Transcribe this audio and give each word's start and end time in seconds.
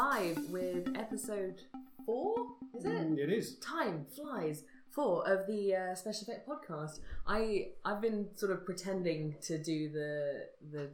live 0.00 0.38
with 0.50 0.96
episode 0.96 1.60
four. 2.06 2.34
Is 2.76 2.84
it? 2.84 2.90
Mm, 2.90 3.18
it 3.18 3.30
is. 3.30 3.58
Time 3.58 4.06
flies. 4.16 4.64
Four 4.88 5.28
of 5.28 5.46
the 5.46 5.74
uh, 5.74 5.94
Special 5.94 6.22
Effect 6.22 6.48
podcast. 6.48 7.00
I 7.26 7.68
I've 7.84 8.00
been 8.00 8.28
sort 8.34 8.50
of 8.52 8.64
pretending 8.64 9.36
to 9.42 9.62
do 9.62 9.90
the 9.90 10.46
the 10.72 10.90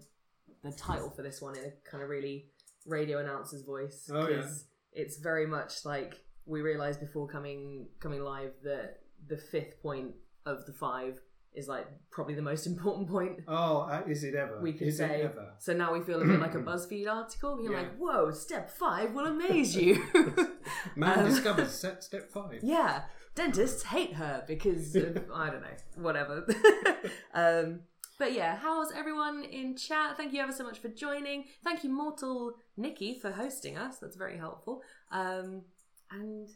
the 0.62 0.73
title 0.73 1.11
for 1.11 1.23
this 1.23 1.41
one 1.41 1.56
in 1.56 1.64
a 1.64 1.91
kind 1.91 2.02
of 2.02 2.11
really 2.11 2.47
radio 2.87 3.19
announcer's 3.19 3.62
voice 3.62 4.11
Oh, 4.12 4.28
yeah. 4.28 4.47
it's 4.92 5.16
very 5.19 5.47
much 5.47 5.84
like 5.84 6.20
we 6.45 6.61
realized 6.61 6.98
before 7.00 7.27
coming 7.28 7.86
coming 8.00 8.23
live 8.23 8.52
that 8.64 9.00
the 9.28 9.36
fifth 9.36 9.80
point 9.83 10.12
of 10.45 10.66
the 10.66 10.73
five 10.73 11.20
is 11.56 11.66
like 11.69 11.87
probably 12.10 12.34
the 12.34 12.42
most 12.42 12.66
important 12.73 13.09
point 13.09 13.41
Oh, 13.48 13.78
uh, 13.91 14.02
is 14.06 14.23
it 14.24 14.34
ever? 14.34 14.60
we 14.60 14.73
could 14.73 14.88
is 14.88 14.98
say. 14.98 15.23
ever? 15.23 15.55
So 15.59 15.73
now 15.73 15.92
we 15.92 16.01
feel 16.02 16.20
a 16.23 16.24
bit 16.24 16.41
like 16.41 16.55
a 16.55 16.59
BuzzFeed 16.70 17.09
article. 17.09 17.56
Being 17.56 17.73
Yeah. 17.73 17.78
like, 17.78 17.97
"Whoa, 17.97 18.30
step 18.33 18.70
five 18.70 19.12
will 19.14 19.27
amaze 19.27 19.74
you." 19.83 20.02
Man 20.97 21.19
Um, 21.19 21.27
discovers 21.27 21.73
set 21.73 22.05
step 22.05 22.30
five. 22.30 22.61
yeah, 22.62 23.02
dentists 23.34 23.83
hate 23.84 24.14
her 24.14 24.45
because 24.47 24.95
of, 24.97 25.24
I 25.34 25.50
don't 25.50 25.62
know, 25.62 25.77
whatever. 25.97 26.47
um, 27.34 27.80
but 28.19 28.33
yeah, 28.33 28.56
how's 28.56 28.92
everyone 28.92 29.45
in 29.45 29.77
chat? 29.77 30.16
Thank 30.16 30.33
you 30.33 30.41
ever 30.41 30.52
so 30.52 30.64
much 30.64 30.78
for 30.78 30.88
joining. 30.88 31.45
Thank 31.64 31.84
you, 31.84 31.91
Mortal 31.91 32.55
Nikki, 32.77 33.19
for 33.19 33.30
hosting 33.33 33.77
us. 33.77 33.98
That's 33.98 34.16
very 34.16 34.38
helpful. 34.38 34.83
Um, 35.12 35.62
and 36.11 36.48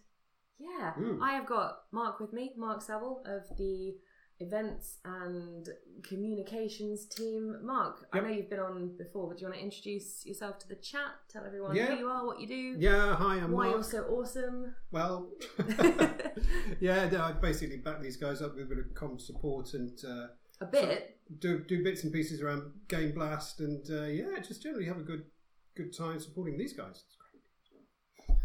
yeah, 0.59 0.93
Mm. 0.99 1.19
I 1.23 1.33
have 1.33 1.47
got 1.47 1.81
Mark 1.93 2.19
with 2.21 2.33
me, 2.33 2.53
Mark 2.57 2.81
Saville 2.83 3.23
of 3.27 3.43
the 3.59 3.95
events 4.41 4.99
and 5.05 5.69
communications 6.03 7.07
team. 7.07 7.57
Mark, 7.63 8.07
I 8.13 8.21
know 8.21 8.29
you've 8.29 8.49
been 8.51 8.59
on 8.61 8.97
before, 8.97 9.29
but 9.29 9.37
do 9.39 9.43
you 9.43 9.49
want 9.49 9.59
to 9.59 9.65
introduce 9.65 10.25
yourself 10.27 10.59
to 10.61 10.69
the 10.69 10.77
chat? 10.77 11.11
Tell 11.29 11.45
everyone 11.45 11.77
Yeah. 11.77 11.87
who 11.95 11.99
you 11.99 12.09
are, 12.09 12.27
what 12.27 12.41
you 12.41 12.47
do, 12.47 12.77
Yeah, 12.79 13.15
hi, 13.17 13.37
I'm 13.37 13.53
why 13.53 13.65
Mark. 13.67 13.75
you're 13.77 13.83
so 13.85 14.03
awesome. 14.05 14.75
Well, 14.91 15.31
yeah, 16.81 17.09
no, 17.11 17.23
I 17.23 17.33
basically 17.33 17.77
back 17.79 18.01
these 18.01 18.17
guys 18.17 18.41
up 18.43 18.55
with 18.55 18.65
a 18.65 18.69
bit 18.69 18.79
of 18.79 18.95
com 18.95 19.19
support 19.19 19.75
and 19.75 19.99
uh, 20.05 20.29
A 20.61 20.67
bit. 20.67 21.19
do 21.39 21.61
do 21.65 21.83
bits 21.85 22.05
and 22.05 22.13
pieces 22.13 22.41
around 22.41 22.73
Game 22.89 23.13
Blast 23.13 23.61
and 23.61 23.85
uh, 23.91 24.05
yeah, 24.05 24.39
just 24.41 24.63
generally 24.63 24.87
have 24.87 24.99
a 24.99 25.03
good 25.03 25.25
good 25.77 25.97
time 25.97 26.19
supporting 26.19 26.57
these 26.59 26.73
guys. 26.73 27.05
It's 27.07 27.17
great. 27.17 28.39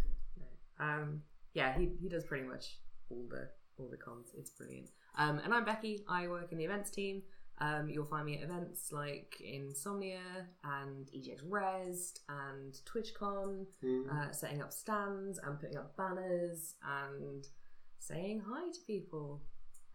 Um, 0.80 1.21
yeah, 1.53 1.77
he, 1.77 1.91
he 2.02 2.09
does 2.09 2.23
pretty 2.25 2.45
much 2.47 2.80
all 3.09 3.25
the 3.30 3.47
all 3.77 3.87
the 3.89 3.97
cons. 3.97 4.27
It's 4.37 4.49
brilliant. 4.51 4.89
Um, 5.17 5.39
and 5.43 5.53
I'm 5.53 5.65
Becky. 5.65 6.03
I 6.07 6.27
work 6.27 6.51
in 6.51 6.57
the 6.57 6.65
events 6.65 6.89
team. 6.89 7.21
Um, 7.59 7.87
you'll 7.89 8.05
find 8.05 8.25
me 8.25 8.35
at 8.37 8.43
events 8.43 8.91
like 8.91 9.39
Insomnia 9.41 10.19
and 10.63 11.07
EGX 11.15 11.41
Rezzed 11.49 12.19
and 12.27 12.73
TwitchCon, 12.85 13.65
Mm. 13.83 14.09
uh, 14.11 14.31
setting 14.33 14.61
up 14.61 14.73
stands 14.73 15.39
and 15.39 15.57
putting 15.59 15.77
up 15.77 15.95
banners 15.95 16.75
and 16.83 17.47
saying 17.99 18.41
hi 18.45 18.69
to 18.71 18.79
people 18.85 19.41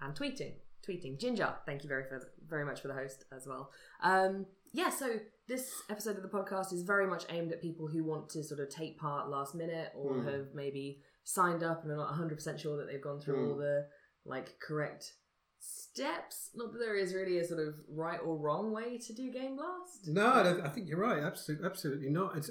and 0.01 0.15
tweeting. 0.15 0.55
Tweeting. 0.87 1.19
Ginger, 1.19 1.55
thank 1.67 1.83
you 1.83 1.89
very 1.89 2.05
for, 2.05 2.21
very 2.49 2.65
much 2.65 2.81
for 2.81 2.89
the 2.89 2.95
host 2.95 3.25
as 3.35 3.47
well. 3.47 3.71
Um, 4.03 4.47
yeah, 4.73 4.89
so 4.91 5.15
this 5.49 5.71
episode 5.91 6.17
of 6.17 6.23
the 6.23 6.29
podcast 6.29 6.73
is 6.73 6.83
very 6.83 7.07
much 7.07 7.25
aimed 7.29 7.53
at 7.53 7.61
people 7.61 7.87
who 7.89 8.05
want 8.05 8.29
to 8.31 8.43
sort 8.43 8.61
of 8.61 8.69
take 8.71 8.99
part 8.99 9.29
last 9.29 9.55
minute 9.55 9.93
or 9.97 10.13
Mm. 10.15 10.25
have 10.33 10.47
maybe 10.55 11.03
signed 11.25 11.63
up 11.63 11.83
and 11.83 11.93
are 11.93 11.97
not 11.97 12.11
100% 12.15 12.59
sure 12.59 12.77
that 12.79 12.87
they've 12.87 13.03
gone 13.03 13.21
through 13.21 13.37
Mm. 13.47 13.51
all 13.51 13.57
the 13.57 13.87
like 14.25 14.59
correct 14.61 15.15
steps. 15.59 16.51
Not 16.55 16.73
that 16.73 16.79
there 16.79 16.97
is 16.97 17.15
really 17.15 17.39
a 17.39 17.45
sort 17.47 17.61
of 17.61 17.75
right 17.89 18.21
or 18.25 18.37
wrong 18.39 18.73
way 18.73 18.99
to 18.99 19.13
do 19.13 19.31
Game 19.31 19.57
Blast. 19.57 20.07
No, 20.09 20.27
I, 20.27 20.67
I 20.67 20.69
think 20.69 20.89
you're 20.89 20.99
right. 21.01 21.23
Absolutely, 21.23 21.67
absolutely 21.67 22.11
not. 22.11 22.37
It's, 22.37 22.51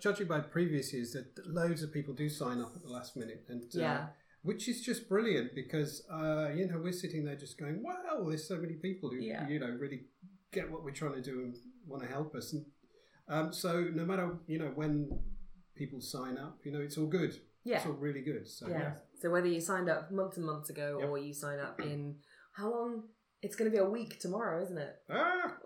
judging 0.00 0.26
by 0.28 0.40
previous 0.40 0.92
years, 0.92 1.12
that 1.12 1.46
loads 1.46 1.82
of 1.82 1.92
people 1.92 2.14
do 2.14 2.28
sign 2.28 2.60
up 2.60 2.72
at 2.76 2.82
the 2.82 2.88
last 2.88 3.16
minute, 3.16 3.44
and 3.48 3.62
uh, 3.62 3.78
Yeah. 3.78 4.06
Which 4.48 4.68
is 4.68 4.80
just 4.88 5.08
brilliant 5.08 5.48
because 5.54 5.90
uh, 6.18 6.48
you 6.58 6.64
know 6.68 6.78
we're 6.84 6.92
sitting 7.04 7.24
there 7.24 7.36
just 7.36 7.58
going, 7.58 7.82
"Wow, 7.82 8.24
there's 8.28 8.46
so 8.46 8.56
many 8.64 8.74
people 8.74 9.10
who 9.10 9.16
Yeah. 9.30 9.48
you 9.48 9.58
know 9.58 9.70
really 9.84 10.00
get 10.52 10.70
what 10.70 10.84
we're 10.84 10.98
trying 11.02 11.14
to 11.20 11.22
do 11.30 11.40
and 11.44 11.56
want 11.86 12.02
to 12.04 12.08
help 12.08 12.34
us." 12.34 12.52
And 12.54 12.64
um, 13.28 13.52
so, 13.52 13.70
no 14.00 14.04
matter 14.04 14.26
you 14.46 14.58
know 14.58 14.70
when 14.80 14.92
people 15.74 16.00
sign 16.00 16.38
up, 16.38 16.58
you 16.64 16.70
know 16.72 16.80
it's 16.80 16.96
all 16.98 17.06
good. 17.20 17.32
Yeah. 17.64 17.76
It's 17.78 17.86
all 17.86 17.92
really 18.08 18.20
good. 18.22 18.46
So 18.46 18.68
yeah. 18.68 18.78
yeah, 18.78 18.92
So 19.20 19.30
whether 19.30 19.46
you 19.48 19.60
signed 19.60 19.88
up 19.88 20.12
months 20.12 20.36
and 20.36 20.44
months 20.46 20.68
ago 20.68 20.98
Yep. 21.00 21.08
or 21.08 21.16
you 21.18 21.32
sign 21.32 21.58
up 21.58 21.80
in 21.80 22.16
how 22.52 22.70
long? 22.70 23.04
It's 23.40 23.56
going 23.56 23.70
to 23.70 23.76
be 23.76 23.82
a 23.82 23.88
week 23.98 24.18
tomorrow, 24.20 24.62
isn't 24.62 24.78
it? 24.78 24.94
Ah! 25.10 25.56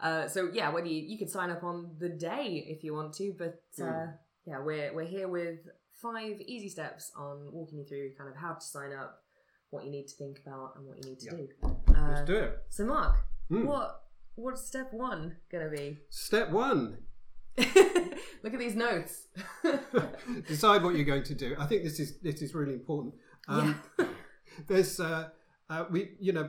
Uh, 0.00 0.28
so 0.28 0.50
yeah, 0.52 0.68
whether 0.74 0.86
you, 0.88 1.02
you 1.10 1.18
could 1.18 1.30
sign 1.30 1.50
up 1.50 1.62
on 1.62 1.76
the 1.98 2.08
day 2.08 2.64
if 2.68 2.82
you 2.84 2.92
want 2.94 3.12
to, 3.14 3.34
but 3.38 3.60
uh, 3.80 3.84
Mm. 3.84 4.14
yeah, 4.46 4.60
we're 4.62 4.94
we're 4.94 5.04
here 5.16 5.28
with 5.28 5.58
five 6.02 6.40
easy 6.42 6.68
steps 6.68 7.12
on 7.16 7.48
walking 7.52 7.78
you 7.78 7.84
through 7.84 8.10
kind 8.18 8.28
of 8.28 8.36
how 8.36 8.54
to 8.54 8.60
sign 8.60 8.92
up, 8.92 9.22
what 9.70 9.84
you 9.84 9.90
need 9.90 10.08
to 10.08 10.14
think 10.16 10.40
about, 10.44 10.72
and 10.76 10.86
what 10.86 10.96
you 11.02 11.10
need 11.10 11.20
to 11.20 11.30
do. 11.30 11.48
Uh, 11.64 12.08
let's 12.08 12.26
do 12.26 12.36
it. 12.36 12.58
so 12.68 12.84
Mark, 12.84 13.16
Hmm. 13.48 13.66
what 13.66 14.02
what's 14.34 14.66
step 14.66 14.92
one 14.92 15.36
gonna 15.50 15.68
be? 15.70 15.98
Step 16.10 16.50
one: 16.50 16.98
Look 17.58 18.52
at 18.54 18.58
these 18.58 18.74
notes. 18.74 19.26
decide 20.48 20.82
what 20.82 20.94
you're 20.94 21.04
going 21.04 21.22
to 21.24 21.34
do. 21.34 21.54
I 21.58 21.66
think 21.66 21.84
this 21.84 22.00
is 22.00 22.18
this 22.20 22.42
is 22.42 22.54
really 22.54 22.74
important. 22.74 23.14
Um, 23.48 23.80
There's 24.66 25.00
uh, 25.00 25.28
uh, 25.70 25.84
we 25.90 26.12
you 26.20 26.32
know 26.32 26.48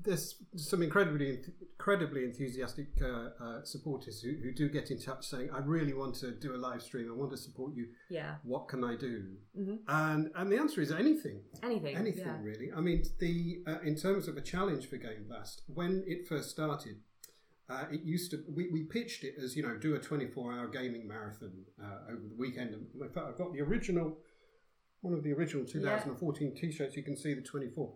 there's 0.00 0.36
some 0.56 0.82
incredibly 0.82 1.40
incredibly 1.88 2.24
enthusiastic 2.24 2.88
uh, 3.02 3.30
uh, 3.42 3.64
supporters 3.64 4.20
who, 4.20 4.32
who 4.42 4.52
do 4.52 4.68
get 4.68 4.90
in 4.90 5.00
touch 5.00 5.26
saying 5.26 5.48
I 5.54 5.60
really 5.60 5.94
want 5.94 6.14
to 6.16 6.32
do 6.32 6.54
a 6.54 6.58
live 6.58 6.82
stream. 6.82 7.10
I 7.10 7.14
want 7.16 7.30
to 7.30 7.36
support 7.38 7.74
you. 7.74 7.86
yeah. 8.10 8.34
What 8.42 8.68
can 8.68 8.84
I 8.84 8.94
do? 8.94 9.24
hmm 9.56 9.76
And 9.88 10.30
and 10.34 10.52
the 10.52 10.58
answer 10.58 10.82
is 10.82 10.92
anything. 10.92 11.40
Anything. 11.62 11.96
Anything 11.96 12.26
Yeah. 12.26 12.36
really. 12.42 12.70
I 12.76 12.80
mean, 12.80 13.04
the 13.18 13.62
uh, 13.66 13.80
in 13.82 13.96
terms 13.96 14.28
of 14.28 14.36
a 14.36 14.42
challenge 14.42 14.86
for 14.90 14.98
Game 14.98 15.24
Blast, 15.28 15.62
when 15.66 16.04
it 16.06 16.28
first 16.28 16.50
started, 16.50 16.96
uh, 17.70 17.84
it 17.90 18.02
used 18.02 18.30
to 18.32 18.44
we, 18.54 18.68
we 18.70 18.82
pitched 18.82 19.24
it 19.24 19.34
as 19.42 19.56
you 19.56 19.62
know 19.62 19.76
do 19.78 19.94
a 19.94 19.98
24 19.98 20.52
hour 20.52 20.68
gaming 20.68 21.08
marathon 21.08 21.52
uh, 21.82 22.10
over 22.12 22.20
the 22.28 22.36
weekend. 22.36 22.74
And 22.74 22.86
in 23.00 23.08
fact, 23.08 23.26
I've 23.28 23.38
got 23.38 23.52
the 23.54 23.62
original 23.62 24.18
one 25.00 25.14
of 25.14 25.22
the 25.22 25.32
original 25.32 25.64
2014 25.64 26.54
t-shirts. 26.54 26.96
You 26.96 27.02
can 27.04 27.16
see 27.16 27.32
the 27.32 27.40
24. 27.40 27.94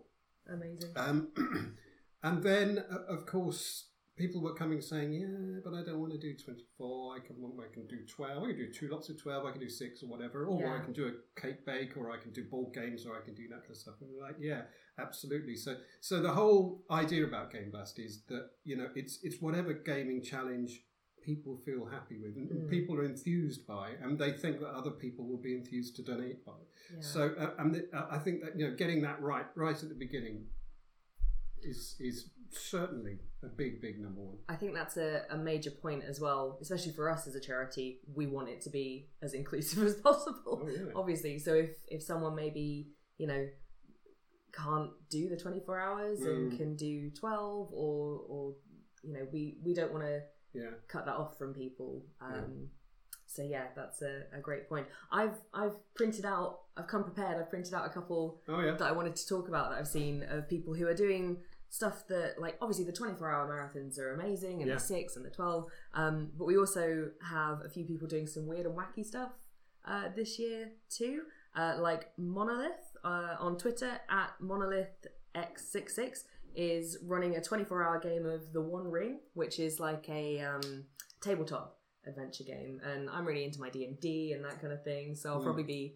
Amazing. 0.51 0.91
Um, 0.95 1.27
and 2.23 2.41
then 2.43 2.79
of 3.07 3.25
course. 3.25 3.89
People 4.15 4.43
were 4.43 4.53
coming 4.53 4.79
saying, 4.79 5.11
"Yeah, 5.11 5.59
but 5.65 5.73
I 5.73 5.81
don't 5.83 5.99
want 5.99 6.11
to 6.11 6.19
do 6.19 6.35
twenty-four. 6.35 7.15
I 7.15 7.19
can, 7.19 7.35
I 7.59 7.73
can 7.73 7.87
do 7.87 7.97
twelve. 8.05 8.43
I 8.43 8.47
can 8.49 8.57
do 8.57 8.71
two 8.71 8.87
lots 8.87 9.09
of 9.09 9.19
twelve. 9.19 9.43
I 9.43 9.51
can 9.51 9.59
do 9.59 9.67
six 9.67 10.03
or 10.03 10.07
whatever. 10.07 10.45
Or 10.45 10.61
Yeah. 10.61 10.75
I 10.77 10.81
can 10.85 10.93
do 10.93 11.07
a 11.07 11.41
cake 11.41 11.65
bake, 11.65 11.97
or 11.97 12.11
I 12.11 12.17
can 12.17 12.31
do 12.31 12.43
board 12.43 12.75
games, 12.75 13.07
or 13.07 13.17
I 13.19 13.21
can 13.25 13.33
do 13.33 13.47
that 13.47 13.61
kind 13.61 13.71
of 13.71 13.77
stuff." 13.77 13.95
And 14.01 14.11
we're 14.11 14.21
like, 14.21 14.35
"Yeah, 14.39 14.65
absolutely." 14.99 15.55
So, 15.55 15.77
so 15.99 16.21
the 16.21 16.31
whole 16.31 16.85
idea 16.91 17.25
about 17.25 17.51
Game 17.51 17.71
Blast 17.71 17.97
is 17.97 18.21
that 18.29 18.51
you 18.63 18.77
know 18.77 18.89
it's 18.95 19.17
it's 19.23 19.41
whatever 19.41 19.73
gaming 19.73 20.21
challenge 20.21 20.83
people 21.23 21.57
feel 21.65 21.83
happy 21.87 22.17
with 22.21 22.35
and 22.37 22.49
Mm. 22.51 22.69
people 22.69 22.95
are 22.97 23.05
enthused 23.05 23.65
by, 23.65 23.93
and 23.99 24.19
they 24.19 24.31
think 24.33 24.59
that 24.59 24.69
other 24.75 24.91
people 24.91 25.25
will 25.27 25.41
be 25.41 25.55
enthused 25.55 25.95
to 25.95 26.03
donate 26.03 26.45
by. 26.45 26.59
Yeah. 26.93 27.01
So, 27.01 27.21
uh, 27.39 27.55
and 27.57 27.73
the, 27.73 27.89
uh, 27.97 28.09
I 28.11 28.19
think 28.19 28.43
that 28.43 28.59
you 28.59 28.67
know 28.69 28.75
getting 28.75 29.01
that 29.01 29.19
right 29.23 29.47
right 29.55 29.75
at 29.81 29.89
the 29.89 29.95
beginning 29.95 30.45
is 31.63 31.95
is 31.99 32.29
certainly 32.51 33.17
a 33.43 33.47
big 33.47 33.81
big 33.81 33.99
number 33.99 34.21
one. 34.21 34.37
I 34.47 34.55
think 34.55 34.73
that's 34.75 34.97
a, 34.97 35.23
a 35.31 35.37
major 35.37 35.71
point 35.71 36.03
as 36.03 36.19
well, 36.19 36.57
especially 36.61 36.91
for 36.93 37.09
us 37.09 37.25
as 37.27 37.35
a 37.35 37.39
charity. 37.39 37.99
We 38.13 38.27
want 38.27 38.49
it 38.49 38.61
to 38.61 38.69
be 38.69 39.09
as 39.21 39.33
inclusive 39.33 39.83
as 39.89 39.95
possible, 39.95 40.61
Oh, 40.63 40.67
yeah. 40.69 40.91
obviously. 40.95 41.39
So 41.39 41.53
if, 41.55 41.71
if 41.87 42.03
someone 42.03 42.35
maybe, 42.35 42.89
you 43.17 43.27
know, 43.27 43.47
can't 44.51 44.91
do 45.09 45.29
the 45.29 45.37
24 45.37 45.79
hours 45.79 46.21
and 46.21 46.51
Mm. 46.51 46.57
can 46.57 46.75
do 46.75 47.09
12 47.11 47.69
or, 47.73 48.21
or 48.29 48.53
you 49.03 49.13
know, 49.13 49.27
we, 49.31 49.57
we 49.63 49.73
don't 49.73 49.91
want 49.91 50.05
to 50.05 50.21
Yeah. 50.53 50.71
cut 50.87 51.05
that 51.05 51.15
off 51.15 51.37
from 51.37 51.53
people. 51.53 52.05
Um, 52.21 52.69
So 53.25 53.41
yeah, 53.41 53.65
that's 53.75 54.03
a, 54.03 54.25
a 54.31 54.39
great 54.39 54.69
point. 54.69 54.85
I've 55.11 55.37
I've 55.55 55.73
printed 55.95 56.23
out. 56.23 56.59
I've 56.77 56.85
come 56.87 57.03
prepared. 57.03 57.41
I've 57.41 57.49
printed 57.49 57.73
out 57.73 57.83
a 57.87 57.89
couple 57.89 58.41
Oh 58.47 58.59
yeah. 58.61 58.71
that 58.75 58.83
I 58.83 58.91
wanted 58.91 59.15
to 59.15 59.27
talk 59.27 59.47
about 59.47 59.71
that 59.71 59.79
I've 59.79 59.87
seen 59.87 60.23
of 60.29 60.47
people 60.47 60.75
who 60.75 60.85
are 60.87 60.93
doing 60.93 61.37
stuff 61.79 61.97
that 62.07 62.39
like 62.39 62.55
obviously 62.61 62.85
the 62.85 62.91
24 62.91 63.31
hour 63.31 63.47
marathons 63.49 63.97
are 63.97 64.13
amazing 64.13 64.61
and 64.61 64.67
Yeah. 64.69 64.75
the 64.75 64.79
6 64.79 65.15
and 65.15 65.25
the 65.25 65.31
12 65.31 65.65
um, 65.95 66.31
but 66.37 66.45
we 66.45 66.55
also 66.55 67.09
have 67.27 67.61
a 67.65 67.69
few 67.69 67.83
people 67.83 68.07
doing 68.07 68.27
some 68.27 68.45
weird 68.45 68.67
and 68.67 68.77
wacky 68.77 69.03
stuff 69.03 69.31
uh, 69.85 70.09
this 70.15 70.37
year 70.37 70.69
too 70.89 71.23
uh, 71.55 71.77
like 71.79 72.11
monolith 72.17 72.85
uh, 73.03 73.35
on 73.39 73.57
twitter 73.57 73.99
at 74.07 74.29
monolith 74.39 75.07
x66 75.35 76.25
is 76.55 76.97
running 77.03 77.35
a 77.37 77.41
24 77.41 77.83
hour 77.83 77.99
game 77.99 78.27
of 78.27 78.53
the 78.53 78.61
one 78.61 78.87
ring 78.87 79.19
which 79.33 79.59
is 79.59 79.79
like 79.79 80.07
a 80.09 80.39
um, 80.41 80.85
tabletop 81.21 81.79
adventure 82.05 82.43
game 82.43 82.79
and 82.85 83.09
i'm 83.09 83.25
really 83.25 83.45
into 83.45 83.59
my 83.59 83.69
d&d 83.69 84.33
and 84.33 84.43
that 84.45 84.59
kind 84.61 84.73
of 84.73 84.83
thing 84.83 85.15
so 85.15 85.31
i'll 85.31 85.39
Mm. 85.39 85.43
probably 85.43 85.63
be 85.63 85.95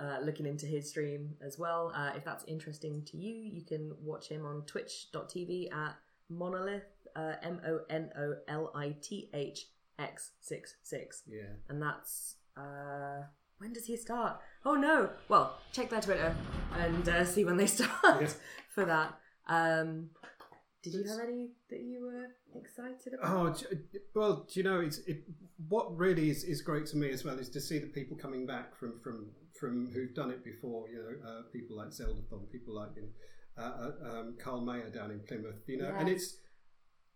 uh, 0.00 0.18
looking 0.22 0.46
into 0.46 0.66
his 0.66 0.88
stream 0.90 1.34
as 1.44 1.58
well. 1.58 1.92
Uh, 1.94 2.10
if 2.16 2.24
that's 2.24 2.44
interesting 2.44 3.02
to 3.06 3.16
you, 3.16 3.34
you 3.34 3.62
can 3.64 3.92
watch 4.02 4.28
him 4.28 4.44
on 4.44 4.62
twitch.tv 4.66 5.72
at 5.72 5.96
monolith, 6.28 6.82
uh, 7.14 7.34
M 7.42 7.60
O 7.66 7.80
N 7.90 8.10
O 8.18 8.34
L 8.48 8.72
I 8.74 8.96
T 9.00 9.30
H 9.32 9.66
X 9.98 10.32
6 10.40 10.74
6. 10.82 11.22
Yeah. 11.28 11.42
And 11.68 11.80
that's 11.80 12.36
Uh, 12.56 13.22
when 13.58 13.72
does 13.72 13.86
he 13.86 13.96
start? 13.96 14.38
Oh 14.64 14.74
no! 14.74 15.10
Well, 15.28 15.56
check 15.72 15.88
their 15.90 16.00
Twitter 16.02 16.34
and 16.74 17.08
uh, 17.08 17.24
see 17.24 17.44
when 17.44 17.56
they 17.56 17.66
start 17.78 18.20
Yeah. 18.22 18.28
for 18.68 18.84
that. 18.84 19.18
Um, 19.48 20.10
did 20.92 21.04
you 21.04 21.10
have 21.10 21.20
any 21.20 21.50
that 21.70 21.80
you 21.80 22.04
were 22.06 22.26
excited 22.60 23.14
about? 23.18 23.62
Oh, 23.64 23.76
well, 24.14 24.46
do 24.52 24.60
you 24.60 24.64
know, 24.64 24.80
it's 24.80 24.98
it. 25.06 25.24
What 25.68 25.96
really 25.96 26.30
is, 26.30 26.44
is 26.44 26.60
great 26.60 26.86
to 26.86 26.96
me 26.96 27.10
as 27.10 27.24
well 27.24 27.38
is 27.38 27.48
to 27.50 27.60
see 27.60 27.78
the 27.78 27.86
people 27.88 28.16
coming 28.16 28.46
back 28.46 28.76
from 28.78 29.00
from 29.02 29.30
from 29.58 29.90
who've 29.92 30.14
done 30.14 30.30
it 30.30 30.44
before. 30.44 30.88
You 30.88 30.98
know, 30.98 31.28
uh, 31.28 31.42
people 31.52 31.76
like 31.76 31.92
Zelda 31.92 32.20
Zeldathon, 32.20 32.50
people 32.50 32.74
like 32.74 32.90
you 32.96 33.02
know, 33.02 33.62
uh, 33.62 33.88
uh, 33.88 34.18
um, 34.20 34.36
Carl 34.42 34.60
Mayer 34.60 34.90
down 34.90 35.10
in 35.10 35.20
Plymouth. 35.20 35.62
You 35.66 35.78
know, 35.78 35.94
and 35.98 36.08
it's 36.08 36.36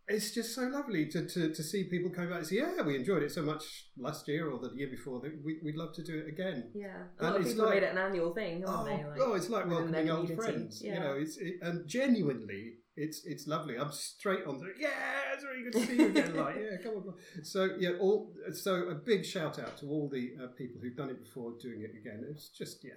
it's 0.08 0.32
just 0.32 0.54
so 0.56 0.62
lovely 0.62 1.06
to, 1.06 1.24
to, 1.24 1.54
to 1.54 1.62
see 1.62 1.84
people 1.84 2.10
coming 2.10 2.30
back 2.30 2.38
and 2.38 2.46
say, 2.48 2.56
yeah, 2.56 2.82
we 2.84 2.96
enjoyed 2.96 3.22
it 3.22 3.30
so 3.30 3.42
much 3.42 3.86
last 3.96 4.26
year 4.26 4.50
or 4.50 4.58
the 4.58 4.70
year 4.74 4.88
before 4.90 5.20
that 5.20 5.32
we, 5.44 5.58
we'd 5.62 5.76
love 5.76 5.94
to 5.94 6.02
do 6.02 6.18
it 6.18 6.26
again. 6.28 6.68
Yeah, 6.74 6.88
a 6.88 7.24
And 7.24 7.32
lot 7.32 7.36
of 7.36 7.42
it's 7.42 7.50
people 7.52 7.66
like- 7.66 7.74
made 7.76 7.82
it 7.84 7.92
an 7.92 7.98
annual 7.98 8.34
thing, 8.34 8.64
Oh, 8.66 8.84
they? 8.84 9.04
Like, 9.04 9.20
oh, 9.20 9.34
it's 9.34 9.48
like 9.48 9.68
welcoming 9.68 10.10
old 10.10 10.34
friends. 10.34 10.82
Yeah. 10.84 10.94
You 10.94 11.00
know, 11.00 11.12
it's 11.12 11.36
it, 11.38 11.54
and 11.62 11.86
genuinely, 11.88 12.78
it's 12.96 13.24
it's 13.24 13.46
lovely. 13.46 13.76
I'm 13.78 13.92
straight 13.92 14.44
on 14.46 14.58
the 14.58 14.72
yeah, 14.78 14.88
it's 15.34 15.44
really 15.44 15.62
good 15.64 15.72
to 15.74 15.86
see 15.86 15.96
you 15.96 16.08
again. 16.08 16.36
like 16.36 16.56
yeah, 16.56 16.76
come 16.82 16.94
on. 16.96 17.14
So 17.44 17.70
yeah, 17.78 17.90
all 18.00 18.32
so 18.52 18.88
a 18.88 18.94
big 18.94 19.24
shout 19.24 19.58
out 19.58 19.76
to 19.78 19.86
all 19.86 20.08
the 20.08 20.32
uh, 20.42 20.46
people 20.56 20.80
who've 20.82 20.96
done 20.96 21.10
it 21.10 21.20
before 21.22 21.52
doing 21.60 21.82
it 21.82 21.90
again. 21.98 22.24
It's 22.30 22.48
just 22.48 22.84
yeah, 22.84 22.92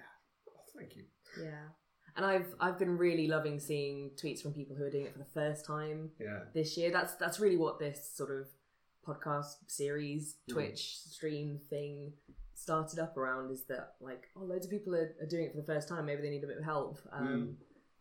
oh, 0.50 0.62
thank 0.78 0.95
you. 0.95 1.04
yeah. 1.42 1.68
And 2.16 2.25
I've 2.25 2.54
I've 2.60 2.78
been 2.78 2.98
really 2.98 3.28
loving 3.28 3.60
seeing 3.60 4.12
tweets 4.22 4.42
from 4.42 4.54
people 4.54 4.75
who 4.75 4.84
are 4.84 4.90
doing 4.92 5.06
it 5.06 5.13
for 5.13 5.19
the 5.19 5.25
first 5.34 5.66
time 5.66 6.12
Yeah, 6.19 6.42
this 6.54 6.78
year. 6.78 6.92
That's 6.92 7.16
that's 7.16 7.40
really 7.40 7.57
what 7.57 7.80
this 7.80 8.07
sort 8.16 8.30
of 8.30 8.48
podcast 9.07 9.56
series, 9.68 10.36
Mm. 10.50 10.54
Twitch 10.54 10.98
stream 11.00 11.60
thing 11.69 12.13
started 12.54 13.00
up 13.00 13.18
around. 13.18 13.51
Is 13.51 13.63
that 13.66 13.94
like 14.00 14.28
oh, 14.38 14.44
loads 14.44 14.66
of 14.66 14.72
people 14.72 14.94
are, 14.95 15.16
are 15.22 15.25
doing 15.28 15.45
it 15.45 15.51
for 15.54 15.57
the 15.62 15.66
first 15.66 15.88
time. 15.90 16.06
Maybe 16.06 16.22
they 16.22 16.30
need 16.30 16.44
a 16.44 16.48
bit 16.48 16.57
of 16.57 16.63
help. 16.63 17.00
Um, 17.12 17.28
Mm. 17.28 17.54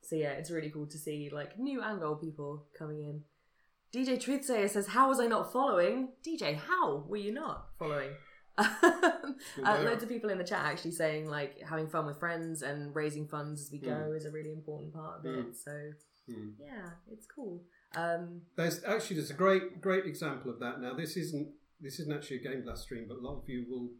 So 0.02 0.16
yeah, 0.16 0.32
it's 0.32 0.50
really 0.50 0.70
cool 0.70 0.86
to 0.86 0.98
see 0.98 1.30
like 1.32 1.58
new 1.58 1.80
and 1.82 2.02
old 2.02 2.20
people 2.20 2.66
coming 2.78 3.00
in. 3.00 3.22
DJ 3.94 4.16
Truthsayer 4.16 4.68
says, 4.68 4.88
"How 4.88 5.08
was 5.08 5.20
I 5.20 5.26
not 5.26 5.52
following?" 5.52 6.08
DJ, 6.26 6.56
how 6.56 7.04
were 7.08 7.16
you 7.18 7.32
not 7.32 7.68
following? 7.78 8.10
uh, 8.58 9.22
loads 9.64 10.02
of 10.02 10.08
people 10.08 10.28
in 10.30 10.38
the 10.38 10.44
chat 10.44 10.60
actually 10.64 10.90
saying 10.90 11.26
like 11.26 11.58
having 11.62 11.88
fun 11.88 12.04
with 12.06 12.18
friends 12.18 12.62
and 12.62 12.94
raising 12.94 13.26
funds 13.26 13.62
as 13.62 13.70
we 13.72 13.78
go 13.78 13.88
Mm. 13.90 14.16
is 14.16 14.26
a 14.26 14.30
really 14.30 14.52
important 14.52 14.92
part 14.92 15.20
of 15.20 15.26
it. 15.26 15.56
So 15.56 15.92
Mm. 16.28 16.54
yeah, 16.60 16.90
it's 17.10 17.26
cool. 17.26 17.64
Um, 17.96 18.42
There's 18.56 18.82
actually 18.84 19.16
there's 19.16 19.30
a 19.30 19.34
great 19.34 19.80
great 19.80 20.06
example 20.06 20.50
of 20.50 20.58
that. 20.60 20.80
Now 20.80 20.94
this 20.94 21.16
isn't 21.16 21.48
this 21.80 21.98
isn't 21.98 22.12
actually 22.12 22.36
a 22.38 22.42
Game 22.42 22.62
Blast 22.62 22.82
stream, 22.84 23.06
but 23.08 23.16
a 23.18 23.20
lot 23.20 23.38
of 23.42 23.48
you 23.48 23.64
will, 23.68 23.90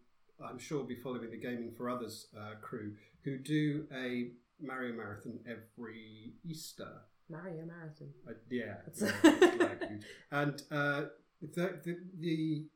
I'm 0.47 0.59
sure, 0.59 0.85
be 0.85 0.95
following 0.97 1.31
the 1.31 1.37
Gaming 1.37 1.73
for 1.77 1.91
Others 1.91 2.29
uh, 2.39 2.55
crew 2.61 2.95
who 3.25 3.39
do 3.39 3.87
a 3.93 4.31
Mario 4.63 4.95
marathon 4.95 5.41
every 5.47 6.35
Easter. 6.45 7.03
Mario 7.29 7.65
Marathon. 7.65 8.09
Uh, 8.29 8.33
yeah, 8.51 8.65
yeah, 8.65 8.75
it's 8.87 9.03
like 9.03 9.83
and 10.31 10.63
uh, 10.71 11.03
the, 11.41 11.81
the 11.83 11.97
the 12.19 12.67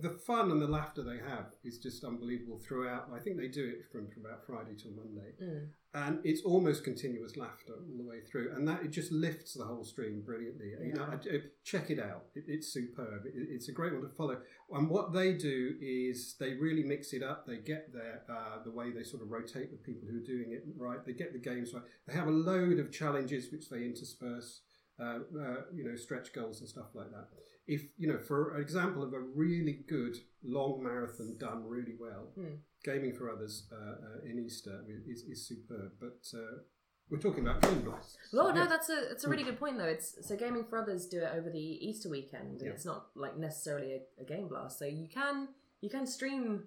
the 0.00 0.10
fun 0.26 0.50
and 0.50 0.60
the 0.60 0.66
laughter 0.66 1.02
they 1.02 1.18
have 1.18 1.46
is 1.64 1.78
just 1.78 2.02
unbelievable 2.04 2.58
throughout. 2.58 3.08
I 3.14 3.20
think 3.20 3.36
they 3.36 3.48
do 3.48 3.64
it 3.64 3.84
from, 3.92 4.08
from 4.10 4.24
about 4.24 4.44
Friday 4.46 4.74
till 4.80 4.90
Monday, 4.92 5.32
Mm. 5.40 5.68
and 5.94 6.18
it's 6.24 6.42
almost 6.42 6.82
continuous 6.84 7.36
laughter 7.36 7.74
all 7.74 7.96
the 7.96 8.02
way 8.08 8.20
through, 8.22 8.52
and 8.54 8.66
that 8.66 8.82
it 8.84 8.88
just 8.90 9.12
lifts 9.12 9.54
the 9.54 9.64
whole 9.64 9.84
stream 9.84 10.20
brilliantly. 10.22 10.70
You 10.84 10.94
know, 10.94 11.04
I- 11.04 11.14
I- 11.36 11.42
check 11.62 11.90
it 11.90 12.00
out; 12.00 12.26
it, 12.34 12.44
it's 12.48 12.68
superb. 12.72 13.26
It, 13.26 13.32
it's 13.36 13.68
a 13.68 13.72
great 13.72 13.92
one 13.92 14.02
to 14.02 14.08
follow. 14.08 14.40
And 14.72 14.90
what 14.90 15.12
they 15.12 15.32
do 15.34 15.76
is 15.80 16.34
they 16.40 16.54
really 16.54 16.82
mix 16.82 17.12
it 17.12 17.22
up. 17.22 17.46
They 17.46 17.58
get 17.58 17.92
their 17.92 18.22
uh, 18.28 18.62
the 18.64 18.72
way 18.72 18.90
they 18.90 19.04
sort 19.04 19.22
of 19.22 19.30
rotate 19.30 19.70
the 19.70 19.76
people 19.78 20.08
who 20.10 20.16
are 20.18 20.26
doing 20.34 20.52
it 20.52 20.64
right. 20.76 21.04
They 21.06 21.12
get 21.12 21.32
the 21.32 21.38
games 21.38 21.72
right. 21.72 21.84
They 22.06 22.14
have 22.14 22.26
a 22.28 22.32
load 22.32 22.78
of 22.80 22.90
challenges 22.90 23.50
which 23.52 23.68
they 23.70 23.84
intersperse. 23.84 24.62
Uh, 25.00 25.20
uh, 25.40 25.56
you 25.72 25.84
know, 25.84 25.94
stretch 25.94 26.32
goals 26.32 26.58
and 26.58 26.68
stuff 26.68 26.88
like 26.92 27.08
that. 27.12 27.28
If 27.68 27.82
you 27.98 28.08
know, 28.10 28.18
for 28.18 28.56
an 28.56 28.62
example 28.62 29.02
of 29.02 29.12
a 29.12 29.20
really 29.20 29.84
good 29.88 30.16
long 30.42 30.82
marathon 30.82 31.36
done 31.38 31.64
really 31.68 31.94
well, 32.00 32.24
Hmm. 32.34 32.54
gaming 32.84 33.14
for 33.14 33.30
others 33.30 33.68
uh, 33.70 33.76
uh, 33.76 34.18
in 34.30 34.38
Easter 34.38 34.76
is, 35.06 35.22
is 35.22 35.46
superb. 35.46 35.92
But 36.00 36.22
uh, 36.34 36.62
we're 37.10 37.18
talking 37.26 37.46
about 37.46 37.60
game 37.62 37.82
blasts. 37.82 38.16
Well, 38.32 38.54
no, 38.54 38.62
yeah. 38.62 38.68
that's 38.68 38.88
a 38.88 38.98
that's 39.10 39.24
a 39.24 39.28
really 39.28 39.44
good 39.44 39.58
point 39.58 39.76
though. 39.78 39.84
It's 39.96 40.16
so 40.26 40.34
gaming 40.36 40.64
for 40.68 40.78
others 40.78 41.06
do 41.06 41.20
it 41.20 41.30
over 41.36 41.50
the 41.50 41.58
Easter 41.88 42.08
weekend. 42.08 42.48
and 42.52 42.62
Yeah. 42.62 42.70
It's 42.72 42.86
not 42.86 43.08
like 43.14 43.36
necessarily 43.36 43.92
a, 43.98 44.00
a 44.22 44.24
game 44.24 44.48
blast, 44.48 44.78
so 44.78 44.84
you 44.86 45.06
can 45.08 45.48
you 45.80 45.90
can 45.90 46.06
stream 46.06 46.64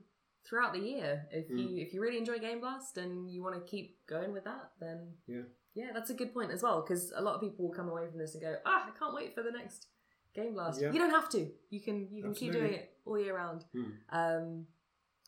throughout 0.47 0.73
the 0.73 0.79
year 0.79 1.27
if 1.31 1.47
Mm. 1.49 1.57
you 1.59 1.67
if 1.85 1.93
you 1.93 2.01
really 2.01 2.17
enjoy 2.17 2.37
Game 2.39 2.59
Blast 2.61 2.97
and 2.97 3.29
you 3.31 3.43
want 3.43 3.55
to 3.55 3.61
keep 3.69 4.05
going 4.07 4.31
with 4.33 4.43
that. 4.45 4.71
Then 4.79 5.13
Yeah. 5.27 5.43
yeah, 5.75 5.89
that's 5.93 6.09
a 6.09 6.15
good 6.15 6.33
point 6.33 6.51
as 6.51 6.61
well 6.63 6.81
because 6.81 7.11
a 7.15 7.21
lot 7.21 7.35
of 7.35 7.41
people 7.41 7.65
will 7.67 7.73
come 7.75 7.89
away 7.89 8.07
from 8.09 8.17
this 8.19 8.33
and 8.35 8.41
go, 8.43 8.55
ah, 8.65 8.87
I 8.89 8.97
can't 8.97 9.13
wait 9.13 9.35
for 9.35 9.43
the 9.43 9.51
next 9.51 9.87
Game 10.33 10.53
Blast. 10.53 10.81
Yeah. 10.81 10.91
You 10.91 10.99
don't 10.99 11.11
have 11.11 11.29
to. 11.29 11.47
You 11.69 11.79
can 11.81 12.07
you 12.11 12.23
can 12.23 12.33
keep 12.33 12.53
doing 12.53 12.73
it 12.73 12.91
all 13.05 13.19
year 13.19 13.35
round. 13.35 13.65
Hmm. 13.73 13.83
Um, 14.09 14.65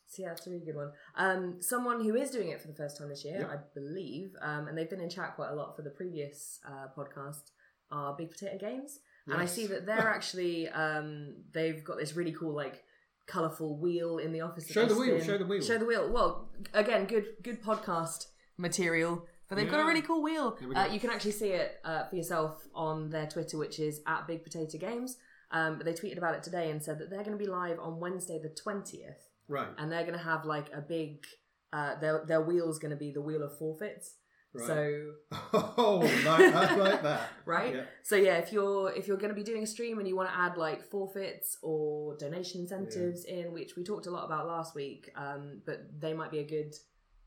so 0.06 0.22
yeah, 0.22 0.28
that's 0.28 0.46
a 0.46 0.50
really 0.50 0.64
good 0.64 0.76
one. 0.76 0.92
Um, 1.16 1.56
someone 1.60 2.02
who 2.02 2.14
is 2.14 2.30
doing 2.30 2.48
it 2.50 2.60
for 2.60 2.68
the 2.68 2.74
first 2.74 2.98
time 2.98 3.08
this 3.08 3.24
year, 3.24 3.40
Yeah. 3.40 3.46
I 3.48 3.56
believe, 3.74 4.34
um, 4.40 4.68
and 4.68 4.78
they've 4.78 4.88
been 4.88 5.00
in 5.00 5.10
chat 5.10 5.34
quite 5.34 5.50
a 5.50 5.54
lot 5.54 5.74
for 5.74 5.82
the 5.82 5.90
previous 5.90 6.60
uh, 6.66 6.86
podcast, 6.96 7.50
are 7.90 8.14
Big 8.16 8.30
Potato 8.30 8.56
Games, 8.58 9.00
and 9.26 9.36
I 9.36 9.46
see 9.46 9.66
that 9.66 9.86
they're 9.86 10.08
actually 10.14 10.68
um, 10.68 11.34
they've 11.52 11.82
got 11.82 11.98
this 11.98 12.14
really 12.14 12.32
cool 12.32 12.54
like 12.54 12.84
colourful 13.26 13.76
wheel 13.78 14.18
in 14.18 14.32
the 14.32 14.42
office. 14.42 14.70
Show 14.70 14.86
the 14.86 14.94
wheel, 14.94 15.20
show 15.20 15.38
the 15.38 15.46
wheel. 15.46 15.62
Show 15.62 15.78
the 15.78 15.86
wheel. 15.86 16.10
Well, 16.12 16.48
again, 16.72 17.06
good 17.06 17.26
good 17.42 17.62
podcast 17.62 18.26
material. 18.56 19.26
They've 19.54 19.70
got 19.70 19.80
a 19.80 19.86
really 19.86 20.02
cool 20.02 20.22
wheel. 20.22 20.56
Here 20.58 20.68
we 20.68 20.74
Uh, 20.74 20.86
you 20.86 21.00
can 21.00 21.10
actually 21.10 21.32
see 21.32 21.50
it 21.50 21.80
uh, 21.84 22.04
for 22.06 22.16
yourself 22.16 22.66
on 22.74 23.10
their 23.10 23.26
Twitter, 23.26 23.56
which 23.58 23.78
is 23.78 24.00
at 24.06 24.26
Big 24.26 24.42
Potato 24.44 24.78
Games. 24.78 25.16
Um, 25.50 25.76
but 25.76 25.84
they 25.86 25.92
tweeted 25.92 26.18
about 26.18 26.34
it 26.34 26.42
today 26.42 26.70
and 26.70 26.82
said 26.82 26.98
that 26.98 27.10
they're 27.10 27.22
going 27.22 27.38
to 27.38 27.44
be 27.44 27.46
live 27.50 27.78
on 27.78 28.00
Wednesday 28.00 28.40
the 28.42 28.48
twentieth 28.48 29.28
Right. 29.46 29.68
and 29.78 29.92
they're 29.92 30.02
going 30.06 30.18
to 30.18 30.24
have 30.24 30.44
like 30.46 30.72
a 30.72 30.80
big 30.80 31.24
uh, 31.72 31.98
their 32.00 32.24
their 32.26 32.40
wheel's 32.40 32.78
going 32.78 32.90
to 32.92 32.96
be 32.96 33.12
the 33.12 33.20
wheel 33.20 33.42
of 33.42 33.56
forfeits 33.58 34.14
Right. 34.54 34.66
so 34.66 35.12
oh, 35.52 35.98
like, 36.24 36.54
I 36.54 36.76
like 36.76 37.02
that. 37.02 37.28
right 37.44 37.74
Yeah. 37.74 37.82
so 38.02 38.16
yeah 38.16 38.36
if 38.38 38.52
you're 38.52 38.90
if 38.92 39.06
you're 39.06 39.16
going 39.18 39.28
to 39.28 39.34
be 39.34 39.42
doing 39.42 39.62
a 39.64 39.66
stream 39.66 39.98
and 39.98 40.08
you 40.08 40.16
want 40.16 40.30
to 40.30 40.36
add 40.38 40.56
like 40.56 40.82
forfeits 40.84 41.58
or 41.62 42.16
donation 42.16 42.60
incentives 42.62 43.24
in 43.24 43.52
which 43.52 43.76
we 43.76 43.84
talked 43.84 44.06
a 44.06 44.10
lot 44.10 44.24
about 44.24 44.46
last 44.46 44.74
week 44.74 45.10
um, 45.16 45.60
but 45.66 45.78
they 46.00 46.14
might 46.14 46.30
be 46.30 46.38
a 46.38 46.44
good 46.46 46.72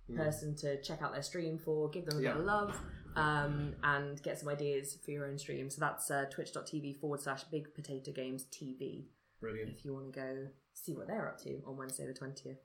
Mm. 0.10 0.16
person 0.18 0.56
to 0.58 0.82
check 0.82 1.02
out 1.02 1.12
their 1.12 1.22
stream 1.22 1.58
for 1.58 1.90
give 1.90 2.06
them 2.06 2.20
a 2.20 2.22
bit 2.22 2.38
of 2.38 2.46
love 2.46 2.80
um, 3.18 3.74
and 3.84 4.22
get 4.24 4.40
some 4.40 4.48
ideas 4.48 4.98
for 5.04 5.12
your 5.12 5.26
own 5.26 5.38
stream 5.38 5.70
so 5.70 5.82
that's 5.82 6.10
uh, 6.10 6.26
twitch.tv 6.32 6.96
forward 7.00 7.20
slash 7.20 7.44
big 7.46 7.74
potato 7.76 8.12
games 8.14 8.46
tv 8.52 9.04
Brilliant. 9.42 9.70
if 9.70 9.84
you 9.84 9.94
want 9.94 10.14
to 10.14 10.20
go 10.20 10.48
see 10.74 10.94
what 10.96 11.08
they're 11.08 11.28
up 11.28 11.42
to 11.44 11.62
on 11.68 11.76
wednesday 11.76 12.06
the 12.08 12.14
20th 12.14 12.58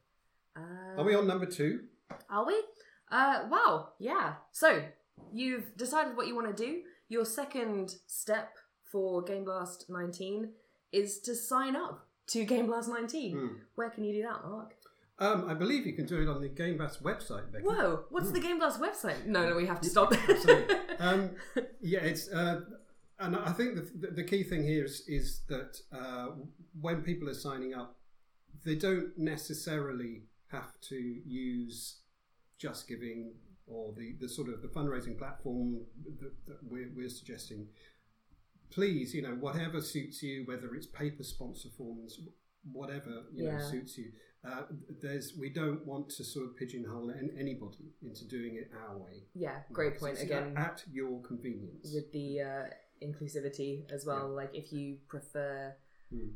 uh, 0.56 1.00
Are 1.00 1.04
we 1.04 1.14
on 1.14 1.26
number 1.26 1.46
two? 1.46 1.80
Are 2.28 2.46
we? 2.46 2.54
Uh, 3.10 3.44
wow, 3.50 3.88
yeah. 3.98 4.34
So, 4.52 4.82
you've 5.32 5.74
decided 5.76 6.16
what 6.16 6.26
you 6.26 6.34
want 6.34 6.54
to 6.54 6.66
do. 6.66 6.80
Your 7.08 7.24
second 7.24 7.94
step 8.06 8.50
for 8.84 9.22
Game 9.22 9.44
Blast 9.44 9.86
19 9.88 10.50
is 10.92 11.20
to 11.20 11.34
sign 11.34 11.74
up 11.74 12.06
to 12.28 12.44
Game 12.44 12.66
Blast 12.66 12.88
19. 12.90 13.32
Hmm. 13.36 13.46
Where 13.76 13.90
can 13.90 14.04
you 14.04 14.12
do 14.12 14.22
that, 14.22 14.44
Mark? 14.46 14.74
Um, 15.18 15.46
I 15.48 15.54
believe 15.54 15.86
you 15.86 15.92
can 15.92 16.06
do 16.06 16.20
it 16.20 16.28
on 16.28 16.40
the 16.40 16.48
Game 16.48 16.78
Bass 16.78 16.98
website, 16.98 17.52
Becky. 17.52 17.64
Whoa, 17.64 18.04
what's 18.10 18.30
the 18.32 18.40
Game 18.40 18.58
Blast 18.58 18.80
website? 18.80 19.26
No, 19.26 19.48
no, 19.48 19.54
we 19.54 19.66
have 19.66 19.80
to 19.80 19.88
stop 19.88 20.10
there. 20.10 20.66
Um, 20.98 21.30
yeah, 21.80 21.98
it's 21.98 22.28
uh, 22.28 22.60
and 23.18 23.34
I 23.36 23.52
think 23.52 23.74
the, 23.74 24.06
the, 24.06 24.14
the 24.14 24.24
key 24.24 24.44
thing 24.44 24.62
here 24.62 24.84
is, 24.84 25.02
is 25.08 25.42
that 25.48 25.80
uh, 25.92 26.28
when 26.80 27.02
people 27.02 27.28
are 27.28 27.34
signing 27.34 27.74
up, 27.74 27.96
they 28.64 28.74
don't 28.74 29.16
necessarily 29.16 30.22
have 30.50 30.72
to 30.88 30.96
use 30.96 32.00
Just 32.58 32.88
Giving 32.88 33.32
or 33.66 33.92
the, 33.96 34.16
the 34.20 34.28
sort 34.28 34.48
of 34.48 34.60
the 34.60 34.68
fundraising 34.68 35.16
platform 35.16 35.80
that, 36.20 36.32
that 36.46 36.58
we're, 36.68 36.90
we're 36.94 37.08
suggesting. 37.08 37.66
Please, 38.70 39.14
you 39.14 39.22
know, 39.22 39.36
whatever 39.38 39.80
suits 39.80 40.22
you, 40.22 40.44
whether 40.46 40.74
it's 40.74 40.86
paper 40.86 41.22
sponsor 41.22 41.68
forms, 41.76 42.20
whatever 42.70 43.22
you 43.34 43.50
know 43.50 43.58
suits 43.60 43.98
you. 43.98 44.12
Uh, 44.44 44.62
there's 45.00 45.34
we 45.38 45.50
don't 45.50 45.86
want 45.86 46.08
to 46.10 46.24
sort 46.24 46.46
of 46.46 46.56
pigeonhole 46.56 47.10
an- 47.10 47.30
anybody 47.38 47.92
into 48.02 48.24
doing 48.26 48.56
it 48.56 48.70
our 48.88 48.98
way. 48.98 49.22
yeah, 49.34 49.58
great 49.72 49.98
point 49.98 50.14
It's 50.14 50.22
again. 50.22 50.54
At 50.56 50.82
your 50.92 51.20
convenience. 51.22 51.92
with 51.94 52.10
the 52.12 52.40
uh, 52.40 52.64
inclusivity 53.06 53.88
as 53.92 54.04
well. 54.04 54.28
Like, 54.28 54.50
if 54.54 54.72
you 54.72 54.98
prefer, 55.08 55.74
Hmm. 56.10 56.30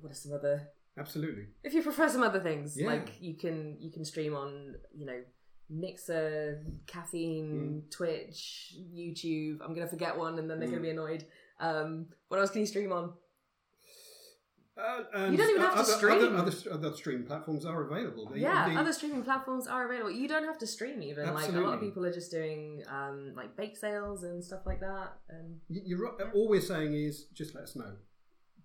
what 0.00 0.12
are 0.12 0.14
some 0.14 0.32
other 0.32 0.68
Absolutely. 0.96 1.46
if 1.64 1.74
you 1.74 1.82
prefer 1.82 2.08
some 2.08 2.22
other 2.22 2.40
things 2.40 2.78
Yeah. 2.80 2.86
like 2.86 3.20
you 3.20 3.34
can 3.34 3.76
you 3.80 3.90
can 3.90 4.04
stream 4.04 4.34
on 4.34 4.76
you 4.94 5.04
know 5.06 5.20
mixer 5.68 6.64
caffeine 6.86 7.82
Mm. 7.84 7.90
twitch 7.90 8.76
youtube 8.94 9.58
i'm 9.62 9.74
gonna 9.74 9.88
forget 9.88 10.16
one 10.16 10.38
and 10.38 10.48
then 10.48 10.58
they're 10.58 10.68
Mm. 10.68 10.72
gonna 10.72 10.82
be 10.82 10.90
annoyed 10.90 11.24
um 11.58 12.06
what 12.28 12.38
else 12.40 12.50
can 12.50 12.60
you 12.60 12.66
stream 12.66 12.92
on 12.92 13.12
Uh, 14.76 15.04
and 15.14 15.32
You 15.32 15.38
don't 15.38 15.50
even 15.50 15.62
have 15.62 15.74
to 15.74 15.78
other, 15.80 15.92
stream. 15.92 16.36
Other, 16.36 16.36
other, 16.36 16.52
other 16.72 16.92
streaming 16.94 17.26
platforms 17.26 17.64
are 17.64 17.82
available. 17.82 18.26
The- 18.28 18.40
yeah, 18.40 18.68
the- 18.68 18.74
other 18.80 18.92
streaming 18.92 19.22
platforms 19.22 19.68
are 19.68 19.86
available. 19.86 20.10
You 20.10 20.26
don't 20.26 20.42
have 20.44 20.58
to 20.58 20.66
stream 20.66 21.00
even. 21.02 21.32
Like 21.32 21.48
a 21.50 21.60
lot 21.60 21.74
of 21.74 21.80
people 21.80 22.04
are 22.04 22.12
just 22.12 22.32
doing 22.32 22.82
um, 22.88 23.34
like 23.36 23.56
bake 23.56 23.76
sales 23.76 24.24
and 24.24 24.42
stuff 24.44 24.62
like 24.66 24.80
that. 24.80 25.12
And 25.28 25.60
You're 25.68 26.00
right. 26.02 26.14
All 26.34 26.48
we're 26.48 26.60
saying 26.60 26.92
is 26.94 27.26
just 27.34 27.54
let 27.54 27.62
us 27.64 27.76
know 27.76 27.92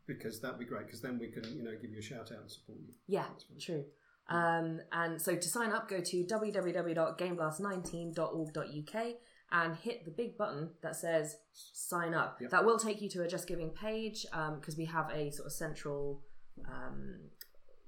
because 0.08 0.40
that'd 0.42 0.58
be 0.58 0.66
great. 0.66 0.88
Because 0.88 1.02
then 1.02 1.20
we 1.20 1.28
can, 1.28 1.44
you 1.56 1.62
know, 1.64 1.76
give 1.80 1.92
you 1.92 2.00
a 2.00 2.02
shout 2.02 2.32
out 2.32 2.40
and 2.42 2.50
support 2.52 2.80
you. 2.80 2.92
yeah, 3.08 3.26
true. 3.60 3.86
Um, 4.30 4.80
and 4.92 5.22
so 5.22 5.36
to 5.36 5.48
sign 5.48 5.72
up, 5.72 5.88
go 5.90 6.02
to 6.02 6.24
www.gameblast19.org.uk 6.24 9.06
and 9.52 9.76
hit 9.76 10.06
the 10.06 10.12
big 10.12 10.38
button 10.38 10.70
that 10.82 10.96
says 10.96 11.38
sign 11.54 12.14
up. 12.14 12.38
Yep. 12.42 12.52
That 12.52 12.66
will 12.66 12.78
take 12.78 13.02
you 13.02 13.10
to 13.10 13.24
a 13.24 13.28
Just 13.28 13.48
Giving 13.48 13.70
page 13.70 14.26
because 14.56 14.78
we 14.78 14.86
have 14.86 15.10
a 15.12 15.32
sort 15.32 15.48
of 15.48 15.54
central 15.54 16.22
um, 16.66 17.16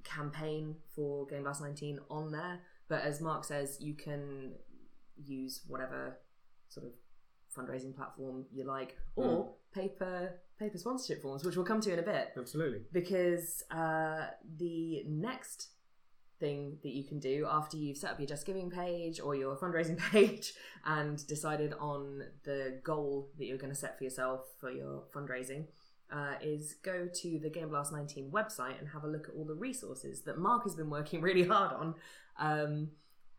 campaign 0.04 0.76
for 0.96 1.26
Game 1.28 1.44
Blast 1.44 1.62
19 1.62 2.00
on 2.10 2.32
there. 2.32 2.60
But 2.88 3.04
as 3.04 3.22
Mark 3.22 3.46
says, 3.46 3.78
you 3.80 3.94
can 3.94 4.54
use 5.24 5.62
whatever 5.68 6.18
sort 6.70 6.88
of 6.88 6.94
fundraising 7.56 7.96
platform 7.96 8.46
you 8.52 8.64
like 8.64 8.98
or 9.16 9.52
paper 9.74 10.40
paper 10.58 10.78
sponsorship 10.78 11.22
forms, 11.22 11.44
which 11.44 11.56
we'll 11.56 11.66
come 11.66 11.82
to 11.82 11.92
in 11.92 12.00
a 12.00 12.04
bit 12.04 12.30
Absolutely. 12.38 12.82
because 12.92 13.64
uh, 13.72 14.28
the 14.58 15.04
next 15.08 15.70
thing 16.42 16.78
that 16.84 16.92
you 16.92 17.06
can 17.06 17.20
do 17.20 17.48
after 17.50 17.78
you've 17.78 17.98
set 17.98 18.12
up 18.12 18.20
your 18.20 18.28
Just 18.28 18.46
Giving 18.46 18.70
page 18.70 19.22
or 19.22 19.36
your 19.36 19.56
fundraising 19.56 19.98
page 20.12 20.54
and 20.86 21.26
decided 21.28 21.74
on 21.80 22.24
the 22.44 22.82
goal 22.84 23.30
that 23.38 23.46
you're 23.46 23.58
going 23.58 23.74
to 23.74 23.80
set 23.80 23.98
for 23.98 24.04
yourself 24.04 24.42
for 24.60 24.70
your 24.72 25.04
fundraising 25.16 25.68
uh, 26.12 26.34
is 26.42 26.76
go 26.84 27.08
to 27.22 27.40
the 27.40 27.50
Game 27.50 27.70
Blast 27.70 27.94
19 27.94 28.32
website 28.32 28.78
and 28.80 28.90
have 28.90 29.06
a 29.06 29.08
look 29.08 29.30
at 29.30 29.36
all 29.36 29.46
the 29.46 29.56
resources 29.56 30.24
that 30.24 30.38
Mark 30.38 30.64
has 30.64 30.76
been 30.76 30.90
working 30.90 31.22
really 31.28 31.46
hard 31.48 31.72
on. 31.72 31.96
Um, 32.38 32.90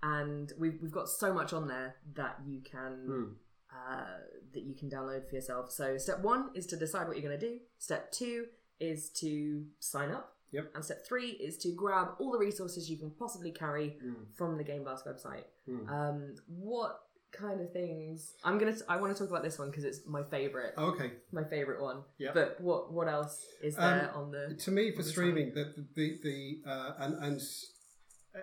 and 0.03 0.53
we've, 0.59 0.79
we've 0.81 0.91
got 0.93 1.09
so 1.09 1.35
much 1.35 1.53
on 1.53 1.69
there 1.69 1.97
that 2.15 2.39
you 2.47 2.61
can 2.63 3.05
Hmm. 3.07 3.25
uh, 3.71 4.19
that 4.55 4.63
you 4.63 4.75
can 4.75 4.89
download 4.91 5.29
for 5.29 5.35
yourself. 5.35 5.71
So 5.71 5.99
step 5.99 6.21
one 6.21 6.51
is 6.55 6.67
to 6.67 6.77
decide 6.77 7.07
what 7.09 7.17
you're 7.17 7.29
going 7.29 7.41
to 7.41 7.49
do. 7.51 7.59
Step 7.79 8.11
two 8.13 8.47
is 8.81 9.11
to 9.21 9.65
sign 9.79 10.11
up. 10.11 10.37
Yep. 10.53 10.71
And 10.75 10.85
step 10.85 11.07
three 11.07 11.31
is 11.31 11.57
to 11.59 11.73
grab 11.73 12.09
all 12.19 12.31
the 12.33 12.39
resources 12.39 12.91
you 12.91 12.97
can 12.99 13.11
possibly 13.11 13.51
carry 13.51 13.99
Mm. 14.05 14.15
from 14.35 14.57
the 14.59 14.65
Game 14.65 14.85
Blast 14.85 15.05
website. 15.07 15.45
Mm. 15.69 15.89
Um, 15.89 16.35
what 16.47 17.01
kind 17.33 17.61
of 17.63 17.73
things? 17.73 18.35
I'm 18.45 18.59
gonna. 18.59 18.77
I 18.89 18.97
want 19.01 19.15
to 19.15 19.19
talk 19.19 19.31
about 19.31 19.43
this 19.43 19.59
one 19.59 19.71
because 19.71 19.85
it's 19.85 20.01
my 20.07 20.23
favorite. 20.23 20.75
Okay. 20.77 21.13
My 21.33 21.45
favorite 21.45 21.81
one. 21.81 22.03
Yeah. 22.19 22.33
But 22.35 22.61
what 22.61 22.93
what 22.93 23.09
else 23.09 23.45
is 23.63 23.77
there 23.77 24.13
on 24.15 24.31
the? 24.31 24.55
to 24.65 24.71
me 24.71 24.91
for 24.93 25.03
the 25.03 25.09
streaming 25.09 25.55
the 25.55 25.65
the 25.77 25.85
the, 25.95 26.19
the 26.23 26.71
uh, 26.71 26.93
and 26.99 27.15
and 27.25 27.41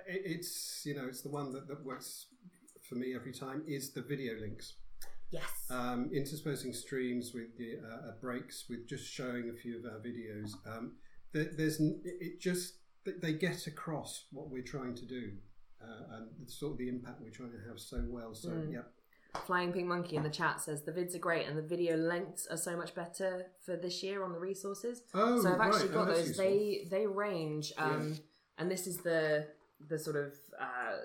it's 0.08 0.82
you 0.86 0.96
know 0.96 1.06
it's 1.08 1.22
the 1.22 1.30
one 1.30 1.51
that, 1.54 1.68
that 1.68 1.84
works 1.86 2.28
for 2.88 2.96
me 2.96 3.16
every 3.16 3.32
time 3.34 3.63
is 3.68 3.92
the 3.92 4.01
video 4.01 4.34
links 4.39 4.74
Yes. 5.32 5.44
um, 5.70 6.10
interspersing 6.12 6.74
streams 6.74 7.34
with 7.36 7.56
the 7.58 7.78
uh, 7.88 8.10
uh, 8.10 8.12
breaks 8.20 8.66
with 8.68 8.88
just 8.88 9.06
showing 9.12 9.50
a 9.50 9.54
few 9.54 9.78
of 9.78 9.86
our 9.86 10.00
videos 10.00 10.51
um, 10.66 10.94
there's 11.34 11.80
it 12.04 12.40
just 12.40 12.76
they 13.22 13.34
get 13.34 13.66
across 13.68 14.26
what 14.32 14.50
we're 14.50 14.62
trying 14.64 14.94
to 14.96 15.06
do 15.06 15.32
uh, 15.82 16.18
and 16.18 16.50
sort 16.50 16.74
of 16.74 16.78
the 16.78 16.90
impact 16.90 17.22
we're 17.22 17.30
trying 17.30 17.52
to 17.52 17.58
have 17.68 17.80
so 17.80 18.04
well 18.10 18.34
so 18.34 18.50
Mm. 18.50 18.74
yeah 18.74 18.82
Flying 19.46 19.72
Pink 19.72 19.88
Monkey 19.88 20.16
in 20.16 20.24
the 20.24 20.30
chat 20.30 20.60
says 20.60 20.82
the 20.84 20.92
vids 20.92 21.14
are 21.16 21.20
great 21.20 21.48
and 21.48 21.56
the 21.56 21.62
video 21.62 21.96
lengths 21.96 22.48
are 22.48 22.58
so 22.58 22.76
much 22.76 22.96
better 22.96 23.46
for 23.64 23.76
this 23.76 24.02
year 24.02 24.24
on 24.24 24.32
the 24.32 24.40
resources. 24.40 25.04
oh 25.14 25.40
so 25.42 25.54
I've 25.54 25.62
actually 25.62 25.90
right. 25.90 25.94
got 25.94 26.10
oh, 26.10 26.14
those. 26.14 26.28
useful. 26.30 26.46
They 26.46 26.88
they 26.90 27.06
range, 27.06 27.72
um, 27.78 28.18
and 28.58 28.72
this 28.72 28.88
is 28.88 28.98
the 28.98 29.46
the 29.88 30.00
sort 30.00 30.16
of 30.16 30.34
uh, 30.60 30.96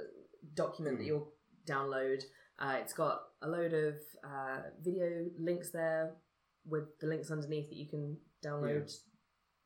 document 0.55 0.97
that 0.99 1.05
Mm. 1.05 1.09
you'll 1.09 1.33
download. 1.67 2.23
Uh, 2.59 2.77
it's 2.81 2.95
got 2.95 3.25
a 3.43 3.49
load 3.49 3.75
of 3.75 3.97
uh, 4.25 4.61
video 4.83 5.27
links 5.39 5.69
there 5.71 6.13
with 6.67 6.99
the 7.01 7.07
links 7.07 7.31
underneath 7.31 7.69
that 7.69 7.77
you 7.77 7.87
can 7.87 8.17
download. 8.43 8.91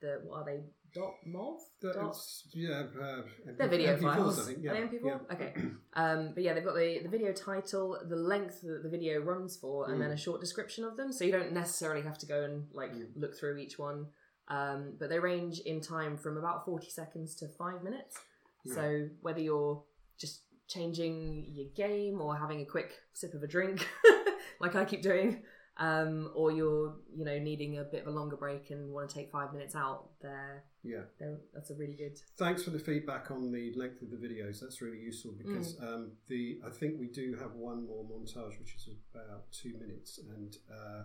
The 0.00 0.20
what 0.24 0.38
are 0.40 0.44
they? 0.44 0.60
Dot 0.94 1.14
mov. 1.28 1.58
Dot 1.82 2.16
yeah 2.54 2.82
uh, 3.00 3.20
they're 3.58 3.68
video 3.68 3.94
MP4s, 3.96 4.00
files. 4.00 4.40
I 4.40 4.44
think. 4.52 4.58
Are 4.58 4.62
yeah, 4.62 4.72
they 4.72 4.80
MP4? 4.80 5.04
yeah. 5.04 5.34
Okay. 5.34 5.54
Um, 5.94 6.30
but 6.34 6.42
yeah, 6.42 6.54
they've 6.54 6.64
got 6.64 6.74
the, 6.76 7.00
the 7.02 7.08
video 7.10 7.32
title, 7.32 7.98
the 8.08 8.16
length 8.16 8.62
that 8.62 8.82
the 8.82 8.88
video 8.88 9.20
runs 9.20 9.56
for, 9.56 9.90
and 9.90 10.00
then 10.00 10.08
Mm. 10.10 10.14
a 10.14 10.16
short 10.16 10.40
description 10.40 10.84
of 10.84 10.96
them. 10.96 11.12
So 11.12 11.24
you 11.24 11.32
don't 11.32 11.52
necessarily 11.52 12.02
have 12.02 12.16
to 12.18 12.26
go 12.26 12.42
and 12.44 12.68
like 12.72 12.92
Mm. 12.94 13.08
look 13.16 13.36
through 13.38 13.58
each 13.58 13.78
one. 13.78 14.06
Um, 14.48 14.94
but 14.98 15.10
they 15.10 15.18
range 15.18 15.58
in 15.60 15.82
time 15.82 16.16
from 16.16 16.38
about 16.38 16.64
40 16.64 16.88
seconds 16.88 17.34
to 17.36 17.48
five 17.48 17.82
minutes. 17.82 18.16
Yeah. 18.64 18.74
So 18.74 19.08
whether 19.20 19.40
you're 19.40 19.82
just 20.18 20.40
changing 20.68 21.48
your 21.52 21.66
game 21.76 22.20
or 22.22 22.34
having 22.36 22.62
a 22.62 22.64
quick 22.64 22.92
sip 23.12 23.34
of 23.34 23.42
a 23.42 23.46
drink, 23.46 23.86
like 24.60 24.74
I 24.74 24.86
keep 24.86 25.02
doing, 25.02 25.42
um, 25.78 26.30
or 26.34 26.50
you're 26.50 26.96
you 27.14 27.24
know 27.24 27.38
needing 27.38 27.78
a 27.78 27.84
bit 27.84 28.02
of 28.02 28.08
a 28.08 28.10
longer 28.10 28.36
break 28.36 28.70
and 28.70 28.92
want 28.92 29.08
to 29.08 29.14
take 29.14 29.30
five 29.30 29.52
minutes 29.52 29.74
out, 29.76 30.10
there, 30.20 30.64
yeah 30.82 31.02
there 31.18 31.38
that's 31.54 31.70
a 31.70 31.74
really 31.74 31.94
good. 31.94 32.18
Thanks 32.36 32.62
for 32.62 32.70
the 32.70 32.78
feedback 32.78 33.30
on 33.30 33.52
the 33.52 33.72
length 33.76 34.02
of 34.02 34.10
the 34.10 34.16
videos. 34.16 34.60
That's 34.60 34.80
really 34.82 34.98
useful 34.98 35.32
because 35.32 35.76
Mm. 35.76 35.82
um, 35.94 36.12
the 36.28 36.60
I 36.66 36.70
think 36.70 36.98
we 36.98 37.06
do 37.08 37.36
have 37.40 37.52
one 37.54 37.86
more 37.86 38.04
montage, 38.04 38.58
which 38.58 38.74
is 38.74 38.88
about 39.14 39.50
two 39.52 39.74
minutes, 39.78 40.18
and 40.18 40.56
uh, 40.72 41.02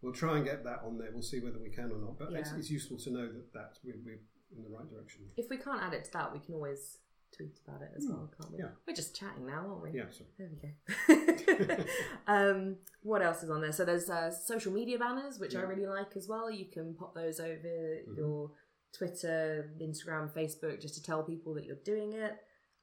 we'll 0.00 0.12
try 0.12 0.36
and 0.36 0.44
get 0.44 0.64
that 0.64 0.80
on 0.84 0.98
there. 0.98 1.10
We'll 1.12 1.22
see 1.22 1.40
whether 1.40 1.58
we 1.58 1.70
can 1.70 1.92
or 1.92 1.98
not. 1.98 2.18
But 2.18 2.32
it's, 2.32 2.52
it's 2.52 2.70
useful 2.70 2.96
to 2.98 3.10
know 3.10 3.26
that 3.26 3.52
that 3.52 3.78
we're, 3.84 3.96
we're 4.04 4.20
in 4.56 4.62
the 4.64 4.68
right 4.70 4.88
direction. 4.90 5.22
If 5.36 5.48
we 5.48 5.56
can't 5.58 5.80
add 5.82 5.94
it 5.94 6.04
to 6.06 6.12
that, 6.12 6.32
we 6.32 6.38
can 6.40 6.54
always 6.54 6.98
tweet 7.36 7.58
about 7.66 7.82
it 7.82 7.90
as 7.96 8.04
Hmm, 8.04 8.12
well, 8.12 8.30
can't 8.40 8.52
we? 8.52 8.58
yeah. 8.58 8.68
We're 8.86 8.94
just 8.94 9.16
chatting 9.16 9.46
now, 9.46 9.66
aren't 9.68 9.82
we? 9.82 9.98
Yeah. 9.98 10.04
So 10.10 10.24
There 10.38 10.50
we 10.50 11.76
go. 11.76 11.84
um, 12.26 12.76
what 13.02 13.22
else 13.22 13.42
is 13.42 13.50
on 13.50 13.60
there? 13.60 13.72
So 13.72 13.84
there's 13.84 14.08
uh, 14.10 14.30
social 14.30 14.72
media 14.72 14.98
banners, 14.98 15.38
which 15.38 15.54
I 15.56 15.60
really 15.62 15.86
like 15.86 16.16
as 16.16 16.28
well. 16.28 16.50
You 16.50 16.66
can 16.66 16.94
pop 16.94 17.14
those 17.14 17.40
over 17.40 17.68
Mhm. 18.08 18.16
your 18.16 18.50
Twitter, 18.96 19.70
Instagram, 19.80 20.32
Facebook, 20.34 20.80
just 20.80 20.94
to 20.96 21.02
tell 21.02 21.22
people 21.22 21.54
that 21.54 21.64
you're 21.64 21.76
doing 21.76 22.12
it. 22.12 22.34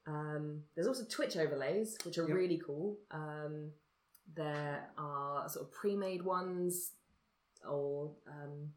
Um, 0.08 0.64
there's 0.76 0.88
also 0.88 1.04
Twitch 1.06 1.38
overlays, 1.38 1.98
which 2.04 2.18
are 2.18 2.28
Yep. 2.28 2.36
really 2.36 2.58
cool. 2.66 2.98
Um, 3.12 3.72
there 4.34 4.92
are 4.98 5.48
sort 5.50 5.66
of 5.68 5.72
pre-made 5.72 6.24
ones 6.24 6.94
or 7.68 8.16
um, 8.28 8.74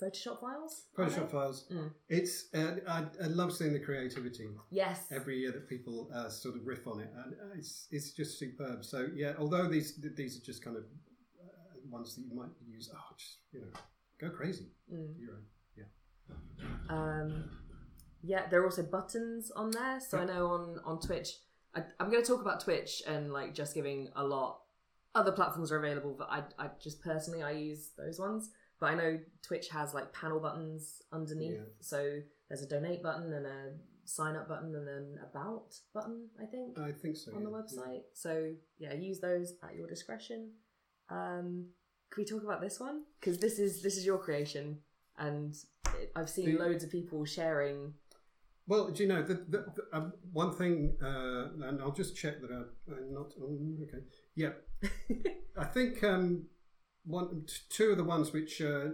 Photoshop 0.00 0.40
files. 0.40 0.84
Photoshop 0.96 1.30
files. 1.30 1.66
Mm. 1.72 1.90
It's 2.08 2.46
uh, 2.54 2.76
I, 2.88 3.04
I 3.22 3.26
love 3.26 3.52
seeing 3.52 3.72
the 3.72 3.80
creativity 3.80 4.48
Yes. 4.70 5.06
every 5.10 5.38
year 5.38 5.52
that 5.52 5.68
people 5.68 6.10
uh, 6.14 6.28
sort 6.28 6.56
of 6.56 6.66
riff 6.66 6.86
on 6.86 7.00
it, 7.00 7.10
and 7.24 7.34
uh, 7.34 7.54
it's 7.58 7.86
it's 7.90 8.12
just 8.12 8.38
superb. 8.38 8.84
So 8.84 9.08
yeah, 9.14 9.32
although 9.38 9.68
these 9.68 10.00
these 10.16 10.36
are 10.38 10.44
just 10.44 10.64
kind 10.64 10.76
of 10.76 10.84
uh, 10.84 11.48
ones 11.90 12.14
that 12.16 12.22
you 12.22 12.34
might 12.34 12.50
use, 12.66 12.90
oh, 12.94 13.14
just 13.18 13.36
you 13.52 13.60
know, 13.60 13.66
go 14.20 14.30
crazy. 14.34 14.68
Mm. 14.92 15.18
Your 15.18 15.32
own. 15.34 15.42
Um, 16.88 17.50
yeah, 18.22 18.48
there 18.50 18.60
are 18.60 18.64
also 18.64 18.82
buttons 18.82 19.50
on 19.54 19.70
there. 19.70 20.00
So 20.00 20.18
I 20.18 20.24
know 20.24 20.46
on 20.48 20.80
on 20.84 21.00
Twitch, 21.00 21.30
I, 21.74 21.82
I'm 21.98 22.10
going 22.10 22.22
to 22.22 22.28
talk 22.28 22.40
about 22.40 22.60
Twitch 22.60 23.02
and 23.06 23.32
like 23.32 23.54
just 23.54 23.74
giving 23.74 24.08
a 24.16 24.24
lot. 24.24 24.60
Other 25.14 25.32
platforms 25.32 25.72
are 25.72 25.78
available, 25.78 26.14
but 26.16 26.28
I, 26.30 26.42
I 26.58 26.70
just 26.80 27.02
personally 27.02 27.42
I 27.42 27.50
use 27.52 27.90
those 27.98 28.20
ones. 28.20 28.50
But 28.80 28.92
I 28.92 28.94
know 28.94 29.18
Twitch 29.42 29.68
has 29.68 29.92
like 29.92 30.12
panel 30.12 30.40
buttons 30.40 31.02
underneath. 31.12 31.52
Yeah. 31.52 31.72
So 31.80 32.20
there's 32.48 32.62
a 32.62 32.68
donate 32.68 33.02
button 33.02 33.32
and 33.32 33.46
a 33.46 33.72
sign 34.04 34.34
up 34.36 34.48
button 34.48 34.74
and 34.74 34.88
an 34.88 35.18
about 35.30 35.74
button. 35.94 36.28
I 36.40 36.46
think 36.46 36.78
I 36.78 36.90
think 36.92 37.16
so. 37.16 37.32
on 37.34 37.44
the 37.44 37.50
yeah, 37.50 37.56
website. 37.56 38.00
So 38.14 38.52
yeah, 38.78 38.94
use 38.94 39.20
those 39.20 39.54
at 39.62 39.76
your 39.76 39.86
discretion. 39.86 40.52
Um, 41.10 41.66
can 42.10 42.22
we 42.22 42.24
talk 42.24 42.42
about 42.42 42.60
this 42.60 42.80
one? 42.80 43.02
Because 43.20 43.38
this 43.38 43.58
is 43.58 43.82
this 43.82 43.96
is 43.96 44.04
your 44.04 44.18
creation, 44.18 44.78
and 45.18 45.54
it, 46.00 46.10
I've 46.16 46.30
seen 46.30 46.46
The- 46.46 46.58
loads 46.58 46.82
of 46.82 46.90
people 46.90 47.24
sharing. 47.24 47.94
Well, 48.66 48.90
do 48.90 49.02
you 49.02 49.08
know 49.08 49.22
the, 49.22 49.34
the, 49.34 49.66
the 49.74 49.82
um, 49.92 50.12
one 50.32 50.52
thing, 50.52 50.96
uh, 51.02 51.66
and 51.66 51.82
I'll 51.82 51.90
just 51.90 52.16
check 52.16 52.40
that 52.40 52.52
I, 52.52 52.92
I'm 52.92 53.12
not. 53.12 53.32
Um, 53.42 53.78
okay, 53.82 54.04
yeah, 54.36 54.50
I 55.58 55.64
think 55.64 56.04
um, 56.04 56.46
one, 57.04 57.46
two 57.68 57.90
of 57.90 57.96
the 57.96 58.04
ones 58.04 58.32
which 58.32 58.60
uh, 58.62 58.88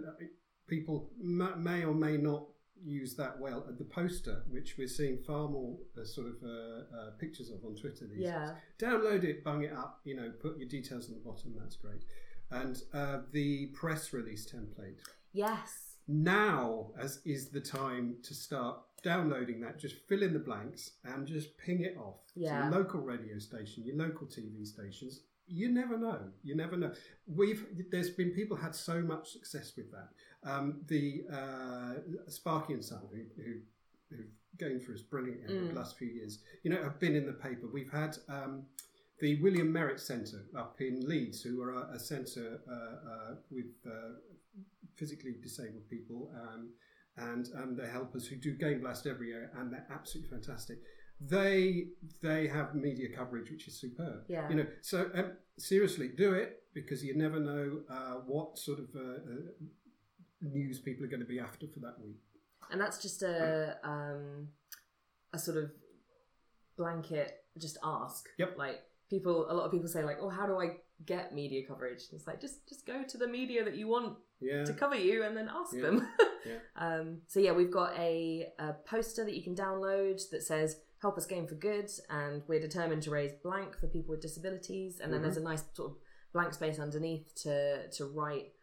people 0.67 1.09
ma- 1.21 1.55
may 1.55 1.83
or 1.83 1.93
may 1.93 2.17
not 2.17 2.43
use 2.83 3.15
that 3.15 3.39
well 3.39 3.65
the 3.77 3.83
poster, 3.83 4.43
which 4.49 4.75
we're 4.77 4.87
seeing 4.87 5.17
far 5.25 5.47
more 5.49 5.77
uh, 5.99 6.05
sort 6.05 6.27
of 6.27 6.35
uh, 6.43 6.47
uh, 6.97 7.09
pictures 7.19 7.49
of 7.49 7.63
on 7.65 7.75
Twitter 7.75 8.05
these 8.07 8.23
days. 8.49 8.51
Download 8.79 9.23
it, 9.23 9.43
bung 9.43 9.63
it 9.63 9.73
up, 9.73 9.99
you 10.03 10.15
know, 10.15 10.31
put 10.41 10.57
your 10.59 10.69
details 10.69 11.09
on 11.09 11.15
the 11.15 11.21
bottom. 11.21 11.55
That's 11.59 11.75
great. 11.75 12.03
And 12.51 12.79
uh, 12.93 13.19
the 13.31 13.67
press 13.67 14.13
release 14.13 14.45
template 14.49 14.99
yes, 15.33 15.97
now 16.07 16.87
as 16.99 17.19
is 17.25 17.49
the 17.49 17.59
time 17.59 18.15
to 18.23 18.33
start 18.33 18.77
downloading 19.03 19.59
that 19.61 19.77
just 19.77 19.95
fill 20.07 20.23
in 20.23 20.31
the 20.33 20.39
blanks 20.39 20.91
and 21.03 21.27
just 21.27 21.57
ping 21.57 21.81
it 21.81 21.97
off 21.97 22.15
Yeah. 22.35 22.49
to 22.57 22.63
your 22.63 22.71
local 22.79 23.01
radio 23.01 23.37
station 23.37 23.83
your 23.85 23.95
local 23.97 24.25
tv 24.27 24.65
stations 24.65 25.19
you 25.47 25.69
never 25.69 25.97
know 25.97 26.19
you 26.43 26.55
never 26.55 26.75
know 26.77 26.91
we've 27.25 27.65
there's 27.91 28.09
been 28.09 28.31
people 28.31 28.55
had 28.57 28.75
so 28.75 29.01
much 29.01 29.29
success 29.31 29.71
with 29.77 29.89
that 29.91 30.09
um, 30.49 30.81
the 30.87 31.23
uh, 31.31 31.93
Sparky 32.29 32.73
and 32.73 32.83
Son, 32.85 33.01
who, 33.11 33.21
who 33.41 33.53
who've 34.09 34.27
going 34.59 34.79
for 34.79 34.93
us 34.93 35.01
brilliantly 35.01 35.45
over 35.55 35.65
Mm. 35.65 35.69
the 35.73 35.79
last 35.79 35.97
few 35.97 36.07
years, 36.07 36.39
you 36.63 36.71
know, 36.71 36.81
have 36.81 36.99
been 36.99 37.15
in 37.15 37.25
the 37.25 37.33
paper. 37.33 37.67
We've 37.71 37.91
had 37.91 38.17
um, 38.29 38.63
the 39.19 39.39
William 39.41 39.71
Merritt 39.71 39.99
Centre 39.99 40.45
up 40.57 40.79
in 40.81 41.07
Leeds, 41.07 41.41
who 41.41 41.61
are 41.61 41.73
a, 41.73 41.95
a 41.95 41.99
centre 41.99 42.59
uh, 42.69 42.73
uh, 43.11 43.35
with 43.51 43.65
uh, 43.85 44.13
physically 44.95 45.35
disabled 45.43 45.87
people, 45.89 46.31
um, 46.41 46.69
and 47.17 47.49
um, 47.55 47.75
they 47.75 47.87
help 47.87 48.15
us 48.15 48.25
who 48.25 48.35
do 48.35 48.53
Game 48.53 48.79
Blast 48.81 49.05
every 49.05 49.27
year, 49.27 49.51
and 49.57 49.71
they're 49.71 49.87
absolutely 49.91 50.29
fantastic. 50.29 50.77
They 51.19 51.87
they 52.21 52.47
have 52.47 52.75
media 52.75 53.07
coverage 53.15 53.49
which 53.49 53.67
is 53.67 53.79
superb. 53.79 54.23
Yeah. 54.27 54.47
You 54.49 54.55
know, 54.55 54.67
so 54.81 55.09
um, 55.15 55.31
seriously, 55.57 56.09
do 56.09 56.33
it 56.33 56.61
because 56.73 57.03
you 57.03 57.17
never 57.17 57.39
know 57.39 57.79
uh, 57.89 58.15
what 58.25 58.57
sort 58.59 58.79
of 58.79 58.85
uh, 58.95 58.99
uh, 58.99 59.35
news 60.41 60.79
people 60.79 61.03
are 61.05 61.09
going 61.09 61.21
to 61.21 61.25
be 61.25 61.39
after 61.39 61.65
for 61.67 61.79
that 61.79 61.95
week. 62.03 62.19
and 62.71 62.79
that's 62.79 63.01
just 63.01 63.23
a 63.23 63.77
um, 63.83 64.49
a 65.33 65.39
sort 65.39 65.57
of 65.57 65.71
blanket 66.77 67.43
just 67.57 67.77
ask. 67.83 68.27
Yep. 68.37 68.55
Like 68.57 68.81
people, 69.09 69.49
a 69.49 69.53
lot 69.53 69.65
of 69.65 69.71
people 69.71 69.87
say 69.87 70.03
like, 70.03 70.17
"Oh, 70.21 70.29
how 70.29 70.45
do 70.45 70.59
I 70.59 70.77
get 71.05 71.33
media 71.33 71.65
coverage?" 71.67 72.03
And 72.11 72.19
it's 72.19 72.27
like 72.27 72.39
just 72.39 72.67
just 72.69 72.85
go 72.85 73.03
to 73.03 73.17
the 73.17 73.27
media 73.27 73.63
that 73.63 73.75
you 73.75 73.87
want 73.87 74.17
Yeah. 74.39 74.63
to 74.65 74.73
cover 74.73 74.95
you, 74.95 75.23
and 75.23 75.35
then 75.35 75.49
ask 75.51 75.73
Yeah. 75.73 75.81
them. 75.81 76.07
Yeah. 76.45 76.59
um, 76.77 77.21
so 77.27 77.39
yeah, 77.41 77.51
we've 77.51 77.71
got 77.71 77.97
a, 77.97 78.53
a 78.57 78.73
poster 78.85 79.25
that 79.25 79.33
you 79.35 79.43
can 79.43 79.53
download 79.55 80.21
that 80.29 80.43
says 80.43 80.79
"Help 81.01 81.17
us 81.17 81.25
game 81.25 81.47
for 81.47 81.55
good," 81.55 81.89
and 82.09 82.43
we're 82.47 82.59
determined 82.59 83.03
to 83.03 83.11
raise 83.11 83.33
blank 83.43 83.77
for 83.77 83.87
people 83.87 84.11
with 84.11 84.21
disabilities. 84.21 84.99
And 84.99 85.11
then 85.13 85.19
Mhm. 85.19 85.23
there's 85.23 85.37
a 85.37 85.41
nice 85.43 85.63
sort 85.73 85.91
of 85.91 85.97
blank 86.33 86.53
space 86.53 86.79
underneath 86.79 87.33
to 87.43 87.89
to 87.89 88.05
write 88.05 88.53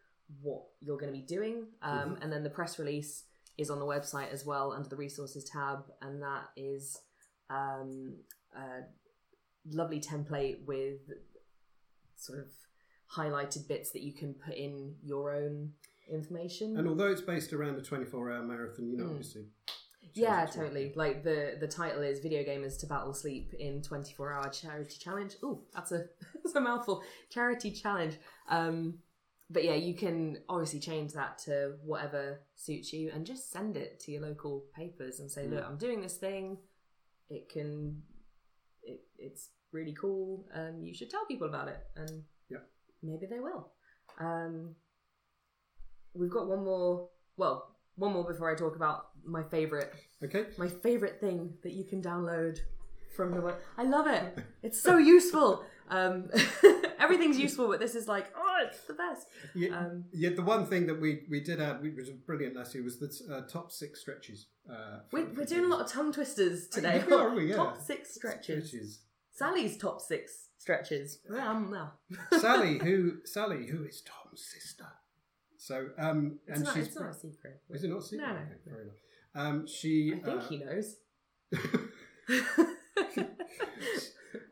what 0.41 0.63
you're 0.81 0.97
going 0.97 1.13
to 1.13 1.19
be 1.19 1.25
doing. 1.25 1.67
Um, 1.81 2.15
Mhm. 2.15 2.23
And 2.23 2.31
then 2.33 2.43
the 2.43 2.49
press 2.49 2.79
release 2.79 3.25
is 3.57 3.69
on 3.69 3.79
the 3.79 3.85
website 3.85 4.29
as 4.31 4.45
well 4.45 4.71
under 4.73 4.89
the 4.89 4.95
resources 4.95 5.45
tab, 5.45 5.85
and 6.01 6.21
that 6.21 6.49
is 6.55 7.01
um, 7.49 8.23
a 8.55 8.81
lovely 9.69 9.99
template 9.99 10.65
with 10.65 10.99
sort 12.15 12.39
of 12.39 12.51
highlighted 13.11 13.67
bits 13.67 13.91
that 13.91 14.01
you 14.01 14.13
can 14.13 14.33
put 14.33 14.55
in 14.55 14.97
your 15.03 15.31
own 15.35 15.75
information. 16.09 16.75
And 16.77 16.87
although 16.87 17.11
it's 17.11 17.21
based 17.21 17.53
around 17.53 17.77
a 17.77 17.83
24 17.83 18.31
hour 18.31 18.43
marathon, 18.43 18.89
you 18.89 18.97
know, 18.97 19.05
Mm. 19.05 19.09
obviously. 19.11 19.51
Yeah, 20.13 20.45
totally. 20.45 20.93
Like 20.95 21.23
the 21.23 21.57
the 21.59 21.67
title 21.67 22.01
is 22.01 22.19
"Video 22.19 22.43
Gamers 22.43 22.79
to 22.79 22.85
Battle 22.87 23.13
Sleep 23.13 23.53
in 23.59 23.81
24 23.81 24.33
Hour 24.33 24.49
Charity 24.49 24.97
Challenge." 24.99 25.33
Oh, 25.43 25.63
that's 25.73 25.91
a 25.91 26.05
that's 26.43 26.55
a 26.55 26.61
mouthful. 26.61 27.03
Charity 27.29 27.71
challenge. 27.71 28.15
Um, 28.49 28.99
but 29.49 29.63
yeah, 29.63 29.75
you 29.75 29.93
can 29.93 30.39
obviously 30.49 30.79
change 30.79 31.13
that 31.13 31.37
to 31.45 31.75
whatever 31.83 32.41
suits 32.55 32.91
you, 32.93 33.11
and 33.13 33.25
just 33.25 33.51
send 33.51 33.77
it 33.77 33.99
to 34.01 34.11
your 34.11 34.21
local 34.21 34.63
papers 34.75 35.19
and 35.19 35.29
say, 35.29 35.45
Mm. 35.45 35.51
"Look, 35.51 35.65
I'm 35.65 35.77
doing 35.77 36.01
this 36.01 36.17
thing. 36.17 36.57
It 37.29 37.49
can. 37.49 38.01
It, 38.83 39.01
it's 39.17 39.49
really 39.71 39.93
cool. 39.99 40.47
Um, 40.53 40.83
you 40.83 40.93
should 40.93 41.09
tell 41.09 41.25
people 41.25 41.47
about 41.47 41.67
it, 41.67 41.79
and 41.95 42.23
Yeah. 42.49 42.59
maybe 43.03 43.25
they 43.25 43.39
will." 43.39 43.71
Um, 44.19 44.75
we've 46.13 46.29
got 46.31 46.47
one 46.47 46.63
more. 46.63 47.09
Well, 47.37 47.74
one 47.97 48.13
more 48.13 48.23
before 48.23 48.51
I 48.51 48.55
talk 48.55 48.75
about 48.75 49.07
my 49.23 49.43
favorite 49.43 49.91
Okay. 50.23 50.45
my 50.57 50.67
favorite 50.67 51.19
thing 51.19 51.53
that 51.63 51.73
you 51.73 51.83
can 51.83 52.01
download 52.01 52.59
from 53.15 53.33
the 53.33 53.41
web. 53.41 53.55
I 53.77 53.83
love 53.83 54.07
it. 54.07 54.37
It's 54.63 54.81
so 54.81 54.97
useful. 54.97 55.63
Um, 55.89 56.29
everything's 56.99 57.37
useful, 57.39 57.67
but 57.67 57.79
this 57.79 57.93
is 57.95 58.07
like, 58.07 58.25
oh, 58.35 58.55
it's 58.67 58.81
the 58.87 58.93
best. 58.95 59.27
Yeah, 59.53 59.77
Um, 59.79 60.05
yeah, 60.11 60.31
the 60.35 60.41
one 60.41 60.65
thing 60.65 60.87
that 60.87 60.99
we, 60.99 61.21
we 61.29 61.39
did 61.39 61.61
add, 61.61 61.81
which 61.83 61.95
was 61.95 62.09
brilliant 62.09 62.55
last 62.55 62.73
year, 62.73 62.83
was 62.83 62.97
the 62.99 63.09
uh, 63.33 63.41
top 63.47 63.71
six 63.71 64.01
stretches. 64.01 64.47
Uh, 64.69 64.99
we're, 65.11 65.27
we're 65.35 65.45
doing 65.45 65.65
a 65.65 65.67
lot 65.67 65.81
of 65.81 65.87
tongue 65.91 66.11
twisters 66.11 66.67
today. 66.71 67.03
Yeah, 67.07 67.15
are 67.15 67.35
we? 67.35 67.49
Yeah. 67.51 67.55
Top 67.57 67.77
six 67.79 68.15
stretches. 68.15 68.69
stretches. 68.69 68.99
Sally's 69.31 69.77
top 69.77 70.01
six 70.01 70.49
stretches. 70.57 71.19
Um, 71.29 71.69
no. 71.71 71.89
Sally, 72.39 72.79
who 72.79 73.17
Sally, 73.25 73.67
who 73.67 73.83
is 73.83 74.01
Tom's 74.01 74.43
sister. 74.43 74.85
So, 75.65 75.87
um, 75.97 76.37
It's, 76.47 76.57
and 76.57 76.65
not, 76.65 76.73
she's 76.75 76.87
it's 76.87 76.95
not 76.95 77.09
a 77.09 77.13
secret. 77.13 77.59
is 77.71 77.83
it 77.83 77.89
not 77.89 77.97
a 77.97 78.01
secret? 78.03 78.27
No, 78.27 78.33
no, 78.33 78.39
Okay, 78.39 78.49
no. 78.67 78.71
fair 78.71 78.81
enough. 78.83 78.95
Um, 79.33 79.67
she, 79.67 80.13
I 80.13 80.25
think 80.25 80.41
uh, 80.41 80.47
he 80.47 80.57
knows. 80.59 80.97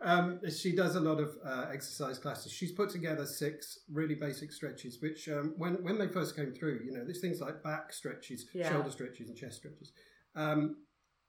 um, 0.02 0.40
she 0.50 0.76
does 0.76 0.96
a 0.96 1.00
lot 1.00 1.20
of 1.20 1.30
uh, 1.46 1.68
exercise 1.72 2.18
classes. 2.18 2.52
She's 2.52 2.72
put 2.72 2.90
together 2.90 3.26
six 3.28 3.80
really 3.92 4.16
basic 4.16 4.52
stretches, 4.52 5.02
which 5.02 5.30
um, 5.30 5.54
when 5.58 5.84
when 5.84 6.00
they 6.00 6.08
first 6.08 6.36
came 6.36 6.52
through, 6.52 6.82
you 6.84 6.92
know, 6.92 7.04
there's 7.06 7.22
things 7.22 7.40
like 7.40 7.62
back 7.64 7.94
stretches, 7.94 8.46
Yeah. 8.54 8.72
shoulder 8.72 8.90
stretches, 8.90 9.30
and 9.30 9.38
chest 9.38 9.58
stretches. 9.58 9.92
Um, 10.36 10.78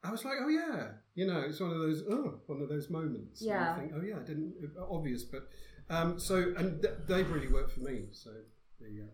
I 0.02 0.10
was 0.10 0.24
like, 0.24 0.38
oh 0.40 0.48
yeah, 0.48 0.88
you 1.14 1.26
know, 1.26 1.40
it's 1.40 1.60
one 1.60 1.70
of 1.72 1.78
those 1.78 2.02
oh, 2.10 2.40
one 2.46 2.62
of 2.62 2.68
those 2.70 2.88
moments. 2.90 3.42
Yeah. 3.42 3.76
Think, 3.78 3.92
oh 3.94 4.00
yeah, 4.02 4.16
I 4.16 4.24
didn't 4.24 4.54
obvious, 4.90 5.24
but 5.24 5.42
um, 5.90 6.18
so 6.18 6.54
and 6.56 6.80
th- 6.82 6.94
they've 7.06 7.30
really 7.30 7.48
worked 7.48 7.72
for 7.72 7.80
me. 7.80 8.06
So 8.12 8.30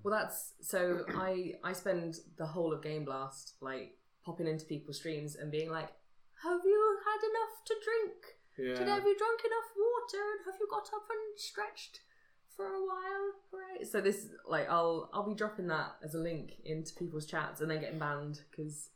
Well, 0.02 0.18
that's 0.18 0.52
so. 0.60 1.04
I 1.16 1.54
I 1.62 1.72
spend 1.72 2.16
the 2.36 2.46
whole 2.46 2.72
of 2.72 2.82
Game 2.82 3.04
Blast 3.04 3.54
like 3.60 3.96
popping 4.24 4.46
into 4.46 4.64
people's 4.64 4.98
streams 4.98 5.36
and 5.36 5.50
being 5.50 5.70
like, 5.70 5.88
"Have 6.42 6.60
you 6.64 6.98
had 7.04 7.28
enough 7.28 7.64
to 7.66 7.74
drink? 7.84 8.76
Did 8.78 8.86
yeah, 8.86 8.94
have 8.94 9.04
you 9.04 9.16
drunk 9.16 9.40
enough 9.40 9.70
water? 9.76 10.24
And 10.32 10.44
have 10.44 10.60
you 10.60 10.68
got 10.70 10.88
up 10.94 11.06
and 11.08 11.38
stretched 11.38 12.00
for 12.56 12.66
a 12.66 12.84
while? 12.86 13.32
Right. 13.52 13.86
So 13.86 14.00
this 14.00 14.26
like 14.46 14.68
I'll 14.68 15.08
I'll 15.12 15.28
be 15.28 15.34
dropping 15.34 15.68
that 15.68 15.96
as 16.04 16.14
a 16.14 16.18
link 16.18 16.52
into 16.64 16.94
people's 16.94 17.26
chats 17.26 17.60
and 17.60 17.70
then 17.70 17.80
getting 17.80 17.98
banned 17.98 18.40
because 18.50 18.90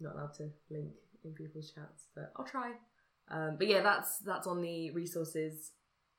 I'm 0.00 0.06
not 0.06 0.16
allowed 0.16 0.34
to 0.34 0.50
link 0.70 0.92
in 1.24 1.32
people's 1.34 1.70
chats. 1.70 2.08
But 2.14 2.32
I'll 2.36 2.46
try. 2.46 2.72
Um, 3.28 3.56
but 3.58 3.66
yeah, 3.66 3.82
that's 3.82 4.18
that's 4.18 4.46
on 4.46 4.60
the 4.62 4.90
resources 4.92 5.72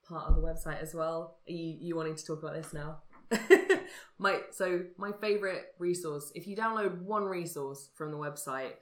part 0.07 0.29
of 0.29 0.35
the 0.35 0.41
website 0.41 0.81
as 0.81 0.93
well. 0.93 1.37
Are 1.47 1.51
you 1.51 1.77
you 1.79 1.95
wanting 1.95 2.15
to 2.15 2.25
talk 2.25 2.43
about 2.43 2.53
this 2.53 2.73
now? 2.73 2.99
my 4.19 4.39
so 4.51 4.81
my 4.97 5.11
favorite 5.13 5.75
resource. 5.79 6.31
If 6.35 6.47
you 6.47 6.55
download 6.55 7.01
one 7.01 7.25
resource 7.25 7.89
from 7.95 8.11
the 8.11 8.17
website, 8.17 8.73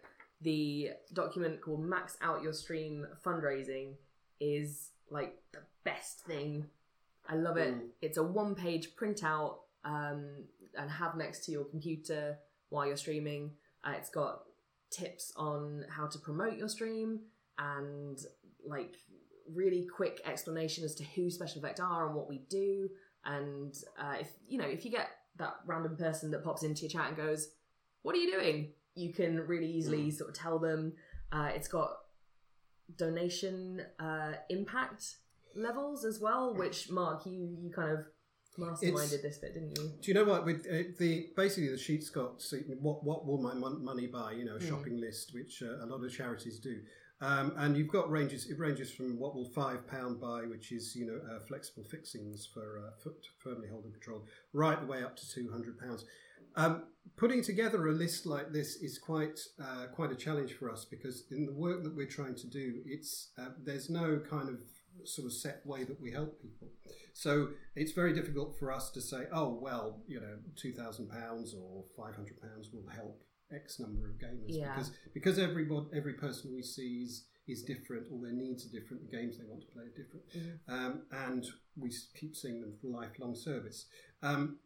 the 0.41 0.91
document 1.13 1.61
called 1.61 1.83
Max 1.83 2.17
Out 2.21 2.41
Your 2.41 2.53
Stream 2.53 3.07
Fundraising 3.25 3.93
is 4.39 4.89
like 5.09 5.37
the 5.51 5.59
best 5.83 6.21
thing. 6.25 6.65
I 7.27 7.35
love 7.35 7.57
it. 7.57 7.73
Mm. 7.73 7.87
It's 8.01 8.17
a 8.17 8.23
one 8.23 8.55
page 8.55 8.95
printout 8.95 9.55
um, 9.85 10.25
and 10.77 10.89
have 10.89 11.15
next 11.15 11.45
to 11.45 11.51
your 11.51 11.63
computer 11.63 12.37
while 12.69 12.85
you're 12.85 12.97
streaming. 12.97 13.51
Uh, 13.83 13.93
it's 13.97 14.09
got 14.09 14.43
tips 14.89 15.33
on 15.35 15.85
how 15.89 16.07
to 16.07 16.19
promote 16.19 16.57
your 16.57 16.69
stream 16.69 17.21
and 17.57 18.19
like 18.65 18.95
really 19.51 19.85
quick 19.85 20.21
explanation 20.25 20.83
as 20.83 20.95
to 20.95 21.03
who 21.03 21.29
Special 21.29 21.59
Effect 21.59 21.79
are 21.79 22.07
and 22.07 22.15
what 22.15 22.29
we 22.29 22.39
do. 22.49 22.89
And 23.25 23.73
uh, 23.99 24.15
if 24.19 24.29
you 24.47 24.57
know, 24.57 24.65
if 24.67 24.83
you 24.85 24.91
get 24.91 25.09
that 25.37 25.55
random 25.65 25.95
person 25.97 26.31
that 26.31 26.43
pops 26.43 26.63
into 26.63 26.81
your 26.81 26.89
chat 26.91 27.07
and 27.09 27.17
goes, 27.17 27.49
"What 28.01 28.15
are 28.15 28.19
you 28.19 28.31
doing?" 28.31 28.73
you 28.95 29.11
can 29.11 29.47
really 29.47 29.65
easily 29.71 30.11
sort 30.11 30.29
of 30.29 30.35
tell 30.35 30.59
them. 30.59 30.93
Uh, 31.31 31.49
it's 31.55 31.67
got 31.67 31.97
donation 32.97 33.81
uh, 33.99 34.33
impact 34.49 35.15
levels 35.55 36.05
as 36.05 36.19
well, 36.19 36.53
which 36.55 36.89
Mark, 36.91 37.25
you 37.25 37.57
you 37.59 37.71
kind 37.71 37.91
of 37.91 38.05
masterminded 38.59 39.13
It's- 39.13 39.21
this 39.21 39.37
bit, 39.39 39.53
didn't 39.53 39.77
you? 39.77 39.91
Do 40.01 40.07
you 40.11 40.13
know 40.13 40.25
what? 40.25 40.45
With 40.45 40.67
uh, 40.69 40.89
the 40.99 41.29
basically 41.35 41.69
the 41.69 41.77
sheet's 41.77 42.09
got 42.09 42.41
so 42.41 42.57
what 42.81 43.03
what 43.03 43.25
will 43.25 43.41
my 43.41 43.53
mon- 43.53 43.83
money 43.83 44.07
buy? 44.07 44.33
You 44.33 44.45
know, 44.45 44.55
a 44.55 44.59
Mm. 44.59 44.69
shopping 44.69 44.99
list, 44.99 45.33
which 45.33 45.63
uh, 45.63 45.83
a 45.83 45.87
lot 45.87 46.03
of 46.03 46.11
charities 46.11 46.59
do. 46.59 46.81
Um, 47.23 47.53
and 47.55 47.77
you've 47.77 47.87
got 47.87 48.11
ranges. 48.11 48.49
It 48.49 48.59
ranges 48.59 48.91
from 48.91 49.17
what 49.17 49.33
will 49.33 49.45
five 49.45 49.87
pound 49.87 50.19
buy, 50.19 50.41
which 50.41 50.73
is 50.73 50.93
you 50.93 51.05
know 51.05 51.19
uh, 51.31 51.39
flexible 51.39 51.85
fixings 51.85 52.45
for 52.53 52.79
uh, 52.85 53.01
foot 53.01 53.25
firmly 53.37 53.69
holding 53.69 53.93
control, 53.93 54.25
right 54.51 54.79
the 54.79 54.85
way 54.85 55.03
up 55.03 55.15
to 55.15 55.29
two 55.29 55.49
hundred 55.49 55.79
pounds. 55.79 56.03
Um, 56.57 56.83
putting 57.15 57.41
together 57.41 57.87
a 57.87 57.93
list 57.93 58.25
like 58.25 58.51
this 58.51 58.75
is 58.75 58.99
quite 58.99 59.39
uh, 59.57 59.85
quite 59.95 60.11
a 60.11 60.15
challenge 60.15 60.53
for 60.53 60.69
us 60.69 60.83
because 60.83 61.23
in 61.31 61.45
the 61.45 61.53
work 61.53 61.83
that 61.83 61.95
we're 61.95 62.07
trying 62.07 62.35
to 62.35 62.47
do, 62.47 62.81
it's 62.85 63.29
uh, 63.39 63.51
there's 63.63 63.89
no 63.89 64.19
kind 64.29 64.49
of 64.49 64.57
sort 65.05 65.25
of 65.25 65.33
set 65.33 65.65
way 65.65 65.85
that 65.85 66.01
we 66.01 66.11
help 66.11 66.41
people. 66.41 66.67
So 67.13 67.49
it's 67.77 67.93
very 67.93 68.13
difficult 68.13 68.59
for 68.59 68.69
us 68.69 68.91
to 68.91 69.01
say, 69.01 69.27
oh 69.31 69.57
well, 69.61 70.01
you 70.07 70.19
know, 70.19 70.39
two 70.57 70.73
thousand 70.73 71.09
pounds 71.09 71.55
or 71.55 71.85
five 71.95 72.15
hundred 72.15 72.41
pounds 72.41 72.69
will 72.73 72.87
help 72.93 73.23
X 73.51 73.79
number 73.79 74.09
of 74.09 74.17
gamers 74.17 74.45
Yeah. 74.49 74.73
because 74.75 74.91
because 75.13 75.39
everybody 75.39 75.87
every 75.93 76.13
person 76.13 76.53
we 76.53 76.61
see 76.63 77.03
is 77.03 77.25
is 77.45 77.61
different, 77.63 78.09
all 78.09 78.21
their 78.21 78.31
needs 78.31 78.65
are 78.65 78.69
different, 78.69 79.03
the 79.03 79.17
games 79.17 79.37
they 79.37 79.43
want 79.43 79.61
to 79.61 79.67
play 79.67 79.83
are 79.83 79.89
different, 79.89 80.25
Mhm. 80.29 80.59
um, 80.69 81.05
and 81.11 81.45
we 81.75 81.91
keep 82.15 82.35
seeing 82.37 82.61
them 82.61 82.73
for 82.79 82.87
lifelong 82.87 83.35
service. 83.35 83.85
Um, 84.21 84.59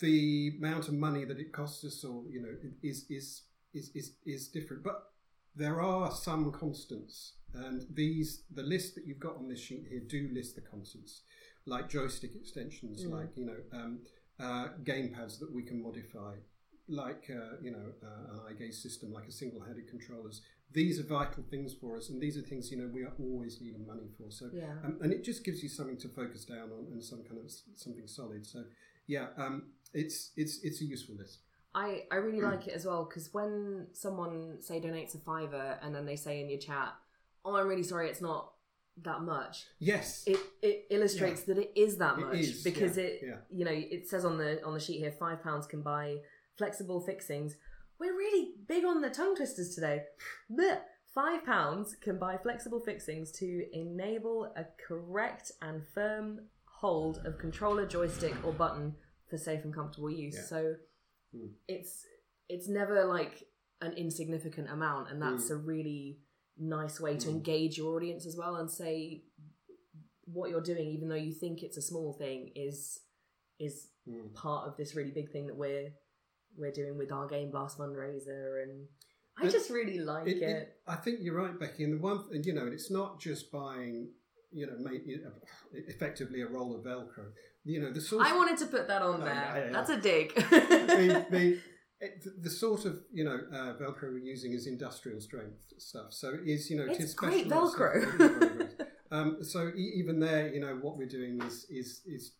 the 0.00 0.56
amount 0.58 0.88
of 0.88 0.94
money 0.94 1.24
that 1.24 1.38
it 1.38 1.52
costs 1.52 1.84
us, 1.84 2.02
or 2.04 2.28
you 2.28 2.40
know, 2.42 2.56
is 2.82 3.06
is 3.08 3.42
is 3.72 3.90
is, 3.94 4.16
is 4.26 4.48
different, 4.48 4.82
but 4.82 5.12
there 5.54 5.80
are 5.80 6.10
some 6.10 6.50
constants, 6.50 7.34
and 7.52 7.86
these 7.94 8.42
the 8.50 8.62
list 8.64 8.96
that 8.96 9.06
you've 9.06 9.20
got 9.20 9.36
on 9.36 9.48
this 9.48 9.60
sheet 9.60 9.86
here 9.86 10.00
do 10.00 10.28
list 10.32 10.56
the 10.56 10.62
constants, 10.62 11.22
like 11.64 11.88
joystick 11.88 12.34
extensions, 12.34 13.04
Mm. 13.04 13.10
like 13.10 13.36
you 13.36 13.44
know, 13.46 13.62
um, 13.70 14.02
uh, 14.40 14.68
game 14.78 15.12
pads 15.14 15.38
that 15.38 15.52
we 15.52 15.62
can 15.62 15.80
modify. 15.80 16.36
Like 16.88 17.30
uh, 17.30 17.56
you 17.62 17.70
know 17.70 17.92
uh, 18.02 18.32
an 18.32 18.40
eye 18.48 18.58
gaze 18.58 18.82
system, 18.82 19.12
like 19.12 19.26
a 19.26 19.32
single-headed 19.32 19.88
controllers. 19.88 20.42
These 20.72 20.98
are 20.98 21.04
vital 21.04 21.44
things 21.50 21.72
for 21.72 21.96
us, 21.96 22.08
and 22.10 22.20
these 22.20 22.36
are 22.36 22.42
things 22.42 22.70
you 22.70 22.78
know 22.78 22.90
we 22.92 23.02
are 23.02 23.12
always 23.18 23.60
needing 23.60 23.86
money 23.86 24.08
for. 24.18 24.30
So 24.30 24.50
Yeah. 24.52 24.72
um, 24.84 24.98
and 25.02 25.12
it 25.12 25.24
just 25.24 25.44
gives 25.44 25.62
you 25.62 25.68
something 25.68 25.98
to 25.98 26.08
focus 26.08 26.44
down 26.44 26.70
on 26.72 26.88
and 26.92 27.02
some 27.02 27.22
kind 27.22 27.40
of 27.40 27.50
something 27.74 28.06
solid. 28.06 28.46
So 28.46 28.64
yeah, 29.06 29.28
um, 29.36 29.72
it's 29.92 30.32
it's 30.36 30.62
it's 30.62 30.80
a 30.80 30.84
useful 30.84 31.16
list. 31.16 31.40
I, 31.74 32.04
I 32.12 32.16
really 32.16 32.40
like 32.40 32.68
it 32.68 32.74
as 32.74 32.86
well 32.86 33.04
because 33.04 33.34
when 33.34 33.88
someone 33.92 34.58
say 34.60 34.80
donates 34.80 35.16
a 35.16 35.18
fiver 35.18 35.76
and 35.82 35.92
then 35.92 36.06
they 36.06 36.14
say 36.14 36.40
in 36.40 36.48
your 36.48 36.60
chat, 36.60 36.94
"Oh, 37.44 37.56
I'm 37.56 37.66
really 37.66 37.82
sorry, 37.82 38.08
it's 38.08 38.20
not 38.20 38.52
that 39.02 39.22
much," 39.22 39.66
Yes, 39.80 40.22
it 40.26 40.38
it 40.62 40.86
illustrates 40.90 41.42
that 41.42 41.58
it 41.58 41.72
is 41.74 41.98
that 41.98 42.18
much 42.18 42.36
is, 42.36 42.62
because 42.62 42.96
yeah, 42.96 43.04
it 43.04 43.20
yeah. 43.24 43.36
you 43.50 43.64
know 43.64 43.72
it 43.72 44.08
says 44.08 44.24
on 44.24 44.38
the 44.38 44.64
on 44.64 44.72
the 44.72 44.78
sheet 44.78 44.98
here 44.98 45.10
five 45.10 45.42
pounds 45.42 45.66
can 45.66 45.82
buy 45.82 46.18
flexible 46.58 47.00
fixings. 47.00 47.56
We're 47.98 48.16
really 48.16 48.52
big 48.66 48.84
on 48.84 49.00
the 49.00 49.10
tongue 49.10 49.36
twisters 49.36 49.74
today. 49.74 50.02
Blech. 50.50 50.80
Five 51.14 51.44
pounds 51.44 51.94
can 52.02 52.18
buy 52.18 52.36
flexible 52.38 52.80
fixings 52.80 53.30
to 53.38 53.64
enable 53.72 54.52
a 54.56 54.64
correct 54.88 55.52
and 55.62 55.82
firm 55.94 56.40
hold 56.64 57.18
of 57.24 57.38
controller, 57.38 57.86
joystick, 57.86 58.34
or 58.44 58.52
button 58.52 58.96
for 59.30 59.38
safe 59.38 59.62
and 59.62 59.72
comfortable 59.72 60.10
use. 60.10 60.34
Yeah. 60.34 60.42
So 60.42 60.74
Mm. 61.34 61.52
it's 61.68 62.04
it's 62.48 62.68
never 62.68 63.04
like 63.04 63.44
an 63.80 63.92
insignificant 63.92 64.68
amount, 64.68 65.10
and 65.10 65.22
that's 65.22 65.50
a 65.50 65.56
really 65.56 66.18
nice 66.58 67.00
way 67.00 67.16
to 67.16 67.28
Mm. 67.28 67.34
engage 67.36 67.78
your 67.78 67.94
audience 67.96 68.26
as 68.26 68.36
well 68.36 68.56
and 68.56 68.68
say 68.70 69.24
what 70.24 70.50
you're 70.50 70.60
doing, 70.60 70.88
even 70.88 71.08
though 71.08 71.14
you 71.14 71.32
think 71.32 71.62
it's 71.62 71.76
a 71.76 71.82
small 71.82 72.12
thing, 72.12 72.50
is 72.56 73.00
is 73.60 73.88
Mm. 74.08 74.34
part 74.34 74.66
of 74.68 74.76
this 74.76 74.96
really 74.96 75.12
big 75.12 75.30
thing 75.30 75.46
that 75.46 75.56
we're 75.56 75.94
we're 76.56 76.72
doing 76.72 76.96
with 76.98 77.10
our 77.12 77.26
Game 77.26 77.50
Blast 77.50 77.78
fundraiser, 77.78 78.62
and 78.62 78.86
I 79.38 79.46
It- 79.46 79.50
just 79.50 79.70
really 79.70 79.98
like 79.98 80.26
it. 80.28 80.36
It- 80.38 80.42
it- 80.42 80.76
I 80.86 80.96
think 80.96 81.20
you're 81.22 81.34
right, 81.36 81.58
Becky. 81.58 81.84
And 81.84 81.94
the 81.94 81.98
one, 81.98 82.24
and 82.32 82.44
you 82.46 82.52
know, 82.52 82.66
it's 82.66 82.90
not 82.90 83.20
just 83.20 83.50
buying, 83.50 84.10
you 84.52 84.66
know, 84.66 84.76
make, 84.78 85.02
effectively 85.72 86.40
a 86.42 86.46
roll 86.48 86.74
of 86.76 86.84
Velcro. 86.84 87.32
You 87.64 87.80
know, 87.80 87.90
the 87.92 88.00
sort. 88.00 88.26
I 88.26 88.36
wanted 88.36 88.58
to 88.58 88.66
put 88.66 88.88
that 88.88 89.02
on 89.02 89.22
Oh, 89.22 89.24
there. 89.24 89.34
yeah, 89.34 89.56
yeah, 89.56 89.64
yeah. 89.66 89.72
That's 89.72 89.90
a 89.90 90.00
dig. 90.00 90.34
the, 90.36 91.26
the, 91.30 91.58
it- 92.00 92.42
the, 92.42 92.50
sort 92.50 92.84
of 92.84 93.00
you 93.12 93.24
know 93.24 93.38
uh, 93.52 93.74
Velcro 93.80 94.12
we're 94.12 94.18
using 94.18 94.52
is 94.52 94.66
industrial 94.66 95.20
strength 95.20 95.72
stuff. 95.78 96.12
So 96.12 96.34
it 96.34 96.46
is 96.46 96.68
you 96.70 96.76
know 96.76 96.84
it 96.84 97.00
It's 97.00 97.14
great 97.14 97.46
specialised 97.46 97.76
Velcro. 97.76 98.02
stuff. 98.02 98.20
It 98.20 98.42
is 98.42 98.74
great. 98.74 98.88
um, 99.10 99.42
so 99.42 99.68
e- 99.74 99.92
even 99.96 100.20
there, 100.20 100.52
you 100.52 100.60
know, 100.60 100.74
what 100.82 100.98
we're 100.98 101.08
doing 101.08 101.40
is 101.42 101.66
is 101.70 102.02
is 102.06 102.32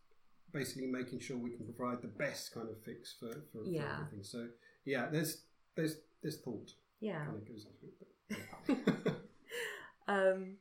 basically 0.54 0.86
making 0.86 1.18
sure 1.20 1.36
we 1.36 1.50
can 1.50 1.66
provide 1.66 2.00
the 2.00 2.08
best 2.08 2.54
kind 2.54 2.68
of 2.70 2.80
fix 2.82 3.12
for 3.18 3.30
for, 3.52 3.64
Yeah. 3.66 3.82
for 3.82 3.94
everything. 4.06 4.22
So 4.22 4.48
yeah, 4.86 5.08
there's 5.10 5.42
there's 5.76 5.96
there's 6.22 6.38
thought 6.40 6.70
yeah. 7.00 7.24
kind 7.26 7.36
of 7.36 7.46
goes 7.46 7.66
into 7.66 7.84
it. 7.86 7.94
But, 8.66 8.94
yeah. 9.06 9.12
Um, 10.06 10.56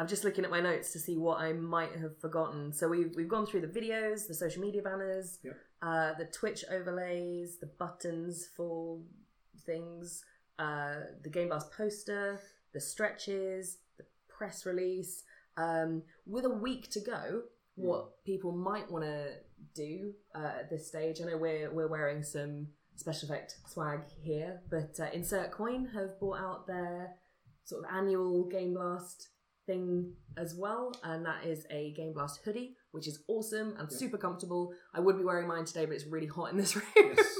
I'm 0.00 0.08
just 0.08 0.24
looking 0.24 0.44
at 0.44 0.50
my 0.50 0.60
notes 0.60 0.92
to 0.92 0.98
see 0.98 1.16
what 1.16 1.40
I 1.40 1.52
might 1.52 1.92
have 1.96 2.18
forgotten. 2.20 2.72
So 2.72 2.88
we've 2.88 3.12
we've 3.16 3.28
gone 3.28 3.46
through 3.46 3.62
the 3.62 3.68
videos, 3.80 4.26
the 4.26 4.34
social 4.34 4.60
media 4.62 4.82
banners, 4.82 5.38
Yep. 5.44 5.56
uh, 5.82 6.14
the 6.14 6.24
Twitch 6.26 6.64
overlays, 6.70 7.58
the 7.58 7.66
buttons 7.66 8.48
for 8.56 8.98
things, 9.64 10.24
uh, 10.58 10.94
the 11.22 11.30
Game 11.30 11.48
Blast 11.48 11.70
poster, 11.72 12.40
the 12.72 12.80
stretches, 12.80 13.78
the 13.96 14.04
press 14.28 14.66
release. 14.66 15.22
Um, 15.56 16.02
with 16.26 16.44
a 16.44 16.50
week 16.50 16.90
to 16.90 17.00
go, 17.00 17.42
what 17.78 18.24
people 18.24 18.52
might 18.52 18.90
want 18.90 19.04
to 19.04 19.30
do 19.74 20.12
uh, 20.34 20.52
at 20.60 20.70
this 20.70 20.88
stage. 20.88 21.20
I 21.20 21.24
know 21.30 21.36
we're 21.36 21.70
we're 21.72 21.88
wearing 21.88 22.22
some 22.22 22.68
special 22.96 23.28
effect 23.28 23.56
swag 23.68 24.00
here, 24.20 24.60
but 24.70 24.98
uh, 25.00 25.06
Insert 25.12 25.50
Coin 25.52 25.86
have 25.94 26.18
brought 26.18 26.38
out 26.40 26.66
their 26.66 27.10
sort 27.64 27.84
of 27.84 27.90
annual 27.94 28.44
Game 28.48 28.74
Blast 28.74 29.28
thing 29.66 30.12
as 30.36 30.54
well, 30.58 30.92
and 31.04 31.24
that 31.26 31.44
is 31.44 31.66
a 31.70 31.92
Game 31.92 32.12
Blast 32.14 32.40
hoodie, 32.44 32.74
which 32.92 33.06
is 33.06 33.22
awesome 33.28 33.74
and 33.78 33.88
Yeah. 33.90 33.96
super 33.98 34.18
comfortable. 34.18 34.72
I 34.94 35.00
would 35.00 35.18
be 35.18 35.24
wearing 35.24 35.46
mine 35.46 35.64
today, 35.66 35.84
but 35.86 35.94
it's 35.94 36.06
really 36.06 36.26
hot 36.26 36.50
in 36.50 36.56
this 36.56 36.74
room. 36.76 36.84
Yes. 36.96 37.34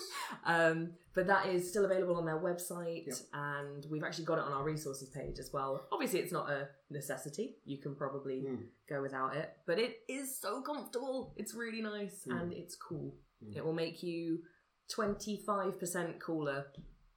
Um, 0.44 0.92
but 1.14 1.26
that 1.26 1.46
is 1.46 1.68
still 1.68 1.84
available 1.84 2.16
on 2.16 2.24
their 2.24 2.38
website, 2.38 3.06
Yep. 3.06 3.16
and 3.32 3.86
we've 3.90 4.04
actually 4.04 4.24
got 4.24 4.38
it 4.38 4.44
on 4.44 4.52
our 4.52 4.62
resources 4.64 5.08
page 5.10 5.38
as 5.38 5.50
well. 5.52 5.86
Obviously, 5.92 6.20
it's 6.20 6.32
not 6.32 6.48
a 6.50 6.68
necessity; 6.90 7.56
you 7.64 7.78
can 7.78 7.94
probably 7.94 8.42
Mm. 8.48 8.66
go 8.88 9.02
without 9.02 9.34
it, 9.36 9.50
but 9.66 9.78
it 9.78 10.00
is 10.08 10.38
so 10.40 10.62
comfortable. 10.62 11.34
It's 11.36 11.54
really 11.54 11.82
nice 11.82 12.24
Mm. 12.26 12.40
and 12.40 12.52
it's 12.52 12.76
cool. 12.76 13.14
Mm. 13.44 13.56
It 13.56 13.64
will 13.64 13.72
make 13.74 14.02
you 14.02 14.42
twenty 14.88 15.42
five 15.46 15.78
percent 15.78 16.18
cooler 16.20 16.66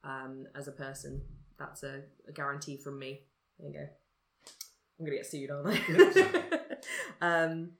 um, 0.04 0.46
as 0.54 0.68
a 0.68 0.72
person. 0.72 1.22
That's 1.58 1.82
a, 1.84 2.02
a 2.28 2.32
guarantee 2.32 2.76
from 2.76 2.98
me. 2.98 3.20
There 3.58 3.68
you 3.68 3.74
go. 3.74 3.86
I'm 4.98 5.06
gonna 5.06 5.16
get 5.16 5.26
sued, 5.26 5.50
aren't 5.50 5.68
I? 5.68 6.80
um, 7.20 7.72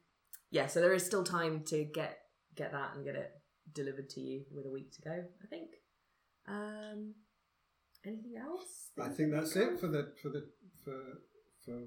yeah, 0.50 0.66
so 0.66 0.80
there 0.80 0.92
is 0.92 1.04
still 1.04 1.24
time 1.24 1.64
to 1.64 1.84
get 1.84 2.18
get 2.54 2.72
that 2.72 2.94
and 2.94 3.04
get 3.04 3.14
it 3.16 3.30
delivered 3.74 4.08
to 4.10 4.20
you 4.20 4.44
with 4.54 4.66
a 4.66 4.70
week 4.70 4.92
to 4.92 5.02
go. 5.02 5.24
I 5.42 5.46
think. 5.48 5.70
Um, 6.48 7.14
anything 8.04 8.34
else? 8.36 8.90
I 9.00 9.08
think 9.08 9.32
that's 9.32 9.54
it 9.56 9.78
for 9.80 9.88
the 9.88 10.12
for 10.20 10.28
the 10.28 10.46
for 10.84 10.94
for 11.64 11.78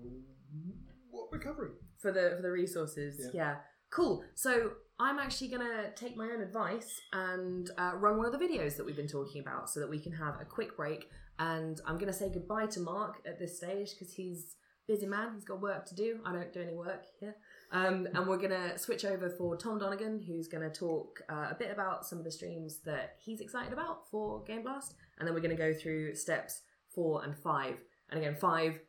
what 1.09 1.31
we're 1.31 1.39
covering. 1.39 1.73
for 2.01 2.11
the 2.11 2.33
for 2.37 2.41
the 2.41 2.51
resources. 2.51 3.19
Yeah. 3.33 3.41
Yeah. 3.41 3.55
Cool. 3.91 4.23
So 4.35 4.71
I'm 4.99 5.19
actually 5.19 5.49
gonna 5.49 5.91
take 5.95 6.15
my 6.15 6.25
own 6.25 6.41
advice 6.41 7.01
and 7.13 7.69
uh, 7.77 7.93
run 7.95 8.17
one 8.17 8.25
of 8.25 8.31
the 8.37 8.45
videos 8.45 8.77
that 8.77 8.85
we've 8.85 8.95
been 8.95 9.07
talking 9.07 9.41
about, 9.41 9.69
so 9.69 9.79
that 9.79 9.89
we 9.89 9.99
can 9.99 10.13
have 10.13 10.35
a 10.41 10.45
quick 10.45 10.75
break. 10.77 11.09
And 11.39 11.79
I'm 11.85 11.97
gonna 11.97 12.13
say 12.13 12.31
goodbye 12.33 12.67
to 12.67 12.79
Mark 12.79 13.17
at 13.25 13.39
this 13.39 13.57
stage 13.57 13.91
because 13.91 14.13
he's 14.13 14.55
a 14.87 14.93
busy 14.93 15.05
man. 15.05 15.33
He's 15.33 15.43
got 15.43 15.61
work 15.61 15.85
to 15.87 15.95
do. 15.95 16.19
I 16.25 16.31
don't 16.31 16.53
do 16.53 16.61
any 16.61 16.73
work 16.73 17.03
here. 17.19 17.35
Um, 17.71 18.07
and 18.13 18.27
we're 18.27 18.37
gonna 18.37 18.77
switch 18.77 19.03
over 19.05 19.29
for 19.29 19.57
Tom 19.57 19.79
Donegan, 19.79 20.21
who's 20.21 20.47
gonna 20.47 20.69
talk 20.69 21.21
uh, 21.29 21.47
a 21.51 21.55
bit 21.57 21.71
about 21.71 22.05
some 22.05 22.17
of 22.19 22.23
the 22.23 22.31
streams 22.31 22.79
that 22.85 23.15
he's 23.19 23.41
excited 23.41 23.73
about 23.73 24.09
for 24.09 24.43
Game 24.43 24.63
Blast, 24.63 24.95
and 25.17 25.27
then 25.27 25.33
we're 25.33 25.41
gonna 25.41 25.55
go 25.55 25.73
through 25.73 26.15
steps 26.15 26.61
four 26.93 27.23
and 27.23 27.35
five. 27.37 27.75
And 28.09 28.19
again, 28.19 28.35
five 28.35 28.79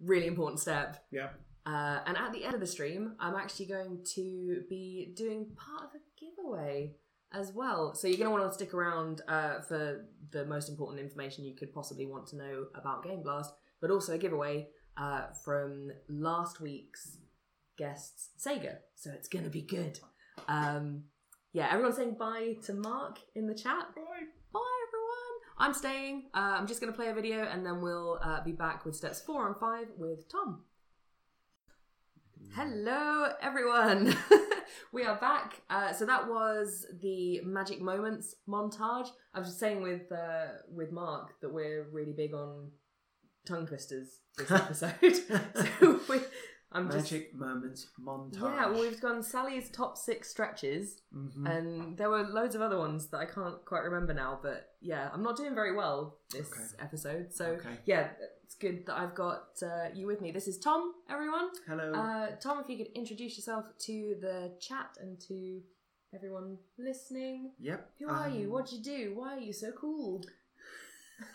really 0.00 0.26
important 0.26 0.58
step 0.60 1.04
Yeah. 1.12 1.28
uh, 1.66 2.00
and 2.06 2.16
at 2.16 2.32
the 2.32 2.44
end 2.44 2.54
of 2.54 2.60
the 2.60 2.66
stream, 2.66 3.14
I'm 3.20 3.36
actually 3.36 3.66
going 3.66 4.02
to 4.14 4.64
be 4.68 5.12
doing 5.16 5.46
part 5.56 5.84
of 5.84 5.90
a 5.94 6.00
giveaway 6.18 6.96
as 7.32 7.52
well. 7.52 7.94
So 7.94 8.08
you're 8.08 8.16
going 8.16 8.30
to 8.30 8.36
want 8.40 8.50
to 8.50 8.54
stick 8.54 8.74
around 8.74 9.20
uh, 9.28 9.60
for 9.60 10.06
the 10.30 10.44
most 10.46 10.68
important 10.68 11.00
information 11.00 11.44
you 11.44 11.54
could 11.54 11.72
possibly 11.72 12.06
want 12.06 12.26
to 12.28 12.36
know 12.36 12.66
about 12.74 13.04
Game 13.04 13.22
Blast, 13.22 13.52
but 13.80 13.90
also 13.90 14.14
a 14.14 14.18
giveaway 14.18 14.68
uh, 14.96 15.26
from 15.44 15.90
last 16.08 16.60
week's 16.60 17.18
guests, 17.76 18.30
Sega. 18.38 18.76
So 18.94 19.10
it's 19.10 19.28
going 19.28 19.44
to 19.44 19.50
be 19.50 19.62
good. 19.62 19.98
Um, 20.48 21.04
yeah, 21.52 21.68
everyone's 21.70 21.96
saying 21.96 22.16
bye 22.18 22.56
to 22.64 22.74
Mark 22.74 23.18
in 23.34 23.46
the 23.46 23.54
chat. 23.54 23.94
Bye. 23.94 24.26
Bye, 24.52 24.60
everyone. 24.88 25.34
I'm 25.58 25.74
staying. 25.74 26.24
Uh, 26.34 26.56
I'm 26.58 26.66
just 26.66 26.80
going 26.80 26.92
to 26.92 26.96
play 26.96 27.08
a 27.08 27.14
video 27.14 27.44
and 27.44 27.64
then 27.64 27.80
we'll 27.80 28.18
uh, 28.22 28.42
be 28.42 28.52
back 28.52 28.84
with 28.84 28.96
steps 28.96 29.20
four 29.20 29.46
and 29.46 29.56
five 29.56 29.86
with 29.96 30.28
Tom. 30.28 30.62
Hello, 32.54 33.32
everyone. 33.42 34.16
we 34.92 35.04
are 35.04 35.16
back. 35.16 35.62
Uh, 35.68 35.92
so 35.92 36.06
that 36.06 36.28
was 36.28 36.86
the 37.02 37.40
magic 37.40 37.80
moments 37.80 38.36
montage. 38.48 39.08
I 39.34 39.40
was 39.40 39.48
just 39.48 39.58
saying 39.58 39.82
with 39.82 40.12
uh, 40.12 40.46
with 40.72 40.92
Mark 40.92 41.40
that 41.40 41.52
we're 41.52 41.88
really 41.90 42.12
big 42.12 42.32
on 42.32 42.70
tongue 43.44 43.66
twisters 43.66 44.20
this 44.38 44.50
episode. 44.50 44.94
so 45.54 46.00
we, 46.08 46.20
I'm 46.74 46.90
just 46.90 47.12
Magic 47.12 47.34
moments 47.34 47.86
montage. 48.04 48.40
yeah. 48.42 48.66
Well, 48.68 48.80
we've 48.80 49.00
gone 49.00 49.22
Sally's 49.22 49.70
top 49.70 49.96
six 49.96 50.28
stretches, 50.30 51.00
Mhm. 51.14 51.48
and 51.48 51.96
there 51.96 52.10
were 52.10 52.24
loads 52.24 52.54
of 52.56 52.60
other 52.62 52.78
ones 52.78 53.06
that 53.10 53.18
I 53.18 53.26
can't 53.26 53.64
quite 53.64 53.84
remember 53.84 54.12
now. 54.12 54.40
But 54.42 54.74
yeah, 54.80 55.08
I'm 55.12 55.22
not 55.22 55.36
doing 55.36 55.54
very 55.54 55.74
well 55.74 56.18
this 56.32 56.50
Okay. 56.52 56.64
episode. 56.80 57.32
So 57.32 57.44
Okay. 57.52 57.78
yeah, 57.86 58.10
it's 58.42 58.56
good 58.56 58.86
that 58.86 58.98
I've 58.98 59.14
got 59.14 59.62
uh, 59.62 59.88
you 59.94 60.06
with 60.08 60.20
me. 60.20 60.32
This 60.32 60.48
is 60.48 60.58
Tom, 60.58 60.94
everyone. 61.08 61.50
Hello. 61.66 61.92
Uh, 61.92 62.34
Tom, 62.40 62.58
if 62.60 62.68
you 62.68 62.76
could 62.76 62.92
introduce 62.94 63.36
yourself 63.36 63.66
to 63.86 64.16
the 64.20 64.56
chat 64.60 64.96
and 65.00 65.20
to 65.28 65.62
everyone 66.12 66.58
listening. 66.76 67.52
yep. 67.60 67.90
Who 68.00 68.08
are 68.08 68.28
you? 68.28 68.46
um, 68.46 68.50
What'd 68.52 68.72
you 68.72 68.82
do? 68.82 69.14
Why 69.14 69.36
are 69.36 69.40
you 69.40 69.52
so 69.52 69.70
cool? 69.72 70.22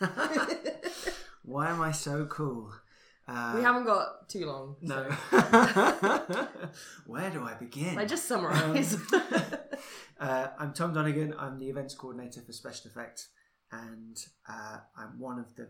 Why 1.42 1.70
am 1.70 1.80
I 1.80 1.92
so 1.92 2.26
cool? 2.26 2.72
Uh, 3.32 3.52
we 3.54 3.62
haven't 3.62 3.84
got 3.84 4.28
too 4.28 4.44
long. 4.46 4.74
No. 4.80 5.08
so- 5.30 6.48
Where 7.06 7.30
do 7.30 7.44
I 7.44 7.54
begin? 7.54 7.96
I 7.98 8.04
just 8.04 8.26
summarise. 8.26 8.94
Um, 8.94 9.02
uh, 10.20 10.48
I'm 10.58 10.72
Tom 10.72 10.92
Donegan. 10.92 11.34
I'm 11.38 11.58
the 11.58 11.68
events 11.68 11.94
coordinator 11.94 12.40
for 12.40 12.52
Special 12.52 12.90
Effects, 12.90 13.28
and 13.70 14.16
uh, 14.48 14.78
I'm 14.96 15.18
one 15.20 15.38
of 15.38 15.54
the 15.54 15.68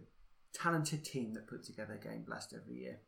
talented 0.55 1.05
team 1.05 1.35
that 1.35 1.47
put 1.49 1.63
together 1.65 2.01
Game 2.03 2.25
Blast 2.27 2.55
every 2.55 2.77
year, 2.77 3.01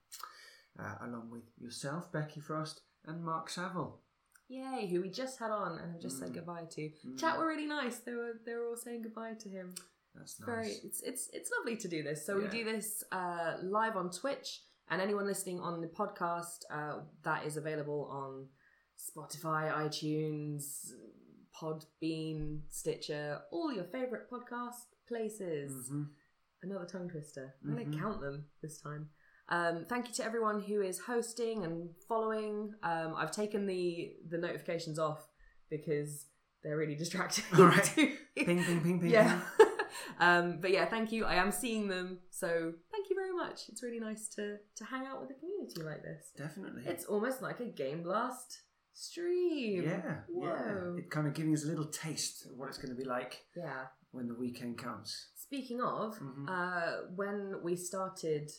uh, 0.79 0.97
along 1.07 1.31
with 1.31 1.45
yourself, 1.59 2.13
Becky 2.13 2.41
Frost, 2.41 2.83
and 3.07 3.25
Mark 3.25 3.49
Saville. 3.49 4.01
Yay, 4.49 4.87
who 4.91 5.01
we 5.01 5.09
just 5.09 5.39
had 5.39 5.51
on 5.51 5.79
and 5.79 5.93
have 5.93 6.03
just 6.03 6.19
said 6.19 6.29
Mm. 6.31 6.35
goodbye 6.35 6.65
to. 6.73 6.91
Mm. 7.07 7.19
Chat 7.19 7.39
were 7.39 7.47
really 7.47 7.67
nice. 7.67 7.99
They 8.01 8.13
were 8.13 8.35
they 8.45 8.55
were 8.55 8.67
all 8.67 8.77
saying 8.77 9.01
goodbye 9.03 9.33
to 9.41 9.49
him. 9.49 9.75
That's 10.15 10.39
nice. 10.41 10.47
Very 10.47 10.69
it's 10.85 11.03
it's 11.03 11.31
it's 11.33 11.51
lovely 11.59 11.77
to 11.77 11.89
do 11.89 12.03
this. 12.03 12.25
So 12.27 12.39
we 12.39 12.47
do 12.49 12.65
this 12.65 13.03
uh, 13.13 13.57
live 13.63 13.97
on 13.97 14.11
Twitch, 14.11 14.61
and 14.91 15.01
anyone 15.01 15.27
listening 15.27 15.59
on 15.61 15.81
the 15.81 15.89
podcast 15.89 16.59
uh, 16.71 17.01
that 17.25 17.47
is 17.47 17.57
available 17.57 18.09
on 18.11 18.47
Spotify, 18.99 19.73
iTunes, 19.73 20.91
Podbean, 21.61 22.61
Stitcher, 22.69 23.41
all 23.51 23.73
your 23.73 23.85
favorite 23.85 24.31
podcast 24.31 24.87
places. 25.09 25.91
Mhm. 25.91 26.09
Another 26.63 26.85
tongue 26.87 27.09
twister. 27.09 27.55
I'm 27.65 27.75
going 27.75 27.87
Mhm. 27.89 27.93
to 27.93 27.99
count 27.99 28.21
them 28.21 28.47
this 28.63 28.81
time. 28.81 29.11
Um, 29.49 29.85
thank 29.87 30.09
you 30.09 30.15
to 30.15 30.25
everyone 30.25 30.63
who 30.63 30.81
is 30.83 31.01
hosting 31.01 31.65
and 31.65 31.91
following. 32.09 32.75
Um, 32.83 33.15
I've 33.17 33.33
taken 33.33 33.67
the 33.67 34.17
the 34.29 34.39
notifications 34.39 34.99
off 34.99 35.29
because 35.69 36.27
they're 36.63 36.77
really 36.77 36.95
distracting. 37.05 37.45
All 37.59 37.67
right. 37.67 37.93
Ping, 38.37 38.65
ping, 38.65 38.81
ping, 38.83 39.01
ping. 39.01 39.11
yeah. 39.11 39.41
Um, 40.21 40.59
but 40.61 40.71
yeah, 40.71 40.85
thank 40.87 41.13
you. 41.13 41.25
I 41.25 41.35
am 41.35 41.51
seeing 41.53 41.89
them, 41.89 42.19
so 42.31 42.73
thank 42.93 43.09
you 43.11 43.17
very 43.17 43.33
much. 43.33 43.63
It's 43.69 43.83
really 43.83 44.01
nice 44.01 44.29
to 44.37 44.59
to 44.77 44.85
hang 44.85 45.07
out 45.07 45.21
with 45.21 45.31
a 45.31 45.35
community 45.35 45.83
like 45.83 46.03
this. 46.03 46.31
Definitely. 46.37 46.83
It's 46.87 47.05
almost 47.05 47.43
like 47.43 47.61
a 47.61 47.67
Game 47.67 48.03
Blast 48.03 48.63
stream. 48.93 49.83
yeah, 49.85 50.17
Whoa. 50.29 50.47
yeah. 50.97 50.99
It 50.99 51.11
kind 51.11 51.27
of 51.27 51.35
giving 51.35 51.55
us 51.55 51.65
a 51.65 51.69
little 51.69 51.87
taste 51.87 52.47
of 52.47 52.59
what 52.59 52.69
it's 52.69 52.79
going 52.79 52.91
to 52.95 53.01
be 53.01 53.05
like 53.09 53.45
Yeah. 53.57 53.87
when 54.11 54.29
the 54.29 54.35
weekend 54.35 54.79
comes. 54.79 55.29
Speaking 55.35 55.81
of, 55.81 56.19
Mhm. 56.19 56.49
uh, 56.49 57.07
when 57.15 57.63
we 57.63 57.77
started 57.77 58.51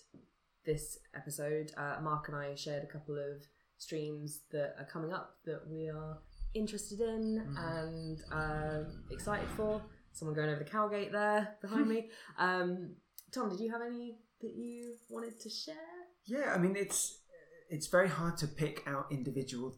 this 0.66 0.98
episode, 1.14 1.72
uh, 1.78 2.00
Mark 2.02 2.28
and 2.30 2.38
I 2.38 2.56
shared 2.56 2.84
a 2.84 2.88
couple 2.88 3.18
of 3.18 3.44
streams 3.78 4.42
that 4.52 4.76
are 4.80 4.86
coming 4.86 5.12
up 5.14 5.38
that 5.46 5.68
we 5.68 5.90
are 5.90 6.20
interested 6.54 7.00
in 7.02 7.40
Mhm. 7.42 7.58
and 7.78 8.24
uh, 8.32 8.84
excited 9.12 9.50
for. 9.50 9.82
Someone 10.14 10.36
going 10.36 10.50
over 10.50 10.60
the 10.64 10.70
Cowgate 10.70 11.12
there 11.12 11.56
behind 11.62 11.88
me. 11.90 12.10
Um, 12.40 12.92
Tom, 13.32 13.50
did 13.50 13.60
you 13.60 13.72
have 13.72 13.82
any 13.82 14.18
that 14.42 14.54
you 14.56 14.96
wanted 15.10 15.40
to 15.42 15.50
share? 15.50 15.76
Yeah, 16.26 16.54
I 16.56 16.58
mean 16.58 16.76
it's 16.76 17.20
it's 17.70 17.88
very 17.88 18.08
hard 18.10 18.38
to 18.38 18.48
pick 18.48 18.84
out 18.88 19.08
individual 19.12 19.76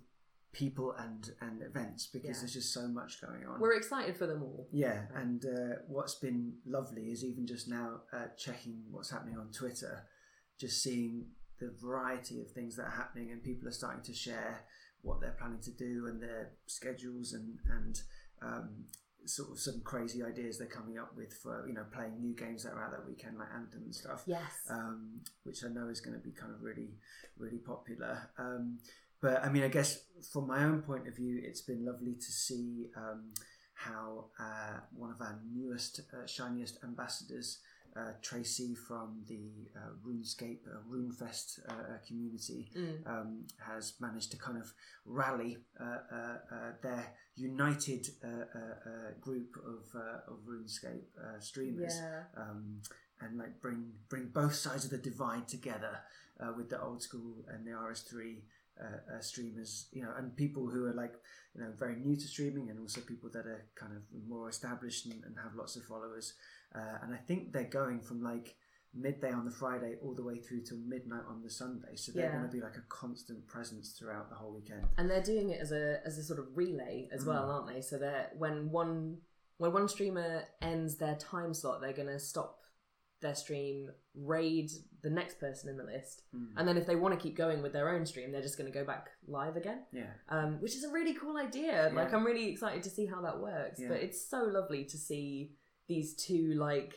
people 0.52 0.94
and 0.98 1.32
and 1.42 1.62
events 1.62 2.08
because 2.08 2.30
Yeah. 2.30 2.40
there's 2.42 2.54
just 2.54 2.74
so 2.74 2.88
much 2.88 3.22
going 3.22 3.46
on. 3.46 3.60
We're 3.60 3.74
excited 3.78 4.18
for 4.18 4.28
them 4.28 4.44
all. 4.44 4.68
Yeah, 4.72 5.04
and 5.16 5.44
uh, 5.46 5.76
what's 5.88 6.16
been 6.16 6.54
lovely 6.66 7.12
is 7.12 7.24
even 7.24 7.46
just 7.48 7.68
now 7.68 8.02
uh, 8.14 8.28
checking 8.38 8.84
what's 8.92 9.10
happening 9.12 9.38
on 9.38 9.52
Twitter, 9.52 10.04
just 10.60 10.82
seeing 10.84 11.28
the 11.60 11.72
variety 11.82 12.42
of 12.42 12.52
things 12.52 12.76
that 12.76 12.84
are 12.84 12.90
happening, 13.02 13.32
and 13.32 13.42
people 13.42 13.68
are 13.68 13.72
starting 13.72 14.04
to 14.04 14.14
share 14.14 14.66
what 15.02 15.22
they're 15.22 15.36
planning 15.40 15.62
to 15.62 15.72
do 15.72 16.08
and 16.08 16.22
their 16.22 16.52
schedules 16.68 17.32
and 17.34 17.60
and 17.70 18.02
um, 18.42 18.70
sort 19.26 19.50
of 19.52 19.60
some 19.60 19.82
crazy 19.84 20.22
ideas 20.24 20.58
they're 20.58 20.68
coming 20.68 20.98
up 20.98 21.16
with 21.18 21.34
for 21.34 21.68
you 21.68 21.74
know 21.74 21.84
playing 21.94 22.20
new 22.22 22.34
games 22.36 22.64
that 22.64 22.74
are 22.74 22.84
out 22.84 22.92
that 22.92 23.06
weekend 23.08 23.38
like 23.38 23.48
Anthem 23.56 23.82
and 23.84 23.96
stuff 23.96 24.24
Yes. 24.26 24.42
um, 24.70 25.22
which 25.44 25.64
I 25.64 25.70
know 25.70 25.90
is 25.90 26.00
going 26.02 26.16
to 26.18 26.24
be 26.24 26.32
kind 26.32 26.52
of 26.54 26.62
really, 26.62 26.90
really 27.38 27.58
popular. 27.58 28.30
Um, 28.38 28.80
but 29.22 29.44
I 29.44 29.50
mean, 29.50 29.64
I 29.64 29.70
guess 29.70 30.00
from 30.32 30.48
my 30.48 30.64
own 30.64 30.82
point 30.82 31.08
of 31.08 31.16
view, 31.16 31.42
it's 31.44 31.62
been 31.62 31.86
lovely 31.86 32.14
to 32.14 32.32
see 32.32 32.88
um, 32.96 33.32
how 33.74 34.26
uh, 34.40 34.80
one 34.96 35.12
of 35.12 35.20
our 35.22 35.40
newest, 35.54 36.02
uh, 36.14 36.26
shiniest 36.28 36.78
ambassadors, 36.84 37.60
uh, 37.96 38.12
Tracy 38.22 38.76
from 38.76 39.24
the 39.28 39.70
uh, 39.76 39.92
RuneScape, 40.06 40.60
uh, 40.68 40.80
RuneFest 40.92 41.60
uh, 41.70 41.74
uh, 41.74 41.98
community, 42.08 42.70
Mm. 42.76 43.08
um, 43.08 43.48
has 43.60 43.94
managed 44.00 44.32
to 44.32 44.38
kind 44.38 44.58
of 44.58 44.74
rally 45.06 45.58
uh, 45.80 45.84
uh, 46.12 46.38
uh, 46.52 46.72
their 46.82 47.06
united 47.36 48.08
uh, 48.24 48.28
uh, 48.28 48.60
uh, 48.60 49.12
group 49.22 49.56
of, 49.66 49.84
uh, 49.96 50.32
of 50.32 50.40
RuneScape 50.46 51.06
uh, 51.18 51.40
streamers 51.40 51.96
Yeah. 51.96 52.24
um, 52.38 52.82
and 53.22 53.38
like 53.38 53.62
bring 53.62 53.94
bring 54.10 54.28
both 54.28 54.56
sides 54.56 54.84
of 54.86 54.92
the 54.92 54.98
divide 54.98 55.48
together 55.48 56.00
uh, 56.40 56.52
with 56.58 56.70
the 56.70 56.82
old 56.82 57.02
school 57.02 57.46
and 57.48 57.66
the 57.66 57.72
RS3 57.72 58.44
uh, 58.78 58.84
uh, 59.16 59.22
streamers, 59.22 59.88
you 59.94 60.04
know, 60.04 60.12
and 60.18 60.36
people 60.36 60.68
who 60.68 60.84
are 60.86 60.94
like 60.94 61.16
you 61.54 61.62
know 61.62 61.72
very 61.80 61.96
new 61.96 62.16
to 62.18 62.28
streaming, 62.28 62.70
and 62.70 62.78
also 62.80 63.00
people 63.00 63.30
that 63.32 63.46
are 63.46 63.64
kind 63.76 63.94
of 63.96 64.02
more 64.28 64.50
established 64.50 65.06
and, 65.06 65.24
and 65.24 65.38
have 65.42 65.56
lots 65.56 65.78
of 65.78 65.84
followers. 65.86 66.34
Uh, 66.74 66.98
and 67.04 67.14
I 67.14 67.18
think 67.18 67.52
they're 67.54 67.64
going 67.66 68.02
from 68.02 68.22
like 68.24 68.56
midday 68.94 69.32
on 69.32 69.44
the 69.44 69.52
Friday 69.52 69.96
all 70.02 70.14
the 70.16 70.24
way 70.24 70.38
through 70.40 70.62
till 70.64 70.78
midnight 70.78 71.24
on 71.28 71.42
the 71.44 71.50
Sunday, 71.50 71.96
so 71.96 72.12
they're 72.14 72.26
Yeah. 72.28 72.32
going 72.38 72.46
to 72.50 72.52
be 72.52 72.62
like 72.62 72.78
a 72.78 72.84
constant 72.88 73.46
presence 73.46 73.92
throughout 73.92 74.30
the 74.30 74.36
whole 74.36 74.54
weekend. 74.54 74.86
and 74.98 75.10
they're 75.10 75.22
doing 75.24 75.50
it 75.50 75.60
as 75.60 75.72
a 75.74 76.00
as 76.06 76.18
a 76.18 76.24
sort 76.24 76.40
of 76.40 76.56
relay 76.56 77.10
as 77.12 77.26
well, 77.26 77.44
Mm. 77.48 77.50
aren't 77.54 77.68
they? 77.74 77.82
So 77.82 77.98
that 78.00 78.38
when 78.38 78.72
one 78.72 79.22
when 79.58 79.72
one 79.74 79.88
streamer 79.88 80.44
ends 80.62 80.96
their 80.98 81.16
time 81.16 81.54
slot, 81.54 81.80
they're 81.82 81.94
going 81.94 82.10
to 82.10 82.20
stop 82.20 82.62
their 83.22 83.36
stream, 83.36 83.90
raid 84.14 84.70
the 85.02 85.10
next 85.10 85.40
person 85.40 85.70
in 85.70 85.78
the 85.78 85.84
list, 85.84 86.24
Mm. 86.34 86.54
and 86.58 86.68
then 86.68 86.78
if 86.78 86.86
they 86.86 86.96
want 86.98 87.14
to 87.18 87.20
keep 87.20 87.36
going 87.38 87.62
with 87.62 87.72
their 87.74 87.88
own 87.90 88.06
stream, 88.06 88.32
they're 88.32 88.42
just 88.42 88.58
going 88.58 88.70
to 88.72 88.78
go 88.78 88.84
back 88.86 89.12
live 89.28 89.56
again. 89.56 89.86
Yeah, 89.94 90.14
Um, 90.30 90.60
which 90.62 90.76
is 90.76 90.84
a 90.84 90.92
really 90.92 91.14
cool 91.14 91.38
idea. 91.38 91.90
Like 91.94 92.14
I'm 92.14 92.26
really 92.26 92.50
excited 92.50 92.84
to 92.84 92.90
see 92.90 93.06
how 93.06 93.22
that 93.22 93.40
works. 93.40 93.80
Yeah. 93.80 93.88
But 93.90 93.98
it's 94.02 94.26
so 94.30 94.44
lovely 94.44 94.84
to 94.86 94.98
see 94.98 95.56
these 95.88 96.16
two 96.16 96.54
like 96.58 96.94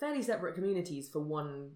fairly 0.00 0.22
separate 0.22 0.54
communities 0.54 1.08
for 1.08 1.20
one 1.20 1.72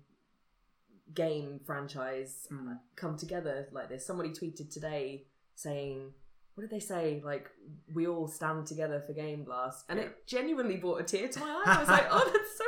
game 1.14 1.61
franchise 1.66 2.47
Mm. 2.53 2.79
come 2.97 3.16
together 3.16 3.69
like 3.73 3.88
this. 3.88 4.07
Somebody 4.07 4.31
tweeted 4.31 4.73
today 4.73 5.27
saying, 5.55 6.12
"What 6.55 6.62
did 6.62 6.71
they 6.71 6.79
say? 6.81 7.21
Like 7.25 7.51
we 7.93 8.07
all 8.07 8.29
stand 8.29 8.66
together 8.66 9.03
for 9.07 9.12
Game 9.12 9.45
Blast," 9.45 9.85
and 9.88 9.99
Yeah. 9.99 10.07
it 10.07 10.27
genuinely 10.27 10.77
brought 10.77 11.01
a 11.01 11.05
tear 11.05 11.29
to 11.29 11.40
my 11.40 11.47
eye. 11.51 11.62
I 11.77 11.81
was 11.81 11.88
like, 11.88 12.07
"Oh, 12.11 12.31
that's 12.33 12.57
so 12.59 12.64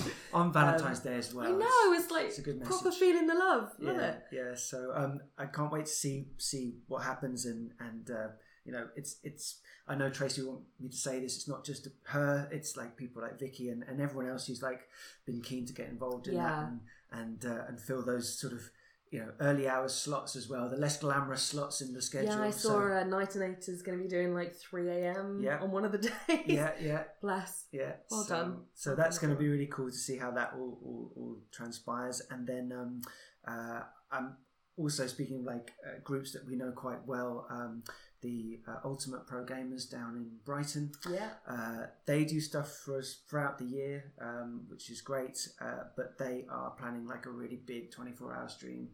sweet." 0.00 0.14
on 0.32 0.52
Valentine's 0.52 1.00
Day 1.00 1.16
as 1.16 1.34
well. 1.34 1.46
I 1.46 1.50
know 1.50 1.92
it's 1.98 2.10
like 2.10 2.26
it's 2.26 2.38
a 2.38 2.42
good 2.42 2.60
proper 2.62 2.84
message. 2.86 3.00
feeling 3.00 3.26
the 3.26 3.34
love. 3.34 3.72
Love 3.80 3.96
yeah, 3.96 4.10
it. 4.10 4.22
yeah. 4.32 4.54
So 4.54 4.92
um, 4.94 5.20
I 5.36 5.46
can't 5.46 5.72
wait 5.72 5.86
to 5.86 5.92
see 5.92 6.28
see 6.38 6.76
what 6.86 7.02
happens 7.02 7.44
and 7.46 7.72
and 7.80 8.08
uh, 8.10 8.28
you 8.64 8.72
know 8.72 8.88
it's 8.96 9.16
it's. 9.22 9.60
I 9.86 9.94
know 9.94 10.08
Tracy 10.08 10.42
want 10.42 10.60
me 10.80 10.88
to 10.88 10.96
say 10.96 11.20
this. 11.20 11.36
It's 11.36 11.48
not 11.48 11.64
just 11.64 11.88
her. 12.04 12.48
It's 12.50 12.76
like 12.76 12.96
people 12.96 13.20
like 13.22 13.38
Vicky 13.38 13.68
and, 13.68 13.82
and 13.82 14.00
everyone 14.00 14.30
else 14.30 14.46
who's 14.46 14.62
like 14.62 14.88
been 15.26 15.42
keen 15.42 15.66
to 15.66 15.72
get 15.74 15.88
involved 15.88 16.26
in 16.26 16.34
Yeah. 16.36 16.46
that 16.48 16.68
and 16.68 16.80
and 17.12 17.44
uh, 17.44 17.64
and 17.68 17.80
fill 17.80 18.02
those 18.02 18.38
sort 18.38 18.54
of 18.54 18.62
you 19.10 19.20
know 19.20 19.30
early 19.40 19.68
hours 19.68 19.94
slots 19.94 20.34
as 20.34 20.48
well. 20.48 20.68
The 20.68 20.76
less 20.76 20.98
glamorous 20.98 21.42
slots 21.42 21.80
in 21.80 21.92
the 21.92 22.02
schedule. 22.02 22.30
Yeah, 22.30 22.42
I 22.42 22.50
saw 22.50 22.68
so, 22.70 22.78
uh, 22.80 23.20
is 23.68 23.82
going 23.82 23.98
to 23.98 24.02
be 24.02 24.08
doing 24.08 24.34
like 24.34 24.56
3 24.56 24.88
a.m. 24.88 25.40
Yeah. 25.40 25.60
on 25.60 25.70
one 25.70 25.84
of 25.84 25.92
the 25.92 25.98
days. 26.28 26.40
yeah, 26.46 26.72
yeah. 26.80 27.02
Bless. 27.22 27.66
Yeah. 27.70 27.92
Well 28.10 28.24
so, 28.24 28.34
done. 28.34 28.56
So 28.74 28.94
that's 28.96 29.18
going 29.18 29.32
to 29.32 29.38
be 29.38 29.48
really 29.48 29.66
cool 29.68 29.90
to 29.90 29.96
see 29.96 30.16
how 30.16 30.32
that 30.32 30.54
all, 30.58 30.78
all, 30.84 31.12
all 31.16 31.36
transpires. 31.52 32.22
And 32.30 32.44
then 32.44 32.72
um, 32.72 33.02
uh, 33.46 33.82
I'm 34.10 34.36
also 34.76 35.06
speaking 35.06 35.38
of 35.40 35.44
like 35.44 35.72
uh, 35.86 36.00
groups 36.02 36.32
that 36.32 36.44
we 36.48 36.56
know 36.56 36.72
quite 36.72 37.06
well. 37.06 37.46
Um, 37.50 37.84
the 38.24 38.58
uh, 38.66 38.76
Ultimate 38.84 39.26
Pro 39.26 39.44
Gamers 39.44 39.88
down 39.88 40.16
in 40.16 40.30
Brighton. 40.46 40.92
Yeah. 41.12 41.28
Uh, 41.46 41.86
they 42.06 42.24
do 42.24 42.40
stuff 42.40 42.80
for 42.84 42.98
us 42.98 43.18
throughout 43.28 43.58
the 43.58 43.66
year, 43.66 44.12
um, 44.20 44.62
which 44.68 44.90
is 44.90 45.02
great. 45.02 45.46
Uh, 45.60 45.84
but 45.94 46.18
they 46.18 46.46
are 46.50 46.70
planning 46.70 47.06
like 47.06 47.26
a 47.26 47.30
really 47.30 47.60
big 47.66 47.90
24 47.92 48.34
hour 48.34 48.48
stream. 48.48 48.88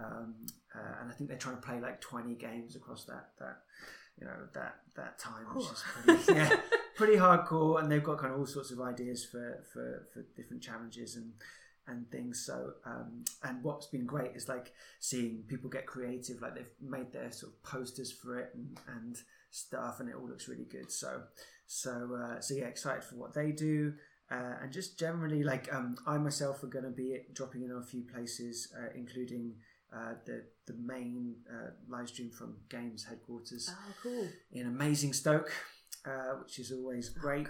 Um, 0.00 0.34
uh, 0.74 1.00
and 1.00 1.10
I 1.10 1.14
think 1.14 1.30
they're 1.30 1.38
trying 1.38 1.56
to 1.56 1.62
play 1.62 1.80
like 1.80 2.00
20 2.00 2.34
games 2.34 2.74
across 2.74 3.04
that, 3.04 3.30
that 3.38 3.58
you 4.18 4.26
know, 4.26 4.48
that, 4.52 4.80
that 4.96 5.18
time, 5.18 5.44
which 5.54 5.64
is 5.66 5.84
pretty, 6.04 6.32
yeah, 6.40 6.56
pretty 6.96 7.16
hardcore. 7.16 7.80
And 7.80 7.90
they've 7.90 8.02
got 8.02 8.18
kind 8.18 8.34
of 8.34 8.40
all 8.40 8.46
sorts 8.46 8.72
of 8.72 8.80
ideas 8.80 9.24
for, 9.24 9.64
for, 9.72 10.08
for 10.12 10.26
different 10.36 10.62
challenges 10.62 11.14
and, 11.14 11.32
and 11.86 12.10
things. 12.10 12.44
So, 12.46 12.72
um, 12.84 13.24
and 13.42 13.62
what's 13.62 13.86
been 13.86 14.06
great 14.06 14.32
is 14.34 14.48
like 14.48 14.72
seeing 15.00 15.44
people 15.48 15.68
get 15.70 15.86
creative, 15.86 16.40
like 16.40 16.54
they've 16.54 16.70
made 16.80 17.12
their 17.12 17.30
sort 17.32 17.52
of 17.52 17.62
posters 17.62 18.12
for 18.12 18.38
it 18.38 18.50
and, 18.54 18.78
and 18.96 19.16
stuff, 19.50 20.00
and 20.00 20.08
it 20.08 20.14
all 20.14 20.28
looks 20.28 20.48
really 20.48 20.64
good. 20.70 20.90
So, 20.90 21.22
so, 21.66 22.18
uh, 22.22 22.40
so 22.40 22.54
yeah, 22.54 22.64
excited 22.66 23.04
for 23.04 23.16
what 23.16 23.34
they 23.34 23.52
do. 23.52 23.94
Uh, 24.30 24.54
and 24.62 24.72
just 24.72 24.98
generally, 24.98 25.42
like 25.42 25.72
um, 25.74 25.96
I 26.06 26.16
myself 26.18 26.62
are 26.62 26.68
going 26.68 26.84
to 26.86 26.90
be 26.90 27.18
dropping 27.34 27.64
in 27.64 27.70
on 27.72 27.82
a 27.82 27.86
few 27.86 28.02
places, 28.02 28.72
uh, 28.78 28.88
including 28.94 29.54
uh, 29.94 30.14
the 30.24 30.44
the 30.66 30.72
main 30.74 31.34
uh, 31.52 31.70
live 31.88 32.08
stream 32.08 32.30
from 32.30 32.56
Games 32.70 33.04
headquarters 33.04 33.68
Oh, 33.70 33.92
cool. 34.02 34.28
in 34.52 34.66
amazing 34.66 35.12
Stoke, 35.12 35.52
uh, 36.04 36.34
which 36.42 36.58
is 36.58 36.72
always 36.72 37.08
great. 37.10 37.48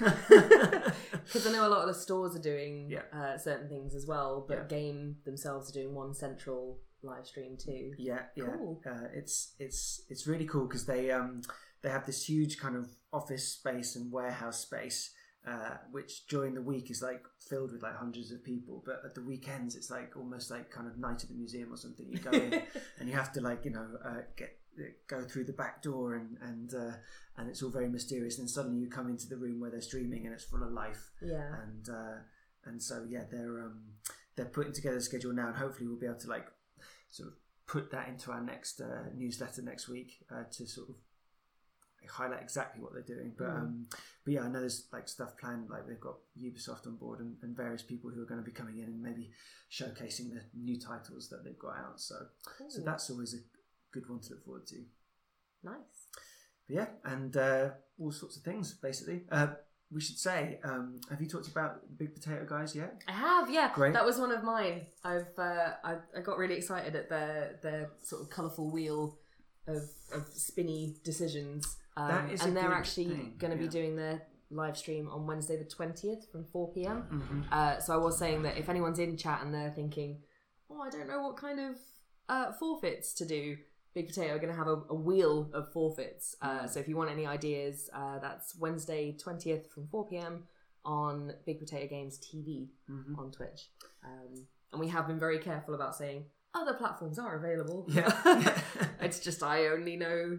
Because 0.00 1.46
I 1.46 1.52
know 1.52 1.66
a 1.66 1.70
lot 1.70 1.82
of 1.82 1.88
the 1.88 1.94
stores 2.00 2.36
are 2.36 2.40
doing 2.42 2.90
Yeah. 2.90 3.02
uh, 3.12 3.36
certain 3.38 3.68
things 3.68 3.94
as 3.94 4.06
well, 4.06 4.44
but 4.46 4.58
Yeah. 4.58 4.64
Game 4.64 5.16
themselves 5.24 5.70
are 5.70 5.72
doing 5.72 5.94
one 5.94 6.14
central 6.14 6.78
live 7.02 7.26
stream 7.26 7.56
too. 7.56 7.92
Yeah, 7.98 8.22
yeah. 8.36 8.44
Cool. 8.56 8.80
Uh, 8.86 9.08
it's 9.12 9.54
it's 9.58 10.02
it's 10.08 10.26
really 10.26 10.46
cool 10.46 10.66
because 10.66 10.86
they 10.86 11.10
um 11.10 11.42
they 11.82 11.90
have 11.90 12.06
this 12.06 12.28
huge 12.28 12.58
kind 12.58 12.76
of 12.76 12.88
office 13.12 13.48
space 13.48 13.96
and 13.96 14.12
warehouse 14.12 14.60
space. 14.60 15.12
Uh, 15.46 15.76
which 15.92 16.26
during 16.26 16.54
the 16.54 16.60
week 16.62 16.90
is 16.90 17.00
like 17.00 17.22
filled 17.48 17.70
with 17.70 17.80
like 17.80 17.94
hundreds 17.94 18.32
of 18.32 18.42
people, 18.42 18.82
but 18.84 19.00
at 19.04 19.14
the 19.14 19.22
weekends 19.22 19.76
it's 19.76 19.90
like 19.90 20.16
almost 20.16 20.50
like 20.50 20.68
kind 20.72 20.88
of 20.88 20.98
night 20.98 21.22
at 21.22 21.28
the 21.28 21.36
museum 21.36 21.72
or 21.72 21.76
something. 21.76 22.04
You 22.10 22.18
go 22.18 22.32
in 22.32 22.52
and 22.98 23.08
you 23.08 23.14
have 23.14 23.32
to 23.34 23.40
like 23.40 23.64
you 23.64 23.70
know 23.70 23.86
uh, 24.04 24.22
get 24.36 24.55
go 25.08 25.22
through 25.24 25.44
the 25.44 25.52
back 25.52 25.82
door 25.82 26.14
and 26.14 26.36
and 26.42 26.74
uh, 26.74 26.96
and 27.36 27.48
it's 27.48 27.62
all 27.62 27.70
very 27.70 27.88
mysterious. 27.88 28.38
And 28.38 28.48
suddenly 28.48 28.78
you 28.80 28.88
come 28.88 29.08
into 29.08 29.28
the 29.28 29.36
room 29.36 29.60
where 29.60 29.70
they're 29.70 29.80
streaming 29.80 30.24
and 30.26 30.34
it's 30.34 30.44
full 30.44 30.62
of 30.62 30.72
life. 30.72 31.10
Yeah. 31.22 31.48
And 31.62 31.88
uh, 31.88 32.16
and 32.64 32.82
so 32.82 33.04
yeah, 33.08 33.24
they're 33.30 33.60
um, 33.64 33.80
they're 34.36 34.46
putting 34.46 34.72
together 34.72 34.96
a 34.96 35.00
schedule 35.00 35.32
now, 35.32 35.48
and 35.48 35.56
hopefully 35.56 35.86
we'll 35.88 35.98
be 35.98 36.06
able 36.06 36.18
to 36.20 36.28
like 36.28 36.46
sort 37.10 37.28
of 37.28 37.34
put 37.66 37.90
that 37.90 38.08
into 38.08 38.30
our 38.30 38.40
next 38.42 38.80
uh, 38.80 39.04
newsletter 39.14 39.62
next 39.62 39.88
week 39.88 40.24
uh, 40.30 40.44
to 40.52 40.66
sort 40.66 40.88
of 40.88 40.94
highlight 42.08 42.40
exactly 42.42 42.80
what 42.82 42.92
they're 42.92 43.02
doing. 43.16 43.32
But 43.36 43.48
Mm. 43.48 43.56
um, 43.56 43.86
but 44.24 44.32
yeah, 44.34 44.42
I 44.42 44.48
know 44.48 44.60
there's 44.60 44.86
like 44.92 45.08
stuff 45.08 45.36
planned. 45.38 45.70
Like 45.70 45.86
they've 45.88 46.00
got 46.00 46.18
Ubisoft 46.40 46.86
on 46.86 46.96
board 46.96 47.20
and, 47.20 47.36
and 47.42 47.56
various 47.56 47.82
people 47.82 48.10
who 48.10 48.22
are 48.22 48.26
going 48.26 48.40
to 48.40 48.44
be 48.44 48.52
coming 48.52 48.78
in 48.78 48.84
and 48.84 49.02
maybe 49.02 49.30
showcasing 49.70 50.32
the 50.32 50.42
new 50.54 50.78
titles 50.78 51.28
that 51.30 51.44
they've 51.44 51.58
got 51.58 51.76
out. 51.76 52.00
So 52.00 52.14
so 52.68 52.80
that's 52.82 53.10
always 53.10 53.34
a 53.34 53.38
good 54.00 54.08
one 54.08 54.20
to 54.20 54.30
look 54.30 54.44
forward 54.44 54.66
to. 54.68 54.76
nice. 55.62 56.08
But 56.66 56.76
yeah, 56.76 56.86
and 57.04 57.36
uh, 57.36 57.70
all 57.98 58.12
sorts 58.12 58.36
of 58.36 58.42
things 58.42 58.74
basically. 58.74 59.22
Uh, 59.30 59.48
we 59.90 60.00
should 60.00 60.18
say, 60.18 60.58
um, 60.64 61.00
have 61.10 61.20
you 61.20 61.28
talked 61.28 61.46
about 61.46 61.80
the 61.88 61.94
Big 61.94 62.12
Potato 62.14 62.44
Guys 62.44 62.74
yet? 62.74 63.02
I 63.06 63.12
have, 63.12 63.48
yeah. 63.50 63.70
Great. 63.72 63.92
That 63.92 64.04
was 64.04 64.18
one 64.18 64.32
of 64.32 64.42
mine. 64.42 64.86
I've 65.04 65.38
uh, 65.38 65.74
I, 65.84 65.96
I 66.16 66.20
got 66.24 66.38
really 66.38 66.56
excited 66.56 66.96
at 66.96 67.08
their 67.08 67.60
their 67.62 67.90
sort 68.02 68.22
of 68.22 68.30
colourful 68.30 68.70
wheel 68.70 69.18
of 69.68 69.82
of 70.12 70.26
spinny 70.34 70.96
decisions. 71.04 71.76
Um, 71.96 72.08
That 72.08 72.32
is 72.32 72.42
and 72.42 72.56
they're 72.56 72.72
actually 72.72 73.32
going 73.38 73.52
to 73.52 73.56
be 73.56 73.68
doing 73.68 73.96
their 73.96 74.22
live 74.50 74.76
stream 74.76 75.08
on 75.08 75.26
Wednesday 75.26 75.56
the 75.56 75.64
twentieth 75.64 76.30
from 76.32 76.44
four 76.46 76.72
pm. 76.72 77.02
Mm-hmm. 77.02 77.42
Uh, 77.52 77.78
so 77.78 77.94
I 77.94 77.96
was 77.96 78.18
saying 78.18 78.42
that 78.42 78.58
if 78.58 78.68
anyone's 78.68 78.98
in 78.98 79.16
chat 79.16 79.42
and 79.42 79.54
they're 79.54 79.70
thinking, 79.70 80.20
oh, 80.68 80.80
I 80.80 80.90
don't 80.90 81.08
know 81.08 81.20
what 81.20 81.36
kind 81.36 81.60
of 81.60 81.76
uh, 82.28 82.52
forfeits 82.58 83.12
to 83.14 83.24
do, 83.24 83.56
Big 83.96 84.08
Potato 84.08 84.34
are 84.34 84.38
going 84.38 84.52
to 84.52 84.58
have 84.62 84.68
a, 84.68 84.78
a 84.90 84.94
wheel 84.94 85.50
of 85.54 85.72
forfeits. 85.72 86.36
Uh, 86.42 86.66
so 86.66 86.78
if 86.78 86.86
you 86.86 86.96
want 86.98 87.10
any 87.10 87.26
ideas, 87.26 87.88
uh, 87.94 88.18
that's 88.18 88.54
Wednesday 88.58 89.16
20th 89.24 89.66
from 89.70 89.88
4 89.88 90.06
pm 90.08 90.44
on 90.84 91.32
Big 91.46 91.58
Potato 91.58 91.86
Games 91.88 92.18
TV 92.18 92.68
Mhm. 92.90 93.18
on 93.18 93.32
Twitch. 93.32 93.70
Um, 94.04 94.46
and 94.70 94.80
we 94.80 94.88
have 94.88 95.06
been 95.08 95.18
very 95.18 95.38
careful 95.38 95.74
about 95.74 95.96
saying 95.96 96.26
other 96.54 96.74
platforms 96.74 97.18
are 97.18 97.36
available. 97.36 97.86
Yeah. 97.88 98.12
it's 99.00 99.18
just 99.20 99.42
I 99.42 99.68
only 99.68 99.96
know 99.96 100.38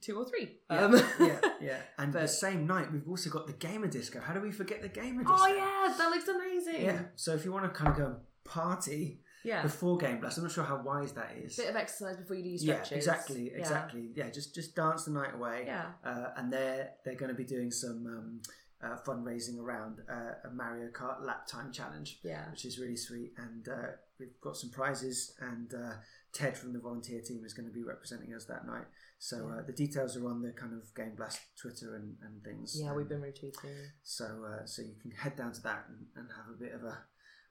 two 0.00 0.18
or 0.18 0.24
three. 0.28 0.58
Yeah, 0.68 0.84
Um, 0.84 0.94
yeah, 1.20 1.40
yeah. 1.60 1.78
And 1.98 2.12
the 2.12 2.26
same 2.26 2.66
night, 2.66 2.90
we've 2.92 3.08
also 3.08 3.30
got 3.30 3.46
the 3.46 3.52
Gamer 3.52 3.86
Disco. 3.86 4.18
How 4.20 4.34
do 4.34 4.40
we 4.40 4.50
forget 4.50 4.82
the 4.82 4.88
Gamer 4.88 5.22
Disco? 5.22 5.36
oh, 5.38 5.46
yeah, 5.46 5.94
that 5.96 6.10
looks 6.10 6.26
amazing. 6.26 6.82
Yeah. 6.82 7.02
So 7.14 7.34
if 7.34 7.44
you 7.44 7.52
want 7.52 7.66
to 7.66 7.70
kind 7.70 7.90
of 7.92 7.96
go 7.96 8.16
party 8.42 9.20
Yeah. 9.44 9.62
before 9.62 9.96
Game 9.96 10.20
Blast, 10.20 10.38
I'm 10.38 10.44
not 10.44 10.52
sure 10.52 10.64
how 10.64 10.82
wise 10.82 11.12
that 11.12 11.32
is. 11.42 11.56
Bit 11.56 11.70
of 11.70 11.76
exercise 11.76 12.16
before 12.16 12.36
you 12.36 12.42
do 12.42 12.48
your 12.50 12.58
yeah, 12.76 12.82
stretches. 12.82 13.06
exactly, 13.06 13.50
Yeah. 13.52 13.58
exactly. 13.58 14.10
Yeah, 14.14 14.30
just 14.30 14.54
just 14.54 14.74
dance 14.76 15.04
the 15.04 15.12
night 15.12 15.34
away. 15.34 15.64
Yeah. 15.66 15.86
Uh, 16.04 16.28
and 16.36 16.52
they're 16.52 16.90
they're 17.04 17.14
going 17.16 17.30
to 17.30 17.36
be 17.36 17.44
doing 17.44 17.70
some 17.70 18.06
um, 18.06 18.42
uh, 18.82 18.96
fundraising 19.06 19.58
around 19.58 20.00
uh, 20.10 20.48
a 20.48 20.50
Mario 20.52 20.88
Kart 20.90 21.22
lap 21.24 21.46
time 21.46 21.70
challenge, 21.72 22.18
Yeah. 22.22 22.50
which 22.50 22.64
is 22.64 22.78
really 22.78 22.96
sweet. 22.96 23.32
And 23.36 23.68
uh, 23.68 23.92
we've 24.18 24.40
got 24.40 24.56
some 24.56 24.70
prizes, 24.70 25.34
and 25.40 25.72
uh, 25.74 25.92
Ted 26.32 26.56
from 26.56 26.72
the 26.72 26.78
volunteer 26.78 27.20
team 27.20 27.42
is 27.44 27.52
going 27.54 27.66
to 27.68 27.74
be 27.74 27.82
representing 27.82 28.32
us 28.34 28.44
that 28.46 28.66
night. 28.66 28.86
So 29.18 29.50
uh, 29.50 29.62
the 29.66 29.72
details 29.72 30.16
are 30.16 30.26
on 30.28 30.40
the 30.40 30.52
kind 30.52 30.72
of 30.72 30.94
Game 30.94 31.14
Blast 31.14 31.40
Twitter 31.60 31.94
and, 31.96 32.16
and 32.22 32.42
things. 32.42 32.74
Yeah, 32.80 32.94
we've 32.94 33.08
been 33.08 33.20
retweeting. 33.20 33.52
So 34.02 34.24
uh, 34.46 34.64
so 34.64 34.80
you 34.82 34.94
can 35.02 35.10
head 35.10 35.36
down 35.36 35.52
to 35.52 35.62
that 35.62 35.84
and, 35.88 36.06
and 36.16 36.28
have 36.36 36.54
a 36.54 36.58
bit 36.58 36.72
of 36.72 36.82
a 36.84 36.98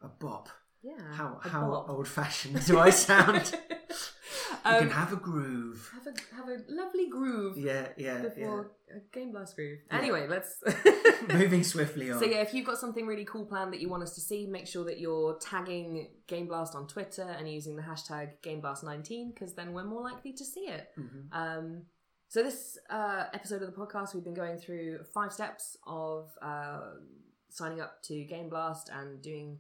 a 0.02 0.08
bop. 0.08 0.50
Yeah. 0.82 0.94
How 1.14 1.40
how 1.44 1.86
old 1.88 2.08
fashioned 2.08 2.66
do 2.66 2.80
I 2.80 2.90
sound? 2.90 3.54
you 3.70 3.76
Um, 4.66 4.80
can 4.80 4.90
have 4.90 5.14
a 5.14 5.18
groove. 5.18 5.90
have 5.94 6.08
a 6.08 6.36
have 6.36 6.48
a 6.50 6.58
lovely 6.70 7.08
groove 7.10 7.58
Yeah, 7.58 7.90
yeah, 7.98 8.22
before 8.22 8.72
a 8.94 9.00
game 9.12 9.32
blast 9.32 9.56
groove. 9.56 9.80
Yeah. 9.92 9.98
Anyway, 9.98 10.28
let's. 10.28 10.62
Moving 11.34 11.64
swiftly 11.64 12.12
on. 12.12 12.20
So 12.20 12.26
yeah, 12.26 12.42
if 12.42 12.54
you've 12.54 12.66
got 12.66 12.78
something 12.78 13.06
really 13.06 13.26
cool 13.26 13.46
planned 13.46 13.74
that 13.74 13.82
you 13.82 13.90
want 13.90 14.04
us 14.04 14.16
to 14.16 14.22
see, 14.22 14.48
make 14.48 14.68
sure 14.68 14.86
that 14.86 15.00
you're 15.00 15.38
tagging 15.40 16.10
Game 16.28 16.48
Blast 16.48 16.76
on 16.76 16.88
Twitter 16.88 17.24
and 17.38 17.48
using 17.52 17.76
the 17.76 17.82
hashtag 17.84 18.32
GameBlast19 18.42 19.34
because 19.34 19.54
then 19.54 19.74
we're 19.74 19.84
more 19.84 20.02
likely 20.02 20.34
to 20.34 20.46
see 20.46 20.62
it. 20.62 20.90
Mhm. 20.98 21.28
Um, 21.34 21.82
so 22.30 22.42
this 22.44 22.78
uh, 22.90 23.26
episode 23.34 23.62
of 23.64 23.74
the 23.74 23.78
podcast, 23.80 24.14
we've 24.16 24.24
been 24.24 24.34
going 24.34 24.58
through 24.58 25.04
five 25.14 25.34
steps 25.34 25.78
of 25.86 26.30
uh, 26.42 26.80
signing 27.50 27.82
up 27.82 28.02
to 28.04 28.24
Game 28.24 28.50
Blast 28.50 28.90
and 28.94 29.22
doing 29.22 29.60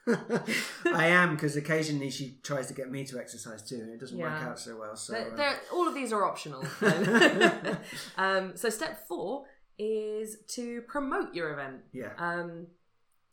I 0.08 1.08
am 1.08 1.36
because 1.36 1.56
occasionally 1.56 2.10
she 2.10 2.38
tries 2.44 2.68
to 2.68 2.74
get 2.74 2.92
me 2.92 3.04
to 3.06 3.18
exercise 3.20 3.62
too, 3.62 3.76
and 3.76 3.90
it 3.90 4.00
doesn't 4.00 4.18
work 4.18 4.32
out 4.42 4.60
so 4.60 4.78
well. 4.78 4.96
So 4.96 5.14
They're- 5.14 5.32
uh, 5.32 5.36
they're- 5.36 5.60
all 5.72 5.88
of 5.88 5.94
these 5.96 6.12
are 6.12 6.24
optional. 6.26 6.64
um, 8.18 8.56
so 8.56 8.70
step 8.70 9.08
four 9.08 9.46
is 9.80 10.38
to 10.50 10.82
promote 10.82 11.34
your 11.34 11.52
event. 11.54 11.82
yeah, 11.94 12.14
Um, 12.18 12.68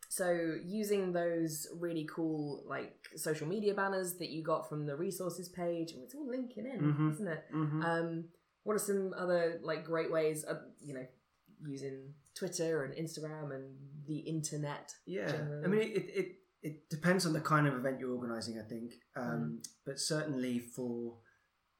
so 0.09 0.57
using 0.65 1.13
those 1.13 1.69
really 1.79 2.09
cool 2.13 2.65
like 2.67 2.95
social 3.17 3.47
media 3.47 3.75
banners 3.75 4.15
that 4.15 4.31
you 4.31 4.43
got 4.43 4.69
from 4.69 4.87
the 4.87 4.97
resources 4.97 5.49
page, 5.49 5.93
oh, 5.97 6.03
it's 6.03 6.15
all 6.15 6.29
linking 6.29 6.67
in, 6.67 6.81
Mhm. 6.81 7.13
isn't 7.13 7.29
it? 7.29 7.45
Mhm. 7.53 7.85
Um, 7.85 8.25
what 8.65 8.75
are 8.75 8.79
some 8.81 9.13
other 9.17 9.61
like 9.63 9.85
great 9.85 10.11
ways? 10.11 10.43
Of, 10.45 10.59
you 10.81 10.95
know, 10.95 11.07
using 11.65 12.15
Twitter 12.35 12.85
and 12.85 12.95
Instagram 12.95 13.55
and 13.55 13.77
the 14.07 14.19
internet. 14.21 14.95
yeah. 15.07 15.31
generally. 15.31 15.65
I 15.65 15.69
mean, 15.69 15.81
it, 15.95 16.05
it 16.17 16.37
it 16.63 16.89
depends 16.91 17.25
on 17.27 17.33
the 17.33 17.41
kind 17.41 17.67
of 17.67 17.75
event 17.75 17.99
you're 18.01 18.13
organising, 18.15 18.59
I 18.59 18.69
think. 18.69 18.93
Um, 19.17 19.61
Mm. 19.63 19.69
But 19.87 19.99
certainly 19.99 20.59
for 20.59 21.19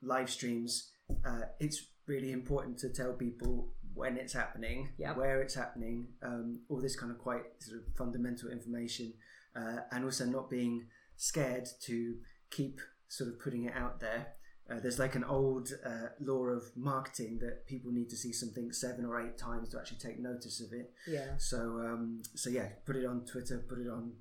live 0.03 0.31
streams, 0.31 0.93
uh, 1.25 1.43
it's 1.59 1.87
really 2.07 2.33
important 2.33 2.79
to 2.79 2.89
tell 2.89 3.13
people 3.13 3.75
when 3.95 4.17
it's 4.17 4.33
happening, 4.33 4.89
Yep. 4.99 5.17
where 5.17 5.43
it's 5.43 5.55
happening, 5.55 6.15
um, 6.23 6.63
all 6.69 6.81
this 6.81 6.97
kind 6.97 7.13
of 7.13 7.19
quite 7.19 7.45
sort 7.63 7.81
of 7.81 7.95
fundamental 7.95 8.49
information, 8.51 9.13
uh, 9.55 9.81
and 9.93 10.05
also 10.05 10.25
not 10.25 10.49
being 10.49 10.89
scared 11.17 11.69
to 11.83 12.19
keep 12.51 12.81
sort 13.09 13.29
of 13.31 13.39
putting 13.39 13.65
it 13.65 13.75
out 13.75 14.01
there. 14.01 14.35
Uh, 14.71 14.79
there's 14.79 15.01
like 15.01 15.17
an 15.17 15.25
old 15.25 15.73
uh, 15.85 16.09
law 16.21 16.45
of 16.47 16.63
marketing 16.77 17.39
that 17.41 17.67
people 17.67 17.91
need 17.91 18.09
to 18.09 18.17
see 18.17 18.33
something 18.33 18.71
seven 18.73 19.05
or 19.05 19.21
eight 19.21 19.37
times 19.37 19.69
to 19.69 19.79
actually 19.79 19.99
take 19.99 20.19
notice 20.21 20.61
of 20.61 20.73
it. 20.73 20.95
Yeah. 21.09 21.37
So, 21.39 21.59
um, 21.81 22.23
so 22.37 22.49
yeah, 22.51 22.69
put 22.87 22.95
it 22.97 23.05
on 23.05 23.25
Twitter, 23.27 23.59
put 23.69 23.79
it 23.81 23.89
on 23.89 24.13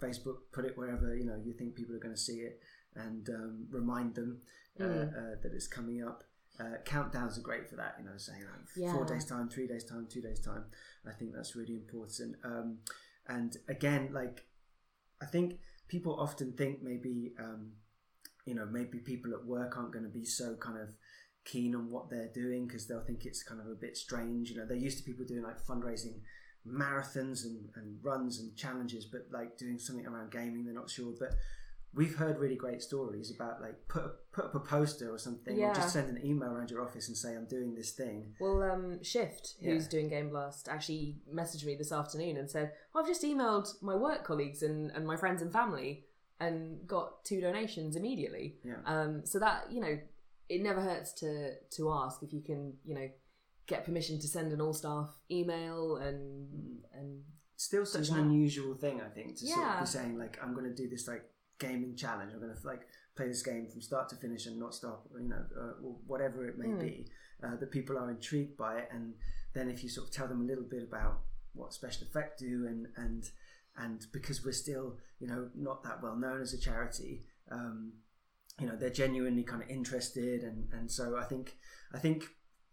Facebook, 0.00 0.38
put 0.52 0.64
it 0.64 0.76
wherever 0.76 1.14
you 1.14 1.24
know 1.24 1.40
you 1.44 1.52
think 1.52 1.74
people 1.74 1.94
are 1.94 1.98
going 2.00 2.14
to 2.14 2.20
see 2.20 2.40
it, 2.40 2.60
and 2.94 3.28
um, 3.30 3.66
remind 3.70 4.14
them 4.14 4.40
uh, 4.80 4.84
Mm. 4.84 5.12
uh, 5.16 5.36
that 5.42 5.52
it's 5.54 5.66
coming 5.66 6.02
up. 6.06 6.24
Uh, 6.58 6.76
countdowns 6.84 7.36
are 7.38 7.42
great 7.42 7.68
for 7.68 7.76
that, 7.76 7.96
you 7.98 8.04
know, 8.04 8.16
saying 8.16 8.42
like 8.44 8.66
Yeah. 8.76 8.92
four 8.92 9.04
days 9.04 9.24
time, 9.26 9.48
three 9.48 9.66
days 9.66 9.84
time, 9.84 10.06
two 10.06 10.22
days 10.22 10.40
time. 10.40 10.64
I 11.06 11.12
think 11.12 11.34
that's 11.34 11.54
really 11.54 11.74
important. 11.76 12.36
Um, 12.44 12.78
and 13.26 13.56
again, 13.68 14.12
like 14.12 14.46
I 15.20 15.26
think 15.26 15.60
people 15.88 16.18
often 16.18 16.52
think 16.52 16.82
maybe 16.82 17.34
um, 17.38 17.72
you 18.44 18.54
know 18.54 18.66
maybe 18.66 18.98
people 18.98 19.32
at 19.34 19.44
work 19.44 19.76
aren't 19.76 19.92
going 19.92 20.04
to 20.04 20.10
be 20.10 20.24
so 20.24 20.56
kind 20.56 20.78
of 20.78 20.88
keen 21.44 21.74
on 21.74 21.90
what 21.90 22.10
they're 22.10 22.32
doing 22.34 22.66
because 22.66 22.86
they'll 22.86 23.04
think 23.04 23.24
it's 23.24 23.42
kind 23.42 23.60
of 23.60 23.66
a 23.68 23.74
bit 23.74 23.96
strange. 23.96 24.50
You 24.50 24.56
know, 24.58 24.66
they're 24.66 24.76
used 24.88 24.98
to 24.98 25.04
people 25.04 25.24
doing 25.24 25.42
like 25.42 25.60
fundraising 25.64 26.20
marathons 26.66 27.44
and, 27.44 27.68
and 27.76 27.98
runs 28.02 28.40
and 28.40 28.54
challenges, 28.56 29.04
but 29.04 29.26
like 29.30 29.56
doing 29.56 29.78
something 29.78 30.06
around 30.06 30.30
gaming, 30.30 30.64
they're 30.64 30.74
not 30.74 30.90
sure. 30.90 31.12
But 31.18 31.34
we've 31.94 32.16
heard 32.16 32.38
really 32.38 32.56
great 32.56 32.82
stories 32.82 33.30
about 33.34 33.60
like 33.62 33.88
put 33.88 34.12
put 34.32 34.44
up 34.46 34.54
a 34.54 34.60
poster 34.60 35.10
or 35.10 35.18
something, 35.18 35.58
or 35.58 35.74
just 35.74 35.92
send 35.92 36.08
an 36.14 36.24
email 36.26 36.50
around 36.50 36.70
your 36.70 36.82
office 36.82 37.08
and 37.08 37.16
say 37.16 37.34
I'm 37.34 37.46
doing 37.46 37.74
this 37.74 37.92
thing. 37.92 38.34
Well, 38.40 38.62
um, 38.62 39.02
Shift, 39.02 39.54
who's 39.62 39.84
Yeah. 39.84 39.88
doing 39.90 40.08
Game 40.08 40.28
Blast, 40.30 40.68
actually 40.68 41.16
messaged 41.32 41.64
me 41.64 41.74
this 41.76 41.92
afternoon 41.92 42.36
and 42.36 42.50
said, 42.50 42.72
"I've 42.94 43.06
just 43.06 43.22
emailed 43.22 43.68
my 43.82 43.94
work 43.94 44.24
colleagues 44.24 44.62
and, 44.62 44.90
and 44.92 45.06
my 45.06 45.16
friends 45.16 45.42
and 45.42 45.52
family. 45.52 46.04
and 46.38 46.86
got 46.86 47.24
two 47.24 47.40
donations 47.40 47.96
immediately. 47.96 48.58
Yeah. 48.62 48.74
Um, 48.84 49.24
so 49.24 49.38
that 49.38 49.72
you 49.72 49.80
know, 49.80 49.98
it 50.50 50.60
never 50.60 50.82
hurts 50.82 51.14
to 51.14 51.54
to 51.76 51.90
ask 51.90 52.22
if 52.22 52.30
you 52.30 52.42
can, 52.42 52.74
you 52.84 52.94
know, 52.94 53.08
get 53.66 53.84
permission 53.84 54.18
to 54.20 54.28
send 54.28 54.52
an 54.52 54.60
all 54.60 54.72
staff 54.72 55.08
email 55.30 55.96
and 55.96 56.48
and 56.94 57.22
Still 57.58 57.86
such 57.86 58.10
an 58.10 58.18
unusual 58.18 58.74
thing, 58.74 59.00
I 59.00 59.08
think, 59.08 59.38
to 59.38 59.46
sort 59.46 59.66
of 59.66 59.80
be 59.80 59.86
saying 59.86 60.18
like, 60.18 60.38
I'm 60.42 60.52
going 60.52 60.66
to 60.66 60.74
do 60.74 60.90
this 60.90 61.08
like 61.08 61.24
gaming 61.58 61.96
challenge. 61.96 62.32
I'm 62.34 62.38
going 62.40 62.54
to 62.54 62.66
like 62.66 62.82
play 63.16 63.28
this 63.28 63.42
game 63.42 63.66
from 63.70 63.80
start 63.80 64.10
to 64.10 64.16
finish 64.16 64.44
and 64.44 64.58
not 64.58 64.74
stop, 64.74 65.06
you 65.18 65.26
know, 65.30 65.42
uh, 65.58 65.82
or 65.82 65.96
whatever 66.06 66.46
it 66.46 66.58
may 66.58 66.66
Mm. 66.68 66.80
be. 66.80 67.06
Uh, 67.42 67.56
that 67.56 67.70
people 67.70 67.96
are 67.96 68.10
intrigued 68.10 68.58
by 68.58 68.76
it, 68.76 68.88
and 68.92 69.14
then 69.54 69.70
if 69.70 69.82
you 69.82 69.88
sort 69.88 70.06
of 70.06 70.12
tell 70.14 70.28
them 70.28 70.42
a 70.42 70.44
little 70.44 70.64
bit 70.64 70.82
about 70.82 71.20
what 71.54 71.72
special 71.72 72.06
effect 72.06 72.38
do, 72.40 72.66
and 72.66 72.88
and 72.96 73.30
and 73.78 74.06
because 74.12 74.44
we're 74.44 74.52
still, 74.52 74.98
you 75.18 75.26
know, 75.26 75.48
not 75.54 75.82
that 75.82 76.02
well 76.02 76.16
known 76.16 76.42
as 76.42 76.52
a 76.52 76.58
charity. 76.58 77.22
Um, 77.50 77.94
you 78.60 78.66
know 78.66 78.74
they're 78.76 78.88
genuinely 78.88 79.42
kind 79.42 79.62
of 79.62 79.68
interested 79.68 80.42
and 80.42 80.72
and 80.72 80.90
so 80.90 81.14
i 81.18 81.24
think 81.24 81.58
i 81.92 81.98
think 81.98 82.24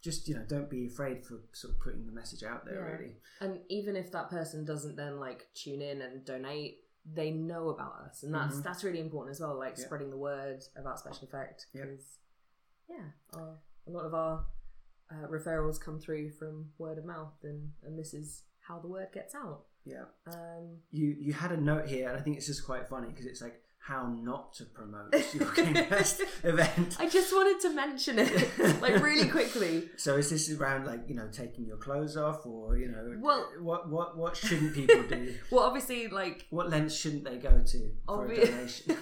just 0.03 0.27
you 0.27 0.35
know 0.35 0.43
don't 0.47 0.69
be 0.69 0.85
afraid 0.85 1.25
for 1.25 1.39
sort 1.53 1.73
of 1.73 1.79
putting 1.79 2.05
the 2.05 2.11
message 2.11 2.43
out 2.43 2.65
there 2.65 2.75
Yeah. 2.75 2.93
really 2.95 3.15
and 3.41 3.59
even 3.69 3.95
if 3.95 4.11
that 4.11 4.29
person 4.29 4.65
doesn't 4.65 4.95
then 4.97 5.19
like 5.19 5.47
tune 5.55 5.81
in 5.81 6.01
and 6.01 6.23
donate, 6.25 6.79
they 7.05 7.31
know 7.31 7.69
about 7.69 7.95
us, 8.05 8.23
and 8.23 8.33
that's 8.33 8.57
Mhm. 8.57 8.63
that's 8.63 8.83
really 8.83 8.99
important 8.99 9.31
as 9.35 9.39
well. 9.41 9.57
Like 9.57 9.77
Yeah. 9.77 9.85
spreading 9.85 10.09
the 10.09 10.17
word 10.17 10.61
about 10.75 10.99
special 10.99 11.25
effect 11.27 11.67
because 11.73 12.19
yeah, 12.89 13.09
our, 13.33 13.57
a 13.87 13.89
lot 13.89 14.05
of 14.05 14.13
our 14.13 14.45
uh, 15.11 15.27
referrals 15.27 15.79
come 15.79 15.99
through 15.99 16.29
from 16.31 16.71
word 16.77 16.97
of 16.97 17.05
mouth, 17.05 17.33
and 17.43 17.71
and 17.83 17.97
this 17.97 18.13
is 18.13 18.43
how 18.59 18.79
the 18.79 18.87
word 18.87 19.09
gets 19.13 19.35
out. 19.35 19.65
yeah 19.85 20.05
Um, 20.27 20.81
you 20.91 21.07
you 21.19 21.33
had 21.33 21.51
a 21.51 21.57
note 21.57 21.87
here 21.87 22.07
and 22.09 22.17
i 22.17 22.21
think 22.21 22.37
it's 22.37 22.45
just 22.47 22.65
quite 22.65 22.87
funny 22.87 23.07
because 23.09 23.25
it's 23.25 23.41
like 23.41 23.61
how 23.85 24.07
not 24.21 24.53
to 24.53 24.63
promote 24.65 25.13
your 25.33 25.51
event 26.43 26.95
I 26.99 27.09
just 27.09 27.33
wanted 27.33 27.59
to 27.67 27.73
mention 27.75 28.17
it 28.17 28.81
like 28.81 29.01
really 29.03 29.27
quickly. 29.29 29.89
so 29.97 30.15
is 30.15 30.29
this 30.29 30.49
around 30.51 30.85
like 30.85 31.01
you 31.07 31.15
know 31.15 31.27
taking 31.31 31.65
your 31.65 31.77
clothes 31.77 32.15
off 32.15 32.45
or 32.45 32.77
you 32.77 32.87
know 32.89 33.17
Well- 33.19 33.49
what 33.59 33.89
what 33.89 34.17
what 34.17 34.37
shouldn't 34.37 34.73
people 34.73 35.03
do 35.03 35.35
Well, 35.51 35.63
obviously, 35.65 36.07
like 36.07 36.45
what 36.49 36.69
lengths 36.69 36.95
shouldn't 36.95 37.25
they 37.25 37.37
go 37.37 37.59
to 37.61 37.91
for 38.07 38.25
a 38.31 38.45
donation 38.45 38.97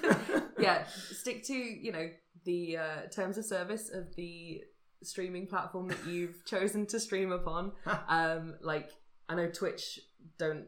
yeah, 0.60 0.86
stick 1.12 1.44
to 1.46 1.54
you 1.54 1.92
know 1.92 2.10
the 2.44 2.78
uh, 2.78 3.02
terms 3.12 3.38
of 3.38 3.46
service 3.46 3.90
of 3.94 4.16
the 4.16 4.62
streaming 5.04 5.48
platform 5.48 5.88
that 5.90 5.98
you've 6.08 6.44
chosen 6.46 6.86
to 6.88 7.00
stream 7.00 7.32
upon. 7.32 7.72
Um, 8.08 8.56
like 8.62 8.90
I 9.30 9.36
know 9.36 9.48
Twitch 9.50 10.00
don't 10.38 10.66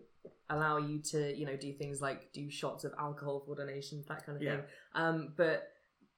allow 0.50 0.78
you 0.78 1.00
to 1.00 1.36
you 1.36 1.46
know 1.46 1.56
do 1.56 1.72
things 1.74 2.02
like 2.02 2.32
do 2.34 2.50
shots 2.50 2.84
of 2.84 2.94
alcohol 3.00 3.42
for 3.46 3.56
donations 3.56 4.06
that 4.08 4.26
kind 4.26 4.36
of 4.38 4.42
Yeah. 4.42 4.56
thing. 4.58 4.66
Um, 4.94 5.34
but 5.38 5.70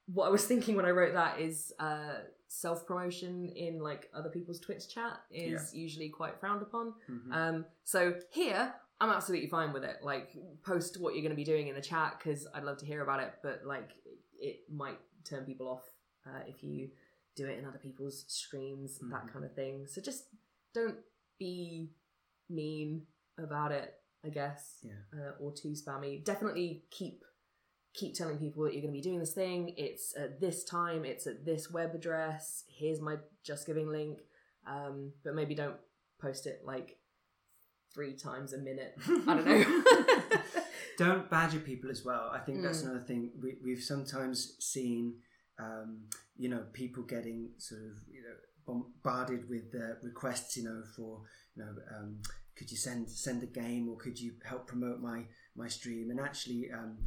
what 0.08 0.26
I 0.28 0.30
was 0.30 0.46
thinking 0.52 0.76
when 0.76 0.86
I 0.86 0.92
wrote 0.92 1.14
that 1.14 1.40
is 1.40 1.74
uh, 1.80 2.20
self 2.48 2.86
promotion 2.88 3.50
in 3.50 3.80
like 3.80 4.10
other 4.14 4.30
people's 4.30 4.60
Twitch 4.60 4.88
chat 4.94 5.20
is 5.32 5.74
usually 5.74 6.10
quite 6.10 6.40
frowned 6.40 6.62
upon. 6.62 6.94
Mhm. 7.10 7.32
Um, 7.34 7.66
so 7.84 8.16
here, 8.32 8.74
I'm 9.02 9.10
absolutely 9.10 9.50
fine 9.50 9.74
with 9.74 9.84
it. 9.84 9.98
Like, 10.04 10.36
post 10.64 11.00
what 11.02 11.14
you're 11.14 11.22
going 11.24 11.32
to 11.32 11.36
be 11.36 11.44
doing 11.44 11.68
in 11.68 11.76
the 11.76 11.82
chat 11.82 12.18
because 12.18 12.48
I'd 12.54 12.64
love 12.64 12.78
to 12.78 12.86
hear 12.86 13.02
about 13.04 13.20
it. 13.20 13.34
But 13.44 13.66
like, 13.66 13.90
it 14.40 14.62
might 14.72 15.00
turn 15.24 15.44
people 15.46 15.68
off 15.68 15.84
uh, 16.26 16.40
if 16.48 16.64
you 16.64 16.90
do 17.36 17.46
it 17.48 17.60
in 17.60 17.66
other 17.66 17.78
people's 17.80 18.24
streams, 18.28 19.00
that 19.00 19.26
Mhm. 19.26 19.34
kind 19.34 19.44
of 19.46 19.54
thing. 19.54 19.86
So 19.88 20.02
just 20.02 20.28
don't 20.74 20.98
be 21.38 21.90
mean 22.50 23.06
about 23.38 23.72
it, 23.72 23.96
I 24.26 24.30
guess, 24.30 24.80
Yeah. 24.84 24.92
uh, 25.14 25.32
or 25.40 25.52
too 25.54 25.70
spammy. 25.74 26.24
Definitely 26.24 26.84
keep 26.92 27.24
keep 27.94 28.14
telling 28.14 28.38
people 28.38 28.64
that 28.64 28.74
you're 28.74 28.82
going 28.82 28.94
to 28.94 28.98
be 28.98 29.02
doing 29.02 29.20
this 29.20 29.34
thing. 29.34 29.74
It's 29.78 30.14
at 30.18 30.42
this 30.42 30.66
time. 30.66 31.06
It's 31.06 31.28
at 31.28 31.46
this 31.46 31.72
web 31.72 31.96
address. 31.96 32.66
Here's 32.68 33.00
my 33.00 33.18
JustGiving 33.48 33.88
link. 33.90 34.20
Um, 34.68 35.14
but 35.24 35.34
maybe 35.34 35.56
don't 35.56 35.78
post 36.20 36.46
it 36.46 36.62
like 36.66 36.98
three 37.94 38.14
times 38.18 38.52
a 38.52 38.58
minute. 38.58 38.96
I 39.08 39.34
don't 39.36 39.46
know. 39.46 40.34
don't 40.98 41.30
badger 41.30 41.60
people 41.60 41.90
as 41.90 42.04
well. 42.04 42.30
I 42.34 42.40
think 42.40 42.62
that's 42.62 42.82
Mm. 42.82 42.86
another 42.90 43.06
thing 43.06 43.32
we, 43.42 43.58
we've 43.64 43.84
sometimes 43.84 44.56
seen. 44.60 45.16
Um, 45.58 46.10
you 46.36 46.50
know, 46.50 46.64
people 46.74 47.04
getting 47.04 47.52
sort 47.60 47.82
of 47.82 47.92
you 48.12 48.22
know 48.24 48.36
bombarded 48.68 49.48
with 49.50 49.74
uh, 49.74 49.96
requests. 50.04 50.58
You 50.58 50.64
know, 50.66 50.84
for 50.98 51.22
you 51.56 51.64
know, 51.64 51.72
um, 51.98 52.22
could 52.58 52.72
you 52.72 52.78
send 52.78 53.10
send 53.10 53.44
a 53.44 53.48
game 53.48 53.90
or 53.90 53.98
could 53.98 54.20
you 54.20 54.34
help 54.44 54.68
promote 54.68 55.00
my 55.02 55.24
my 55.56 55.68
stream? 55.68 56.10
And 56.12 56.20
actually, 56.20 56.72
um, 56.72 56.98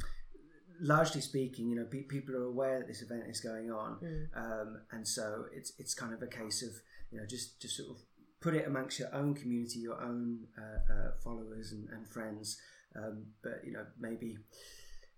largely 0.79 1.21
speaking, 1.21 1.69
you 1.69 1.75
know, 1.75 1.85
pe- 1.85 2.03
people 2.03 2.35
are 2.35 2.43
aware 2.45 2.79
that 2.79 2.87
this 2.87 3.01
event 3.01 3.23
is 3.27 3.39
going 3.39 3.71
on, 3.71 3.97
Mm. 4.01 4.27
um, 4.35 4.81
and 4.91 5.07
so 5.07 5.45
it's 5.51 5.73
it's 5.77 5.93
kind 5.93 6.13
of 6.13 6.21
a 6.21 6.27
case 6.27 6.61
of 6.63 6.71
you 7.11 7.19
know 7.19 7.25
just 7.25 7.59
just 7.61 7.75
sort 7.77 7.89
of 7.89 7.97
put 8.41 8.53
it 8.53 8.65
amongst 8.67 8.99
your 8.99 9.13
own 9.13 9.33
community, 9.33 9.79
your 9.79 10.01
own 10.01 10.47
uh, 10.57 10.93
uh, 10.93 11.11
followers 11.23 11.71
and, 11.73 11.89
and 11.89 12.07
friends. 12.07 12.57
Um, 12.95 13.25
but 13.43 13.61
you 13.65 13.71
know, 13.73 13.85
maybe 13.99 14.37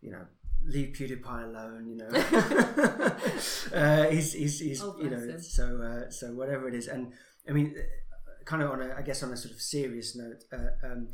you 0.01 0.11
know, 0.11 0.25
leave 0.65 0.95
PewDiePie 0.95 1.43
alone. 1.43 1.87
You 1.87 1.97
know, 1.97 2.09
uh, 3.73 4.09
he's 4.09 4.33
he's, 4.33 4.59
he's 4.59 4.81
Oh, 4.81 4.95
you 4.99 5.09
know, 5.09 5.37
so 5.37 5.81
uh, 5.81 6.09
so 6.09 6.33
whatever 6.33 6.67
it 6.67 6.73
is, 6.73 6.87
and 6.87 7.13
I 7.47 7.51
mean, 7.51 7.75
kind 8.45 8.61
of 8.63 8.71
on 8.71 8.81
a 8.81 8.95
I 8.97 9.01
guess 9.01 9.23
on 9.23 9.31
a 9.31 9.37
sort 9.37 9.53
of 9.53 9.61
serious 9.61 10.15
note, 10.15 10.43
uh, 10.51 10.85
um, 10.87 11.09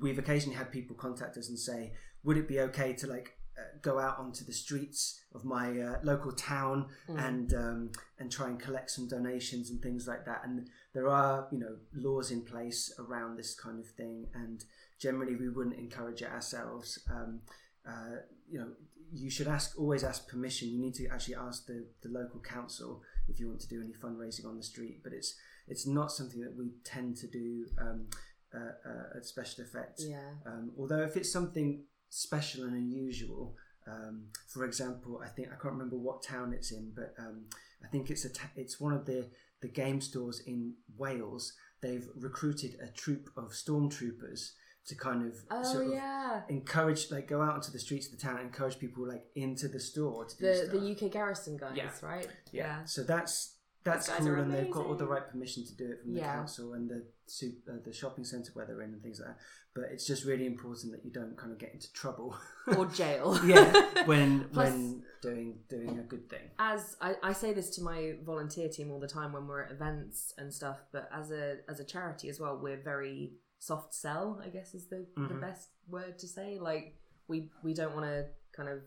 we've 0.00 0.18
occasionally 0.18 0.56
had 0.56 0.70
people 0.70 0.94
contact 0.96 1.36
us 1.36 1.48
and 1.48 1.58
say, 1.58 1.92
would 2.24 2.36
it 2.36 2.46
be 2.48 2.60
okay 2.60 2.92
to 2.94 3.06
like 3.06 3.36
uh, 3.58 3.62
go 3.82 3.98
out 3.98 4.18
onto 4.18 4.44
the 4.44 4.52
streets 4.52 5.20
of 5.34 5.44
my 5.44 5.78
uh, 5.78 5.96
local 6.02 6.32
town 6.32 6.86
Mm. 7.08 7.28
and 7.28 7.54
um, 7.54 7.90
and 8.18 8.30
try 8.32 8.48
and 8.48 8.58
collect 8.58 8.90
some 8.90 9.06
donations 9.08 9.70
and 9.70 9.82
things 9.82 10.06
like 10.06 10.24
that. 10.24 10.42
And 10.44 10.68
there 10.94 11.08
are 11.08 11.48
you 11.52 11.58
know 11.58 11.76
laws 11.94 12.30
in 12.30 12.42
place 12.42 12.92
around 12.98 13.36
this 13.36 13.54
kind 13.54 13.78
of 13.78 13.86
thing, 13.86 14.26
and 14.34 14.64
generally 14.98 15.36
we 15.36 15.48
wouldn't 15.48 15.76
encourage 15.76 16.22
it 16.22 16.30
ourselves. 16.30 16.98
Um, 17.10 17.40
uh, 17.86 18.16
you 18.48 18.58
know, 18.60 18.68
you 19.12 19.30
should 19.30 19.48
ask 19.48 19.78
always 19.78 20.04
ask 20.04 20.28
permission. 20.28 20.68
You 20.68 20.80
need 20.80 20.94
to 20.94 21.06
actually 21.08 21.34
ask 21.34 21.66
the, 21.66 21.84
the 22.02 22.08
local 22.08 22.40
council 22.40 23.02
if 23.28 23.38
you 23.38 23.48
want 23.48 23.60
to 23.60 23.68
do 23.68 23.80
any 23.82 23.92
fundraising 23.92 24.46
on 24.46 24.56
the 24.56 24.62
street. 24.62 25.02
But 25.02 25.12
it's 25.12 25.34
it's 25.68 25.86
not 25.86 26.10
something 26.10 26.40
that 26.40 26.56
we 26.56 26.72
tend 26.84 27.16
to 27.18 27.28
do 27.28 27.66
um, 27.80 28.06
uh, 28.54 28.88
uh, 28.88 29.16
at 29.16 29.26
Special 29.26 29.64
Effects. 29.64 30.04
yeah. 30.06 30.30
Um, 30.46 30.72
although 30.78 31.02
if 31.02 31.16
it's 31.16 31.32
something 31.32 31.84
special 32.08 32.64
and 32.64 32.74
unusual, 32.74 33.54
um, 33.86 34.24
for 34.48 34.64
example, 34.64 35.20
I 35.24 35.28
think 35.28 35.48
I 35.48 35.62
can't 35.62 35.74
remember 35.74 35.96
what 35.96 36.22
town 36.22 36.52
it's 36.52 36.72
in, 36.72 36.92
but 36.94 37.14
um, 37.18 37.44
I 37.84 37.88
think 37.88 38.10
it's 38.10 38.24
a 38.24 38.32
ta- 38.32 38.50
it's 38.56 38.80
one 38.80 38.92
of 38.92 39.06
the 39.06 39.28
the 39.60 39.68
game 39.68 40.00
stores 40.00 40.40
in 40.46 40.74
Wales. 40.96 41.52
They've 41.80 42.08
recruited 42.16 42.76
a 42.80 42.88
troop 42.88 43.30
of 43.36 43.50
stormtroopers 43.50 44.52
to 44.86 44.94
kind 44.96 45.26
of 45.26 45.34
Oh 45.50 45.62
sort 45.62 45.86
of 45.86 45.92
yeah. 45.92 46.42
encourage, 46.48 47.10
like, 47.10 47.28
go 47.28 47.40
out 47.40 47.56
into 47.56 47.70
the 47.70 47.78
streets 47.78 48.06
of 48.06 48.12
the 48.12 48.18
town, 48.18 48.36
and 48.38 48.46
encourage 48.46 48.78
people 48.78 49.06
like 49.06 49.24
into 49.34 49.68
the 49.68 49.78
store 49.80 50.24
to 50.24 50.36
do 50.36 50.46
The 50.46 50.54
stuff. 50.56 50.70
the 50.72 50.90
UK 51.06 51.12
Garrison 51.12 51.56
guys, 51.56 51.76
Yeah. 51.76 51.90
right? 52.02 52.28
Yeah. 52.50 52.84
So 52.84 53.02
that's 53.04 53.58
that's 53.84 54.08
cool, 54.08 54.34
and 54.36 54.52
they've 54.54 54.70
got 54.70 54.86
all 54.86 54.94
the 54.94 55.06
right 55.06 55.28
permission 55.28 55.64
to 55.66 55.74
do 55.74 55.90
it 55.90 56.02
from 56.02 56.14
the 56.14 56.20
Yeah. 56.20 56.34
council 56.36 56.74
and 56.74 56.88
the 56.88 57.04
sup- 57.26 57.68
uh, 57.68 57.78
the 57.84 57.92
shopping 57.92 58.22
centre 58.24 58.52
where 58.54 58.64
they're 58.64 58.80
in 58.82 58.92
and 58.92 59.02
things 59.02 59.18
like 59.18 59.30
that. 59.30 59.38
But 59.74 59.84
it's 59.90 60.06
just 60.06 60.24
really 60.24 60.46
important 60.46 60.92
that 60.92 61.04
you 61.04 61.10
don't 61.10 61.36
kind 61.36 61.50
of 61.50 61.58
get 61.58 61.72
into 61.72 61.92
trouble. 61.92 62.36
Or 62.76 62.86
jail. 63.02 63.40
yeah, 63.44 64.04
when 64.04 64.48
Plus- 64.52 64.70
when 64.70 65.02
doing 65.20 65.58
doing 65.68 65.98
a 65.98 66.02
good 66.02 66.28
thing. 66.30 66.50
as 66.60 66.96
I, 67.00 67.16
I 67.24 67.32
say 67.32 67.52
this 67.52 67.70
to 67.76 67.82
my 67.82 68.14
volunteer 68.24 68.68
team 68.68 68.92
all 68.92 69.00
the 69.00 69.08
time 69.08 69.32
when 69.32 69.48
we're 69.48 69.62
at 69.62 69.72
events 69.72 70.32
and 70.38 70.52
stuff, 70.54 70.84
but 70.92 71.08
as 71.12 71.32
a 71.32 71.58
as 71.68 71.80
a 71.80 71.84
charity 71.84 72.28
as 72.28 72.38
well, 72.38 72.56
we're 72.62 72.80
very 72.82 73.32
soft 73.62 73.94
sell, 73.94 74.40
I 74.44 74.48
guess 74.48 74.74
is 74.74 74.88
the, 74.88 75.06
the 75.14 75.34
Mhm. 75.34 75.40
best 75.40 75.70
word 75.86 76.18
to 76.18 76.26
say. 76.26 76.58
Like 76.58 76.86
we 77.28 77.50
we 77.62 77.72
don't 77.74 77.94
want 77.94 78.06
to 78.06 78.28
kind 78.56 78.68
of 78.68 78.78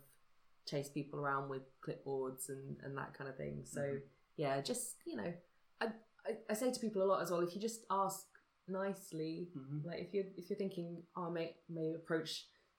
chase 0.70 0.90
people 0.90 1.18
around 1.20 1.48
with 1.50 1.64
clipboards 1.86 2.50
and, 2.50 2.78
and 2.84 2.98
that 2.98 3.14
kind 3.18 3.30
of 3.30 3.38
thing. 3.38 3.66
So 3.66 3.82
Mhm. 3.82 4.02
yeah, 4.36 4.60
just 4.62 4.98
you 5.06 5.16
know, 5.16 5.32
I, 5.80 5.86
I 6.30 6.32
I 6.50 6.54
say 6.54 6.72
to 6.72 6.80
people 6.80 7.02
a 7.04 7.10
lot 7.12 7.22
as 7.22 7.32
well, 7.32 7.40
if 7.48 7.56
you 7.56 7.62
just 7.62 7.86
ask 7.90 8.26
nicely, 8.68 9.50
Mhm. 9.56 9.86
like 9.86 10.00
if 10.06 10.14
you're 10.14 10.30
if 10.36 10.50
you're 10.50 10.58
thinking, 10.66 11.04
oh, 11.16 11.28
I 11.30 11.32
may 11.38 11.48
may 11.70 11.94
approach 11.94 12.32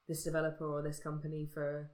this 0.07 0.23
developer 0.25 0.67
or 0.75 0.83
this 0.83 0.99
company 1.01 1.47
for 1.47 1.91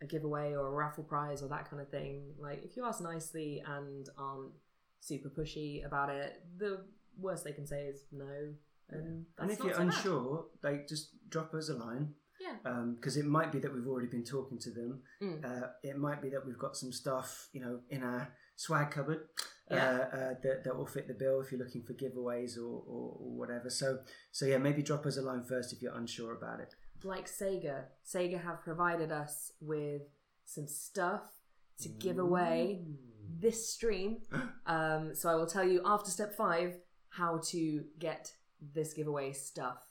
a 0.00 0.06
giveaway 0.06 0.54
or 0.54 0.66
a 0.68 0.76
raffle 0.82 1.04
prize 1.04 1.42
or 1.42 1.48
that 1.48 1.68
kind 1.68 1.82
of 1.82 1.88
thing. 1.90 2.34
Like 2.38 2.62
if 2.62 2.76
you 2.76 2.84
ask 2.84 3.00
nicely 3.02 3.60
and 3.66 4.08
aren't 4.16 4.54
super 5.00 5.28
pushy 5.28 5.84
about 5.84 6.08
it, 6.10 6.30
the 6.56 6.72
worst 7.18 7.42
they 7.44 7.52
can 7.52 7.66
say 7.66 7.86
is 7.88 8.04
no. 8.12 8.54
And, 8.92 9.26
that's 9.36 9.42
And 9.42 9.50
if 9.50 9.58
you're 9.64 9.72
so 9.74 9.78
bad. 9.78 9.86
unsure, 9.86 10.44
like 10.62 10.88
just 10.88 11.10
drop 11.28 11.54
us 11.54 11.68
a 11.68 11.74
line. 11.74 12.14
Yeah. 12.40 12.84
Because 12.94 13.16
it 13.16 13.26
might 13.26 13.52
be 13.52 13.58
that 13.60 13.72
we've 13.72 13.86
already 13.86 14.08
been 14.08 14.24
talking 14.24 14.58
to 14.60 14.70
them. 14.70 15.02
Mm. 15.22 15.44
Uh, 15.44 15.66
it 15.82 15.98
might 15.98 16.22
be 16.22 16.30
that 16.30 16.44
we've 16.46 16.58
got 16.58 16.74
some 16.76 16.90
stuff, 16.92 17.48
you 17.52 17.60
know, 17.60 17.80
in 17.90 18.02
our 18.02 18.32
swag 18.56 18.90
cupboard 18.90 19.20
Yeah. 19.70 19.76
uh, 20.12 20.16
uh, 20.16 20.34
that, 20.42 20.64
that 20.64 20.76
will 20.76 20.86
fit 20.86 21.06
the 21.06 21.14
bill 21.14 21.40
if 21.42 21.52
you're 21.52 21.60
looking 21.62 21.82
for 21.82 21.92
giveaways 21.92 22.56
or, 22.56 22.82
or, 22.86 23.16
or 23.20 23.30
whatever. 23.36 23.68
So, 23.70 23.98
so 24.32 24.46
yeah, 24.46 24.56
maybe 24.58 24.82
drop 24.82 25.04
us 25.06 25.16
a 25.18 25.22
line 25.22 25.44
first 25.44 25.72
if 25.72 25.82
you're 25.82 25.94
unsure 25.94 26.32
about 26.32 26.60
it. 26.60 26.74
like 27.04 27.26
Sega, 27.28 27.84
Sega 28.06 28.42
have 28.42 28.62
provided 28.62 29.12
us 29.12 29.52
with 29.60 30.02
some 30.46 30.66
stuff 30.66 31.22
to 31.82 31.88
give 31.88 32.18
away 32.18 32.84
this 33.38 33.68
stream. 33.72 34.18
Um, 34.66 35.14
so 35.16 35.28
I 35.28 35.34
will 35.34 35.46
tell 35.48 35.64
you 35.66 35.82
after 35.84 36.10
step 36.10 36.36
five 36.36 36.76
how 37.08 37.40
to 37.46 37.84
get 37.98 38.32
this 38.74 38.92
giveaway 38.94 39.32
stuff. 39.32 39.82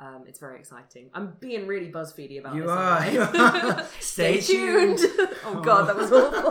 Um, 0.00 0.24
it's 0.28 0.38
very 0.38 0.58
exciting. 0.60 1.10
I'm 1.12 1.34
being 1.40 1.66
really 1.66 1.90
BuzzFeedy 1.90 2.38
about 2.38 2.54
You 2.54 2.62
this. 2.62 2.70
are, 2.70 3.10
you 3.10 3.20
are. 3.20 3.84
Stay, 4.00 4.40
Stay 4.40 4.54
tuned. 4.54 4.98
tuned. 4.98 5.28
oh 5.44 5.60
god, 5.64 5.88
that 5.88 5.96
was 5.96 6.12
awful. 6.12 6.42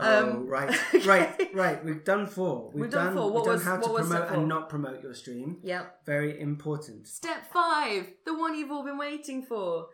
oh, 0.00 0.18
Um, 0.30 0.46
right, 0.46 0.68
okay. 0.94 1.06
right, 1.06 1.54
right. 1.54 1.84
We've 1.84 2.04
done 2.04 2.26
four. 2.26 2.70
We've, 2.74 2.82
We've 2.82 2.90
done 2.90 3.14
four. 3.14 3.30
What 3.32 3.44
we've 3.44 3.52
was- 3.54 3.64
done 3.64 3.80
how 3.80 3.86
to 3.86 3.92
was 3.92 4.08
promote 4.08 4.30
and 4.32 4.48
not 4.48 4.68
promote 4.68 5.02
your 5.02 5.14
stream. 5.14 5.58
yep. 5.62 6.04
Very 6.04 6.38
important. 6.40 7.06
Step 7.08 7.46
five, 7.52 8.12
the 8.26 8.34
one 8.36 8.54
you've 8.56 8.70
all 8.70 8.84
been 8.84 8.98
waiting 8.98 9.42
for, 9.42 9.86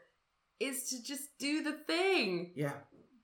is 0.58 0.88
to 0.90 1.02
just 1.02 1.38
do 1.38 1.62
the 1.62 1.72
thing. 1.86 2.52
Yeah. 2.56 2.72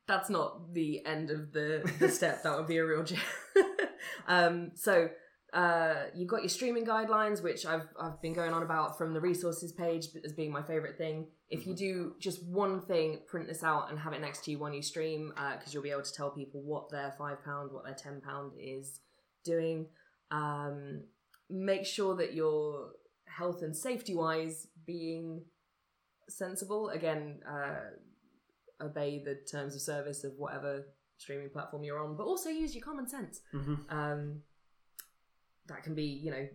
That's 0.06 0.30
not 0.30 0.72
the 0.72 1.04
end 1.04 1.30
of 1.32 1.52
the, 1.52 1.90
the 1.98 2.08
step. 2.08 2.44
That 2.44 2.56
would 2.56 2.68
be 2.68 2.76
a 2.76 2.86
real 2.86 3.02
joke. 3.02 3.18
um, 4.28 4.70
so 4.76 5.08
uh, 5.52 6.06
you've 6.14 6.28
got 6.28 6.42
your 6.42 6.48
streaming 6.48 6.84
guidelines, 6.84 7.42
which 7.42 7.64
I've 7.66 7.88
I've 8.00 8.20
been 8.20 8.34
going 8.34 8.52
on 8.52 8.62
about 8.62 8.98
from 8.98 9.14
the 9.14 9.20
resources 9.20 9.72
page 9.72 10.06
as 10.24 10.32
being 10.32 10.52
my 10.52 10.62
favorite 10.62 10.98
thing. 10.98 11.28
If 11.48 11.66
you 11.66 11.74
do 11.74 12.14
just 12.18 12.44
one 12.44 12.80
thing, 12.80 13.20
print 13.26 13.46
this 13.46 13.62
out 13.62 13.90
and 13.90 13.98
have 13.98 14.12
it 14.12 14.20
next 14.20 14.44
to 14.44 14.50
you 14.50 14.58
when 14.58 14.72
you 14.72 14.82
stream, 14.82 15.32
because 15.56 15.72
you'll 15.72 15.82
be 15.82 15.90
able 15.90 16.02
to 16.02 16.12
tell 16.12 16.30
people 16.30 16.62
what 16.62 16.90
their 16.90 17.14
five 17.16 17.44
pound, 17.44 17.72
what 17.72 17.84
their 17.84 17.94
ten 17.94 18.20
pound 18.20 18.52
is 18.58 19.00
doing. 19.44 19.86
Um, 20.30 21.02
make 21.48 21.86
sure 21.86 22.16
that 22.16 22.34
your 22.34 22.90
health 23.26 23.62
and 23.62 23.76
safety 23.76 24.14
wise 24.14 24.66
being 24.84 25.42
sensible. 26.28 26.88
Again, 26.88 27.40
uh, 27.48 28.84
obey 28.84 29.22
the 29.24 29.36
terms 29.50 29.74
of 29.76 29.80
service 29.80 30.24
of 30.24 30.32
whatever 30.36 30.86
streaming 31.18 31.50
platform 31.50 31.84
you're 31.84 32.02
on, 32.02 32.16
but 32.16 32.24
also 32.24 32.50
use 32.50 32.74
your 32.74 32.84
common 32.84 33.08
sense. 33.08 33.40
hmm 33.52 33.74
Um, 33.88 34.42
that 35.68 35.82
can 35.82 35.94
be, 35.94 36.04
you 36.04 36.30
know, 36.30 36.48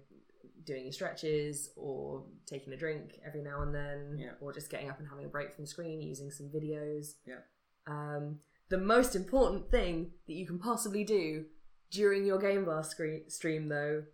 doing 0.63 0.83
your 0.83 0.91
stretches 0.93 1.71
or 1.75 2.23
taking 2.45 2.71
a 2.73 2.77
drink 2.77 3.19
every 3.25 3.41
now 3.41 3.61
and 3.63 3.73
then, 3.73 4.17
Yeah. 4.19 4.33
or 4.39 4.53
just 4.53 4.69
getting 4.69 4.89
up 4.89 4.99
and 4.99 5.07
having 5.07 5.25
a 5.25 5.29
break 5.29 5.51
from 5.53 5.63
the 5.63 5.67
screen, 5.67 6.01
using 6.01 6.29
some 6.31 6.49
videos. 6.49 7.15
Yeah. 7.25 7.39
Um, 7.87 8.39
the 8.69 8.77
most 8.77 9.15
important 9.15 9.69
thing 9.71 10.13
that 10.27 10.33
you 10.33 10.45
can 10.45 10.59
possibly 10.59 11.03
do 11.03 11.45
during 11.89 12.25
your 12.25 12.37
Game 12.39 12.63
Blast 12.65 12.91
screen- 12.91 13.29
stream, 13.29 13.67
though, 13.69 14.05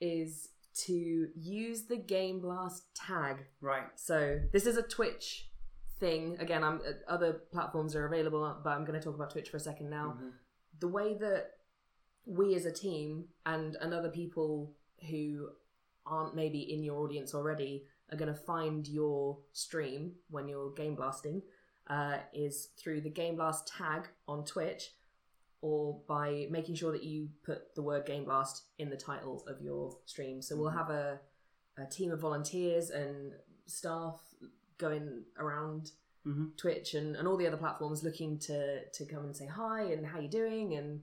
is 0.00 0.48
to 0.74 1.28
use 1.36 1.84
the 1.86 1.96
Game 1.96 2.40
Blast 2.40 2.92
tag. 2.94 3.46
Right. 3.60 3.86
So 3.96 4.40
this 4.52 4.66
is 4.66 4.76
a 4.76 4.82
Twitch 4.82 5.50
thing. 6.00 6.36
Again, 6.40 6.64
I'm 6.64 6.80
uh, 6.80 6.92
other 7.06 7.34
platforms 7.52 7.94
are 7.94 8.06
available, 8.06 8.58
but 8.64 8.70
I'm 8.70 8.84
going 8.84 8.98
to 8.98 9.04
talk 9.04 9.14
about 9.14 9.30
Twitch 9.30 9.50
for 9.50 9.58
a 9.58 9.60
second 9.60 9.90
now. 9.90 10.18
Mhm. 10.20 10.32
The 10.80 10.88
way 10.88 11.14
that 11.18 11.52
we 12.26 12.54
as 12.54 12.64
a 12.66 12.72
team 12.72 13.24
and 13.46 13.76
and 13.80 13.92
other 13.92 14.08
people 14.10 14.72
who 15.10 15.48
aren't 16.06 16.34
maybe 16.34 16.60
in 16.72 16.82
your 16.82 17.00
audience 17.02 17.34
already 17.34 17.84
are 18.12 18.16
going 18.16 18.32
to 18.32 18.38
find 18.38 18.86
your 18.86 19.38
stream 19.52 20.12
when 20.30 20.46
you're 20.48 20.70
game 20.72 20.94
blasting 20.94 21.42
uh, 21.88 22.18
is 22.32 22.68
through 22.78 23.00
the 23.00 23.10
Game 23.10 23.36
Blast 23.36 23.66
tag 23.68 24.08
on 24.28 24.44
Twitch 24.44 24.90
or 25.60 26.00
by 26.06 26.46
making 26.50 26.74
sure 26.74 26.92
that 26.92 27.02
you 27.04 27.28
put 27.44 27.74
the 27.74 27.82
word 27.82 28.04
Game 28.06 28.24
Blast 28.24 28.64
in 28.78 28.88
the 28.90 28.96
title 28.96 29.44
of 29.46 29.60
your 29.62 29.96
stream. 30.06 30.40
So 30.42 30.56
we'll 30.56 30.70
Mhm. 30.70 30.76
have 30.78 30.90
a, 30.90 31.20
a 31.78 31.86
team 31.86 32.10
of 32.12 32.20
volunteers 32.20 32.90
and 32.90 33.32
staff 33.66 34.20
going 34.78 35.24
around 35.38 35.92
Mhm. 36.26 36.56
Twitch 36.56 36.94
and, 36.94 37.16
and 37.16 37.26
all 37.28 37.36
the 37.36 37.46
other 37.46 37.56
platforms 37.58 38.02
looking 38.02 38.38
to 38.40 38.84
to 38.88 39.04
come 39.06 39.24
and 39.24 39.36
say 39.36 39.46
hi 39.46 39.82
and 39.82 40.06
how 40.06 40.18
you 40.20 40.28
doing 40.28 40.74
and 40.74 41.02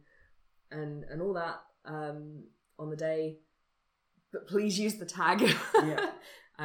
and 0.71 1.03
and 1.05 1.21
all 1.21 1.33
that 1.33 1.61
um, 1.85 2.43
on 2.79 2.89
the 2.89 2.95
day. 2.95 3.37
But 4.31 4.47
please 4.47 4.79
use 4.79 4.95
the 4.95 5.05
tag. 5.05 5.41
Yeah. 5.83 6.11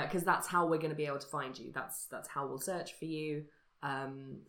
because 0.03 0.25
that's 0.25 0.47
how 0.47 0.67
we're 0.67 0.77
going 0.79 0.91
to 0.91 0.97
be 0.97 1.07
able 1.07 1.19
to 1.19 1.27
find 1.27 1.59
you. 1.59 1.73
That's 1.75 2.07
that's 2.07 2.29
how 2.29 2.47
we'll 2.47 2.59
search 2.61 2.93
for 2.99 3.07
you. 3.07 3.45
Um, 3.83 4.41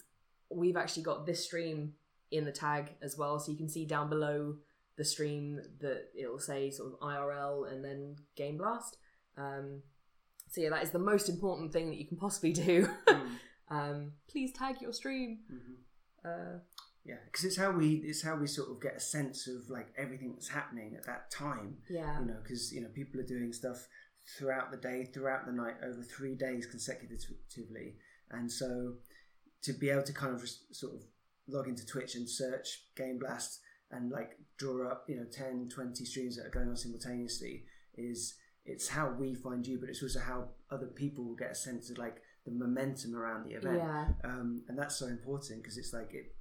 we've 0.50 0.76
actually 0.78 1.04
got 1.04 1.26
this 1.26 1.44
stream 1.46 1.94
in 2.32 2.44
the 2.46 2.52
tag 2.52 2.92
as 3.02 3.18
well, 3.18 3.40
so 3.40 3.52
you 3.52 3.58
can 3.58 3.70
see 3.70 3.86
down 3.86 4.10
below 4.10 4.56
the 4.98 5.06
stream 5.06 5.62
that 5.80 6.10
it'll 6.20 6.40
say 6.40 6.70
sort 6.70 6.92
of 6.92 7.00
IRL 7.00 7.72
and 7.72 7.84
then 7.86 8.16
Game 8.36 8.58
Blast. 8.58 8.98
Um, 9.38 9.84
so 10.50 10.60
yeah, 10.62 10.70
that 10.70 10.84
is 10.84 10.90
the 10.92 11.00
most 11.00 11.30
important 11.30 11.72
thing 11.72 11.90
that 11.90 11.98
you 11.98 12.06
can 12.08 12.18
possibly 12.18 12.52
do. 12.54 12.90
Mm. 13.08 13.30
um, 13.70 14.12
please 14.30 14.52
tag 14.54 14.82
your 14.82 14.94
stream. 14.94 15.40
Mhm. 15.52 15.76
Uh, 16.26 16.60
Yeah, 17.08 17.16
because 17.26 17.46
it's 17.46 17.58
how 17.58 17.72
we 17.72 17.96
it's 18.06 18.22
how 18.22 18.36
we 18.36 18.48
sort 18.48 18.70
of 18.70 18.82
get 18.82 18.96
a 18.96 19.00
sense 19.00 19.48
of 19.48 19.70
like 19.70 19.88
everything 19.98 20.34
that's 20.34 20.50
happening 20.50 20.96
at 20.98 21.06
that 21.06 21.32
time. 21.32 21.78
yeah, 21.90 22.20
You 22.20 22.26
know, 22.26 22.38
because 22.44 22.74
you 22.74 22.82
know 22.82 22.90
people 22.94 23.20
are 23.20 23.26
doing 23.26 23.54
stuff 23.54 23.88
throughout 24.38 24.72
the 24.72 24.78
day, 24.78 25.06
throughout 25.06 25.46
the 25.46 25.54
night, 25.54 25.76
over 25.84 26.04
three 26.04 26.36
days 26.36 26.66
consecutively, 26.66 27.96
and 28.32 28.52
so 28.52 28.96
to 29.64 29.74
be 29.74 29.90
able 29.90 30.04
to 30.04 30.14
kind 30.14 30.34
of 30.34 30.48
sort 30.72 30.94
of 30.96 31.04
log 31.48 31.68
into 31.68 31.86
Twitch 31.86 32.16
and 32.16 32.30
search 32.30 32.84
Game 32.96 33.20
Blast 33.20 33.60
and 33.92 34.12
like 34.12 34.32
draw 34.58 34.90
up 34.92 35.06
you 35.08 35.16
know 35.16 35.26
10, 35.32 35.70
20 35.74 36.06
streams 36.06 36.36
that 36.36 36.46
are 36.46 36.50
going 36.50 36.68
on 36.68 36.76
simultaneously 36.76 37.64
is 37.96 38.36
it's 38.66 38.90
how 38.90 39.10
we 39.10 39.34
find 39.34 39.66
you, 39.66 39.80
but 39.80 39.90
it's 39.90 40.04
also 40.04 40.20
how 40.20 40.50
other 40.70 40.88
people 40.88 41.34
get 41.36 41.52
a 41.52 41.56
sense 41.56 41.90
of 41.90 41.98
like 41.98 42.18
the 42.46 42.52
momentum 42.52 43.16
around 43.16 43.46
the 43.46 43.56
event. 43.56 43.78
Yeah, 43.78 44.08
um, 44.26 44.64
and 44.68 44.78
that's 44.78 44.98
so 44.98 45.08
important 45.08 45.64
because 45.64 45.78
it's 45.78 45.94
like 45.94 46.14
it 46.14 46.36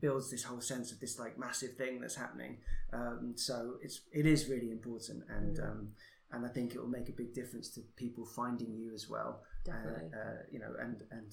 builds 0.00 0.30
this 0.30 0.44
whole 0.44 0.60
sense 0.60 0.92
of 0.92 1.00
this 1.00 1.18
like 1.18 1.38
massive 1.38 1.74
thing 1.76 2.00
that's 2.00 2.14
happening. 2.16 2.58
Um, 2.92 3.32
so 3.36 3.74
it's 3.82 4.00
it 4.12 4.26
is 4.26 4.48
really 4.48 4.70
important, 4.70 5.24
and 5.28 5.56
Mm. 5.58 5.64
um, 5.70 5.92
and 6.30 6.44
I 6.44 6.48
think 6.48 6.74
it 6.74 6.78
will 6.80 6.88
make 6.98 7.08
a 7.08 7.12
big 7.12 7.32
difference 7.32 7.70
to 7.74 7.80
people 7.96 8.24
finding 8.26 8.72
you 8.74 8.92
as 8.94 9.08
well. 9.08 9.42
definitely. 9.64 10.10
Uh, 10.14 10.18
uh, 10.18 10.36
you 10.50 10.58
know, 10.58 10.72
and 10.80 11.02
and 11.10 11.30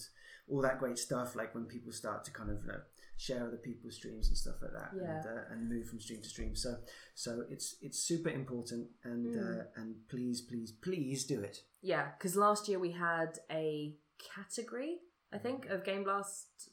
all 0.50 0.62
that 0.62 0.78
great 0.80 0.98
stuff. 0.98 1.36
Like 1.36 1.54
when 1.56 1.66
people 1.66 1.92
start 1.94 2.26
to 2.26 2.32
kind 2.32 2.50
of 2.50 2.62
you 2.64 2.68
know, 2.72 2.82
share 3.18 3.46
other 3.48 3.58
people's 3.58 3.96
streams 3.96 4.28
and 4.28 4.38
stuff 4.38 4.56
like 4.62 4.74
that, 4.74 4.92
Yeah. 4.94 5.04
and, 5.18 5.26
uh, 5.26 5.42
and 5.52 5.70
move 5.70 5.88
from 5.88 6.00
stream 6.02 6.22
to 6.22 6.30
stream. 6.30 6.54
So 6.56 6.72
so 7.14 7.46
it's 7.50 7.76
it's 7.82 8.00
super 8.00 8.30
important, 8.30 8.90
and 9.04 9.26
Mm. 9.36 9.60
uh, 9.60 9.64
and 9.80 10.08
please 10.10 10.42
please 10.42 10.72
please 10.88 11.26
do 11.26 11.40
it. 11.50 11.58
Yeah, 11.82 12.12
because 12.18 12.36
last 12.36 12.68
year 12.68 12.80
we 12.80 12.92
had 12.92 13.32
a 13.50 13.96
category, 14.36 15.00
I 15.32 15.38
think, 15.38 15.68
of 15.68 15.84
Game 15.86 16.04
Blast. 16.04 16.70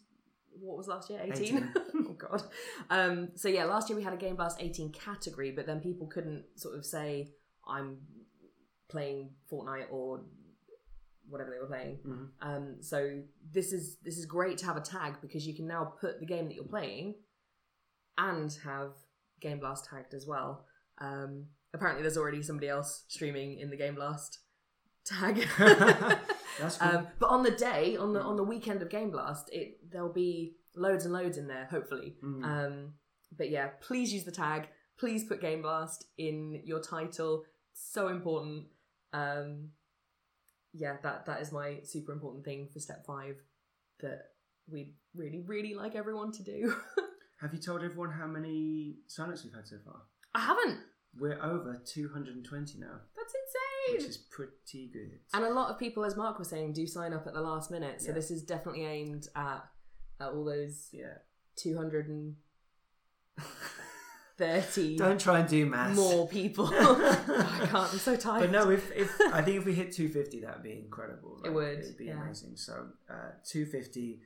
What 0.60 0.76
was 0.76 0.88
last 0.88 1.10
year? 1.10 1.20
18? 1.22 1.42
18. 1.42 1.72
oh, 1.94 2.12
God. 2.12 2.42
Um, 2.90 3.28
so, 3.34 3.48
yeah, 3.48 3.64
last 3.64 3.88
year 3.88 3.96
we 3.96 4.04
had 4.04 4.12
a 4.12 4.16
Game 4.16 4.36
Blast 4.36 4.58
18 4.60 4.92
category, 4.92 5.50
but 5.50 5.66
then 5.66 5.80
people 5.80 6.06
couldn't 6.06 6.44
sort 6.56 6.76
of 6.76 6.84
say, 6.84 7.32
I'm 7.66 7.98
playing 8.88 9.30
Fortnite 9.50 9.90
or 9.90 10.20
whatever 11.28 11.50
they 11.50 11.58
were 11.58 11.66
playing. 11.66 11.98
Mhm. 12.06 12.28
Um, 12.40 12.82
so 12.82 13.22
this 13.52 13.72
is 13.72 13.96
this 14.04 14.18
is 14.18 14.26
great 14.26 14.58
to 14.58 14.66
have 14.66 14.76
a 14.76 14.80
tag 14.80 15.14
because 15.22 15.46
you 15.46 15.54
can 15.54 15.66
now 15.66 15.84
put 16.00 16.20
the 16.20 16.26
game 16.26 16.46
that 16.48 16.54
you're 16.54 16.64
playing 16.64 17.14
and 18.18 18.52
have 18.64 18.92
Game 19.40 19.58
Blast 19.58 19.86
tagged 19.86 20.14
as 20.14 20.26
well. 20.26 20.66
Um, 20.98 21.46
apparently, 21.72 22.02
there's 22.02 22.18
already 22.18 22.42
somebody 22.42 22.68
else 22.68 23.04
streaming 23.08 23.58
in 23.58 23.70
the 23.70 23.76
Game 23.76 23.94
Blast 23.94 24.40
tag. 25.04 25.46
That's 26.60 26.76
cool. 26.76 26.88
um, 26.98 27.06
but 27.18 27.28
on 27.30 27.42
the 27.42 27.50
day, 27.50 27.96
on 27.96 28.12
the 28.12 28.20
on 28.20 28.36
the 28.36 28.42
weekend 28.44 28.82
of 28.82 28.90
Game 28.90 29.10
Blast, 29.10 29.48
it 29.52 29.78
there'll 29.90 30.12
be 30.12 30.56
loads 30.76 31.04
and 31.04 31.12
loads 31.14 31.36
in 31.38 31.46
there. 31.46 31.66
Hopefully, 31.70 32.16
Mm. 32.22 32.44
um, 32.44 32.92
but 33.36 33.50
yeah, 33.50 33.68
please 33.80 34.12
use 34.12 34.24
the 34.24 34.32
tag. 34.32 34.68
Please 34.98 35.24
put 35.24 35.40
Game 35.40 35.62
Blast 35.62 36.04
in 36.18 36.60
your 36.64 36.80
title. 36.80 37.44
It's 37.72 37.92
so 37.92 38.08
important. 38.08 38.66
Um, 39.12 39.70
yeah, 40.72 40.96
that 41.02 41.26
that 41.26 41.40
is 41.40 41.52
my 41.52 41.80
super 41.84 42.12
important 42.12 42.44
thing 42.44 42.68
for 42.72 42.80
step 42.80 43.04
five 43.06 43.36
that 44.00 44.26
we'd 44.70 44.94
really, 45.14 45.40
really 45.46 45.74
like 45.74 45.94
everyone 45.94 46.32
to 46.32 46.42
do. 46.42 46.74
Have 47.40 47.52
you 47.52 47.60
told 47.60 47.82
everyone 47.82 48.10
how 48.12 48.26
many 48.26 48.96
signups 49.08 49.44
we've 49.44 49.52
had 49.54 49.66
so 49.66 49.76
far? 49.84 50.02
I 50.34 50.40
haven't. 50.40 50.78
We're 51.18 51.42
over 51.42 51.82
220 51.84 52.78
now, 52.78 53.00
That's 53.16 53.34
which 53.90 54.04
is 54.04 54.16
pretty 54.16 54.88
good. 54.92 55.18
And 55.34 55.44
a 55.44 55.50
lot 55.52 55.70
of 55.70 55.78
people, 55.78 56.04
as 56.04 56.16
Mark 56.16 56.38
was 56.38 56.48
saying, 56.48 56.72
do 56.72 56.86
sign 56.86 57.12
up 57.12 57.26
at 57.26 57.34
the 57.34 57.40
last 57.40 57.70
minute. 57.70 58.00
So 58.00 58.08
Yeah. 58.08 58.14
this 58.14 58.30
is 58.30 58.42
definitely 58.42 58.84
aimed 58.86 59.28
at, 59.34 59.64
at 60.20 60.28
all 60.28 60.44
those 60.44 60.88
yeah. 60.92 61.18
230 61.56 62.34
Don't 64.96 65.20
try 65.20 65.40
and 65.40 65.48
do 65.48 65.66
maths. 65.66 65.96
more 65.96 66.26
people. 66.26 66.66
I 66.72 67.66
can't. 67.70 67.74
I'm 67.92 67.98
so 67.98 68.16
tired. 68.16 68.40
But 68.40 68.50
no, 68.50 68.70
if, 68.70 68.90
if 68.92 69.12
I 69.32 69.40
think 69.42 69.58
if 69.58 69.64
we 69.64 69.72
hit 69.74 69.92
250, 69.92 70.40
that 70.40 70.54
would 70.54 70.62
be 70.64 70.72
incredible. 70.72 71.40
It 71.44 71.50
would, 71.52 71.78
It'd 71.78 71.96
be 71.96 72.06
yeah. 72.06 72.20
amazing. 72.20 72.56
So 72.56 72.88
uh, 73.08 73.32
250 73.44 74.20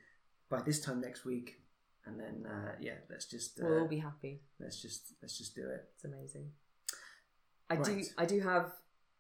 by 0.48 0.62
this 0.62 0.80
time 0.80 1.00
next 1.00 1.24
week, 1.26 1.60
and 2.06 2.18
then 2.18 2.46
uh, 2.50 2.72
yeah, 2.80 2.94
let's 3.10 3.26
just 3.26 3.60
uh, 3.60 3.64
we'll 3.66 3.80
all 3.80 3.88
be 3.88 3.98
happy. 3.98 4.40
let's 4.60 4.80
just 4.80 5.12
let's 5.20 5.36
just 5.36 5.54
do 5.54 5.68
it. 5.68 5.84
It's 5.94 6.04
amazing. 6.04 6.50
I 7.68 7.76
do. 7.76 8.02
I 8.16 8.24
do 8.24 8.40
have 8.40 8.72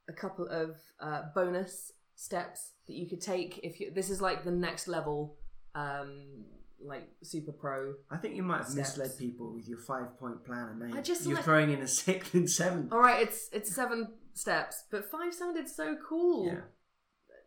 a 0.08 0.12
couple 0.12 0.46
of 0.48 0.76
uh, 1.00 1.22
bonus 1.34 1.92
steps 2.14 2.72
that 2.86 2.94
you 2.94 3.08
could 3.08 3.20
take 3.20 3.60
if 3.62 3.80
you. 3.80 3.92
This 3.92 4.10
is 4.10 4.20
like 4.20 4.44
the 4.44 4.50
next 4.50 4.88
level, 4.88 5.36
um, 5.74 6.44
like 6.84 7.08
super 7.22 7.52
pro. 7.52 7.94
I 8.10 8.16
think 8.16 8.36
you 8.36 8.42
might 8.42 8.58
have 8.58 8.68
Steps. 8.68 8.96
misled 8.96 9.18
people 9.18 9.52
with 9.54 9.68
your 9.68 9.78
five 9.78 10.18
point 10.18 10.44
plan, 10.44 10.68
and 10.68 10.82
then 10.82 10.96
I 10.96 11.02
just 11.02 11.24
you're 11.26 11.36
like- 11.36 11.44
throwing 11.44 11.70
in 11.70 11.80
a 11.80 11.88
sixth 12.04 12.34
and 12.34 12.48
seventh. 12.50 12.92
All 12.92 13.00
right, 13.00 13.22
it's 13.22 13.48
it's 13.52 13.74
seven 13.74 14.08
steps, 14.34 14.84
but 14.90 15.10
five 15.10 15.34
sounded 15.34 15.68
so 15.68 15.96
cool. 16.08 16.46
Yeah, 16.46 16.60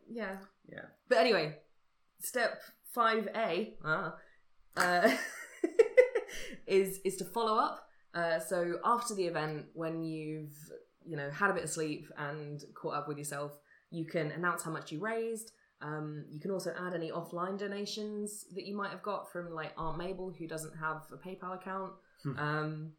yeah. 0.10 0.38
yeah. 0.72 0.86
But 1.08 1.20
anyway, 1.20 1.58
step 2.20 2.62
five 2.94 3.28
A 3.36 3.76
ah, 3.86 4.16
uh, 4.78 5.12
is 6.68 7.00
is 7.04 7.16
to 7.18 7.26
follow 7.26 7.58
up. 7.60 7.86
Uh, 8.14 8.40
so 8.40 8.80
after 8.84 9.14
the 9.14 9.26
event, 9.26 9.66
when 9.74 10.04
you've 10.04 10.54
you 11.06 11.16
know 11.18 11.30
had 11.30 11.50
a 11.50 11.54
bit 11.54 11.64
of 11.64 11.70
sleep 11.70 12.08
and 12.18 12.64
caught 12.76 12.94
up 12.96 13.08
with 13.08 13.18
yourself, 13.18 13.58
you 13.92 14.06
can 14.06 14.32
announce 14.32 14.64
how 14.64 14.72
much 14.72 14.92
you 14.92 15.00
raised. 15.00 15.52
Um, 15.82 16.26
you 16.30 16.42
can 16.42 16.52
also 16.52 16.74
add 16.78 16.94
any 16.94 17.10
offline 17.10 17.58
donations 17.58 18.46
that 18.54 18.66
you 18.68 18.76
might 18.76 18.92
have 18.92 19.02
got 19.02 19.32
from 19.32 19.54
like 19.54 19.72
Aunt 19.78 19.98
Mabel, 19.98 20.34
who 20.38 20.46
doesn't 20.48 20.76
have 20.78 21.04
a 21.14 21.18
PayPal 21.18 21.56
account. 21.56 21.94
Hmm. 22.24 22.38
um, 22.38 22.92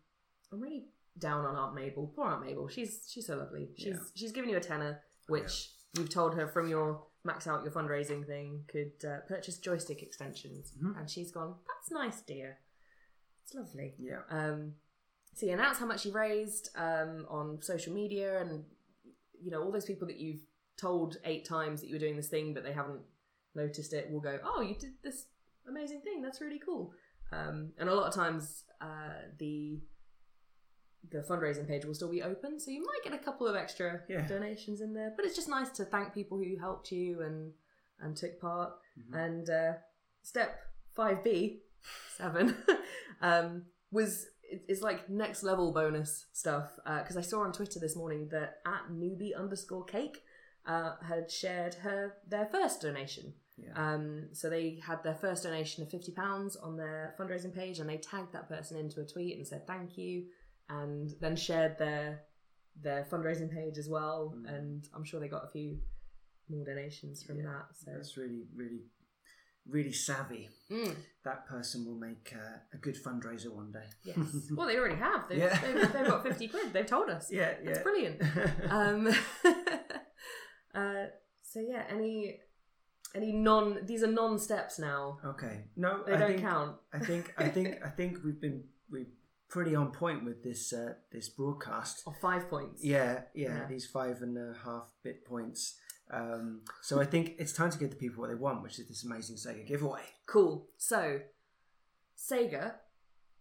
I'm 0.53 0.61
really 0.61 0.85
down 1.19 1.45
on 1.45 1.57
Aunt 1.57 1.75
Mabel. 1.75 2.11
Poor 2.17 2.27
Aunt 2.27 2.45
Mabel. 2.45 2.69
She's 2.69 3.07
she's 3.13 3.27
so 3.27 3.37
lovely. 3.37 3.69
She's 3.77 3.87
Yeah. 3.89 4.01
she's 4.15 4.33
given 4.33 4.49
you 4.51 4.57
a 4.57 4.61
tenner, 4.61 5.01
which 5.29 5.71
you've 5.97 6.09
told 6.09 6.35
her 6.37 6.49
from 6.49 6.69
your 6.69 7.03
max 7.23 7.47
out 7.47 7.63
your 7.63 7.73
fundraising 7.73 8.27
thing 8.27 8.65
could 8.67 8.93
uh, 9.07 9.19
purchase 9.29 9.59
joystick 9.59 10.03
extensions, 10.03 10.73
Mhm. 10.83 10.99
and 10.99 11.11
she's 11.11 11.31
gone. 11.31 11.57
That's 11.67 11.91
nice, 11.91 12.23
dear. 12.23 12.59
It's 13.43 13.55
lovely. 13.55 13.95
Yeah. 13.99 14.21
Um, 14.31 14.77
so 15.35 15.47
you 15.47 15.53
announce 15.53 15.79
how 15.79 15.87
much 15.87 16.05
you 16.05 16.13
raised 16.13 16.71
um, 16.77 17.27
on 17.29 17.63
social 17.63 17.93
media, 17.95 18.41
and 18.41 18.65
you 19.41 19.51
know 19.51 19.63
all 19.63 19.73
those 19.73 19.85
people 19.87 20.07
that 20.09 20.19
you've 20.19 20.41
told 20.77 21.17
eight 21.25 21.45
times 21.47 21.81
that 21.81 21.89
you 21.89 21.95
were 21.95 22.01
doing 22.01 22.17
this 22.17 22.29
thing, 22.29 22.55
but 22.55 22.63
they 22.65 22.73
haven't 22.73 23.01
noticed 23.55 23.93
it. 23.93 24.11
Will 24.11 24.21
go, 24.21 24.39
oh, 24.45 24.61
you 24.63 24.75
did 24.75 24.93
this 25.03 25.27
amazing 25.69 26.01
thing. 26.03 26.23
That's 26.23 26.41
really 26.41 26.59
cool. 26.65 26.93
Um, 27.33 27.73
and 27.79 27.89
a 27.89 27.95
lot 27.95 28.09
of 28.09 28.15
times, 28.15 28.65
uh, 28.81 29.29
the 29.39 29.81
the 31.11 31.21
fundraising 31.21 31.67
page 31.67 31.85
will 31.87 31.95
still 31.95 32.11
be 32.11 32.23
open, 32.23 32.61
so 32.61 32.71
you 32.71 32.83
might 32.83 33.03
get 33.03 33.15
a 33.15 33.25
couple 33.25 33.47
of 33.47 33.57
extra 33.57 34.01
Yeah. 34.09 34.27
donations 34.27 34.81
in 34.83 34.93
there. 34.93 35.13
But 35.17 35.25
it's 35.25 35.35
just 35.37 35.49
nice 35.49 35.71
to 35.71 35.85
thank 35.85 36.13
people 36.13 36.39
who 36.39 36.57
helped 36.59 36.93
you 36.93 37.23
and 37.23 37.53
and 38.01 38.17
took 38.17 38.41
part. 38.41 38.73
Mhm. 38.99 39.15
And 39.27 39.51
uh, 39.51 39.73
step 40.23 40.59
five 40.93 41.23
B, 41.25 41.63
seven, 42.17 42.57
um, 43.23 43.67
was 43.91 44.27
it's 44.69 44.83
like 44.83 45.09
next 45.09 45.43
level 45.43 45.73
bonus 45.73 46.27
stuff 46.33 46.71
because 46.85 47.17
I 47.17 47.21
saw 47.23 47.41
on 47.43 47.53
Twitter 47.53 47.79
this 47.79 47.97
morning 47.97 48.29
that 48.31 48.59
at 48.67 48.91
newbie 48.93 49.37
underscore 49.37 49.85
cake 49.85 50.23
uh, 50.67 50.97
had 51.03 51.31
shared 51.31 51.75
her 51.75 52.15
their 52.29 52.47
first 52.47 52.83
donation. 52.83 53.33
Yeah. 53.57 53.73
Um, 53.77 54.29
so 54.33 54.49
they 54.49 54.81
had 54.85 55.03
their 55.03 55.15
first 55.15 55.43
donation 55.45 55.83
of 55.83 55.91
fifty 55.91 56.13
pounds 56.13 56.57
on 56.57 56.77
their 56.77 57.15
fundraising 57.19 57.55
page, 57.55 57.79
and 57.79 57.89
they 57.89 57.99
tagged 57.99 58.33
that 58.33 58.49
person 58.49 58.77
into 58.79 59.01
a 59.01 59.05
tweet 59.07 59.37
and 59.37 59.47
said 59.47 59.67
thank 59.67 59.99
you, 59.99 60.25
and 60.69 61.11
then 61.21 61.37
shared 61.37 61.79
their 61.79 62.23
their 62.83 63.05
fundraising 63.11 63.53
page 63.53 63.77
as 63.79 63.89
well. 63.89 64.35
Mm. 64.37 64.55
And 64.55 64.89
I'm 64.95 65.05
sure 65.05 65.21
they 65.21 65.29
got 65.29 65.45
a 65.45 65.49
few 65.49 65.79
more 66.49 66.65
donations 66.65 67.23
from 67.23 67.39
Yeah. 67.39 67.45
that. 67.53 67.67
So 67.77 67.91
That's 67.95 68.17
really, 68.17 68.45
really, 68.55 68.81
really 69.69 69.93
savvy. 69.93 70.49
Mm, 70.71 70.95
That 71.25 71.47
person 71.47 71.85
will 71.87 71.97
make 71.99 72.33
uh, 72.35 72.59
a 72.73 72.77
good 72.79 72.97
fundraiser 73.03 73.53
one 73.55 73.73
day. 73.73 73.87
yes. 74.05 74.17
well, 74.57 74.67
they 74.67 74.77
already 74.77 74.97
have. 74.97 75.29
They've, 75.29 75.39
Yeah. 75.39 75.59
they've, 75.61 75.93
they've 75.93 76.07
got 76.07 76.23
fifty 76.23 76.49
quid. 76.49 76.73
They've 76.73 76.87
told 76.87 77.11
us. 77.11 77.31
Yeah, 77.31 77.55
yeah. 77.63 77.67
That's 77.73 77.83
brilliant. 77.83 78.23
Um, 78.71 79.09
uh, 80.75 81.05
so 81.43 81.61
yeah, 81.61 81.85
any 81.91 82.39
any 83.15 83.33
non 83.33 83.85
these 83.87 84.03
are 84.03 84.07
non 84.13 84.39
steps 84.39 84.79
now. 84.79 85.19
okay. 85.25 85.65
No, 85.77 86.03
They 86.07 86.15
I 86.15 86.19
don't 86.19 86.29
think, 86.31 86.41
count. 86.43 86.77
I 86.93 86.99
think, 87.01 87.35
I 87.37 87.49
think, 87.49 87.75
I 87.85 87.89
think 87.91 88.19
we've 88.25 88.41
been 88.41 88.65
we 88.91 89.07
pretty 89.49 89.75
on 89.75 89.91
point 89.91 90.25
with 90.25 90.45
this 90.45 90.73
uh, 90.73 90.95
this 91.13 91.29
broadcast. 91.29 92.03
Or 92.07 92.15
five 92.15 92.49
points. 92.49 92.85
Yeah, 92.85 93.23
yeah, 93.35 93.49
Yeah. 93.49 93.67
these 93.69 93.87
five 93.87 94.23
and 94.23 94.37
a 94.39 94.55
half 94.65 94.93
bit 95.03 95.25
points. 95.27 95.77
Um, 96.13 96.63
so 96.81 97.01
I 97.01 97.05
think 97.05 97.35
it's 97.39 97.53
time 97.53 97.71
to 97.71 97.79
give 97.79 97.91
the 97.91 97.97
people 97.97 98.21
what 98.21 98.31
they 98.31 98.37
want, 98.37 98.63
which 98.63 98.79
is 98.79 98.89
this 98.89 99.05
amazing 99.05 99.37
Sega 99.37 99.67
giveaway. 99.67 100.03
Cool. 100.27 100.67
So 100.77 101.21
Sega 102.17 102.75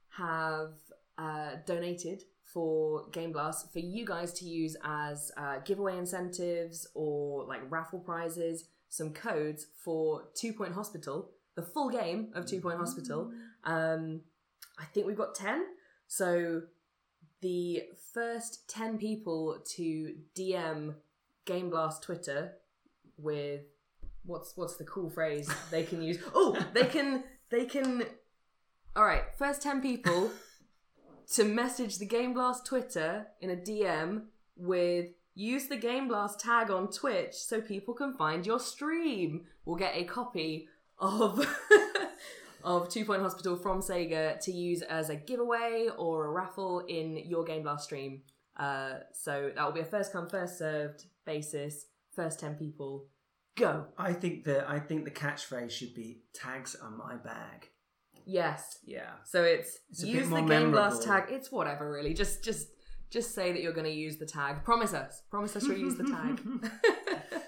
have 0.09 0.74
uh, 1.17 1.51
donated 1.65 2.24
for 2.43 3.07
Game 3.11 3.32
Blast 3.32 3.72
for 3.72 3.80
you 3.80 4.05
guys 4.05 4.34
to 4.34 4.45
use 4.45 4.76
as 4.84 5.32
uh, 5.38 5.59
giveaway 5.59 5.97
incentives 5.97 6.88
or 6.95 7.45
like 7.45 7.61
raffle 7.70 7.99
prizes, 7.99 8.65
some 8.89 9.13
codes 9.13 9.67
for 9.84 10.24
Two 10.34 10.53
Point 10.53 10.74
Hospital, 10.74 11.30
the 11.55 11.61
full 11.61 11.89
game 11.89 12.30
of 12.34 12.45
Two 12.45 12.61
Point 12.61 12.78
Hospital. 12.78 13.32
Um, 13.63 14.22
I 14.80 14.86
think 14.86 15.05
we've 15.05 15.17
got 15.17 15.36
10. 15.36 15.65
So 16.07 16.63
the 17.41 17.84
first 18.13 18.67
10 18.70 18.97
people 18.97 19.59
to 19.76 20.15
DM 20.36 20.95
Game 21.50 21.72
Blast 21.72 22.04
Twitter 22.04 22.54
with 23.18 23.62
what's 24.24 24.56
what's 24.56 24.76
the 24.76 24.84
cool 24.84 25.10
phrase 25.10 25.52
they 25.72 25.84
can 25.84 26.02
use? 26.04 26.20
Oh, 26.36 26.56
they 26.74 26.86
can 26.86 27.24
they 27.50 27.66
can 27.66 28.04
All 28.95 29.04
right, 29.04 29.24
first 29.36 29.64
10 29.64 29.82
people 29.82 30.30
to 31.34 31.43
message 31.43 31.97
the 31.97 32.06
Game 32.06 32.36
Blast 32.36 32.68
Twitter 32.68 33.26
in 33.41 33.50
a 33.50 33.56
DM 33.56 34.26
with 34.56 35.08
use 35.34 35.68
the 35.68 35.76
Game 35.76 36.08
Blast 36.08 36.39
tag 36.39 36.70
on 36.70 36.91
Twitch 36.91 37.34
so 37.34 37.60
people 37.62 37.95
can 37.95 38.14
find 38.14 38.45
your 38.45 38.60
stream. 38.60 39.45
We'll 39.66 39.76
get 39.76 39.95
a 39.95 40.04
copy 40.04 40.68
of 41.00 41.43
of 42.64 42.89
Two 42.89 43.06
Point 43.06 43.24
Hospital 43.24 43.56
from 43.56 43.82
Sega 43.82 44.39
to 44.41 44.52
use 44.52 44.84
as 44.84 45.10
a 45.10 45.16
giveaway 45.16 45.88
or 45.97 46.28
a 46.28 46.30
raffle 46.30 46.82
in 46.88 47.18
your 47.18 47.43
Game 47.43 47.64
Blast 47.64 47.86
stream. 47.86 48.22
Uh, 48.56 49.00
so 49.14 49.52
that 49.56 49.66
will 49.66 49.72
be 49.72 49.80
a 49.80 49.86
first 49.86 50.12
come 50.12 50.28
first 50.28 50.60
served 50.60 51.06
basis. 51.34 51.86
First 52.15 52.39
ten 52.39 52.55
people, 52.55 53.07
go. 53.55 53.86
I 53.97 54.11
think 54.13 54.43
the 54.43 54.57
I 54.69 54.80
think 54.80 55.05
the 55.05 55.11
catchphrase 55.23 55.71
should 55.71 55.93
be 55.93 56.07
"tags 56.34 56.75
on 56.86 56.97
my 56.97 57.15
bag." 57.15 57.69
Yes. 58.25 58.77
Yeah, 58.86 59.13
So 59.25 59.43
it's, 59.43 59.80
It's 59.89 60.03
use 60.03 60.30
the 60.30 60.41
Game 60.41 60.69
Blast 60.71 61.01
tag. 61.03 61.23
It's 61.30 61.51
whatever 61.51 61.91
really. 61.91 62.13
Just 62.13 62.43
just 62.43 62.67
just 63.09 63.34
say 63.34 63.51
that 63.53 63.61
you're 63.63 63.73
going 63.80 63.91
to 63.95 63.99
use 64.07 64.17
the 64.17 64.25
tag. 64.25 64.63
Promise 64.63 64.93
us. 64.93 65.23
Promise 65.32 65.55
us 65.55 65.63
you'll 65.67 65.80
use 65.88 65.95
the 65.95 66.03
tag. 66.03 66.36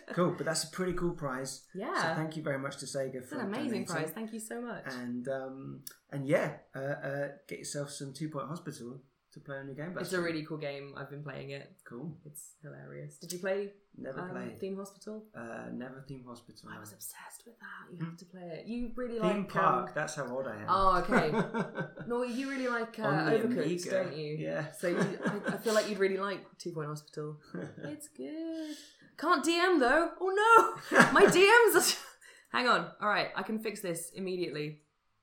cool. 0.13 0.33
But 0.35 0.45
that's 0.47 0.63
a 0.63 0.71
pretty 0.71 0.93
cool 0.93 1.11
prize. 1.11 1.53
Yeah. 1.75 2.01
So 2.01 2.15
thank 2.15 2.35
you 2.35 2.41
very 2.41 2.57
much 2.57 2.77
to 2.77 2.85
Sega 2.87 3.15
It's 3.15 3.29
for 3.29 3.35
an 3.39 3.45
amazing 3.45 3.85
donating. 3.85 3.85
prize. 3.85 4.09
Thank 4.15 4.33
you 4.33 4.39
so 4.39 4.59
much. 4.59 4.85
And 4.87 5.27
um, 5.27 5.81
and 6.11 6.27
yeah, 6.27 6.53
uh, 6.75 6.79
uh, 7.09 7.27
get 7.47 7.59
yourself 7.59 7.91
some 7.91 8.11
Two 8.13 8.29
Point 8.29 8.47
Hospital 8.47 9.01
to 9.33 9.39
play 9.39 9.57
on 9.57 9.67
your 9.67 9.75
game. 9.75 9.97
It's 9.99 10.13
a 10.13 10.21
really 10.21 10.43
cool 10.45 10.57
game. 10.57 10.93
I've 10.97 11.09
been 11.09 11.23
playing 11.23 11.51
it. 11.51 11.71
cool. 11.83 12.13
It's 12.25 12.55
hilarious. 12.61 13.15
Did 13.17 13.31
you 13.33 13.39
play 13.39 13.71
Never 13.97 14.21
um, 14.21 14.29
played. 14.29 14.59
Theme 14.59 14.77
Hospital? 14.77 15.23
Uh, 15.35 15.65
never 15.73 16.03
Theme 16.07 16.23
Hospital. 16.25 16.69
I 16.73 16.79
was 16.79 16.93
obsessed 16.93 17.43
with 17.45 17.55
that. 17.59 17.93
You 17.97 18.05
have 18.05 18.17
to 18.17 18.25
play 18.25 18.41
it. 18.41 18.65
You 18.67 18.91
really 18.95 19.15
Theme 19.15 19.21
like 19.23 19.33
Theme 19.33 19.45
Park. 19.45 19.87
Um, 19.87 19.91
That's 19.95 20.15
how 20.15 20.27
old 20.27 20.47
I 20.47 20.55
am. 20.55 20.65
oh, 20.69 20.97
okay. 20.99 21.87
no, 22.07 22.23
you 22.23 22.49
really 22.49 22.67
like 22.67 22.97
uh, 22.99 23.03
Overcooked, 23.03 23.65
Amiga. 23.65 23.89
don't 23.89 24.15
you? 24.17 24.37
Yeah. 24.37 24.71
So 24.71 24.87
you, 24.87 25.19
I, 25.25 25.53
I 25.53 25.57
feel 25.57 25.73
like 25.73 25.89
you'd 25.89 25.99
really 25.99 26.17
like 26.17 26.39
Two 26.57 26.71
Point 26.71 26.87
Hospital. 26.87 27.37
It's 27.83 28.07
good. 28.09 28.75
Can't 29.17 29.45
DM 29.45 29.79
though. 29.79 30.11
Oh 30.19 30.79
no, 30.91 31.07
my 31.11 31.25
DMs. 31.25 31.75
Are... 31.75 31.97
Hang 32.57 32.67
on. 32.67 32.87
All 33.01 33.09
right, 33.09 33.27
I 33.35 33.43
can 33.43 33.59
fix 33.59 33.81
this 33.81 34.11
immediately. 34.15 34.79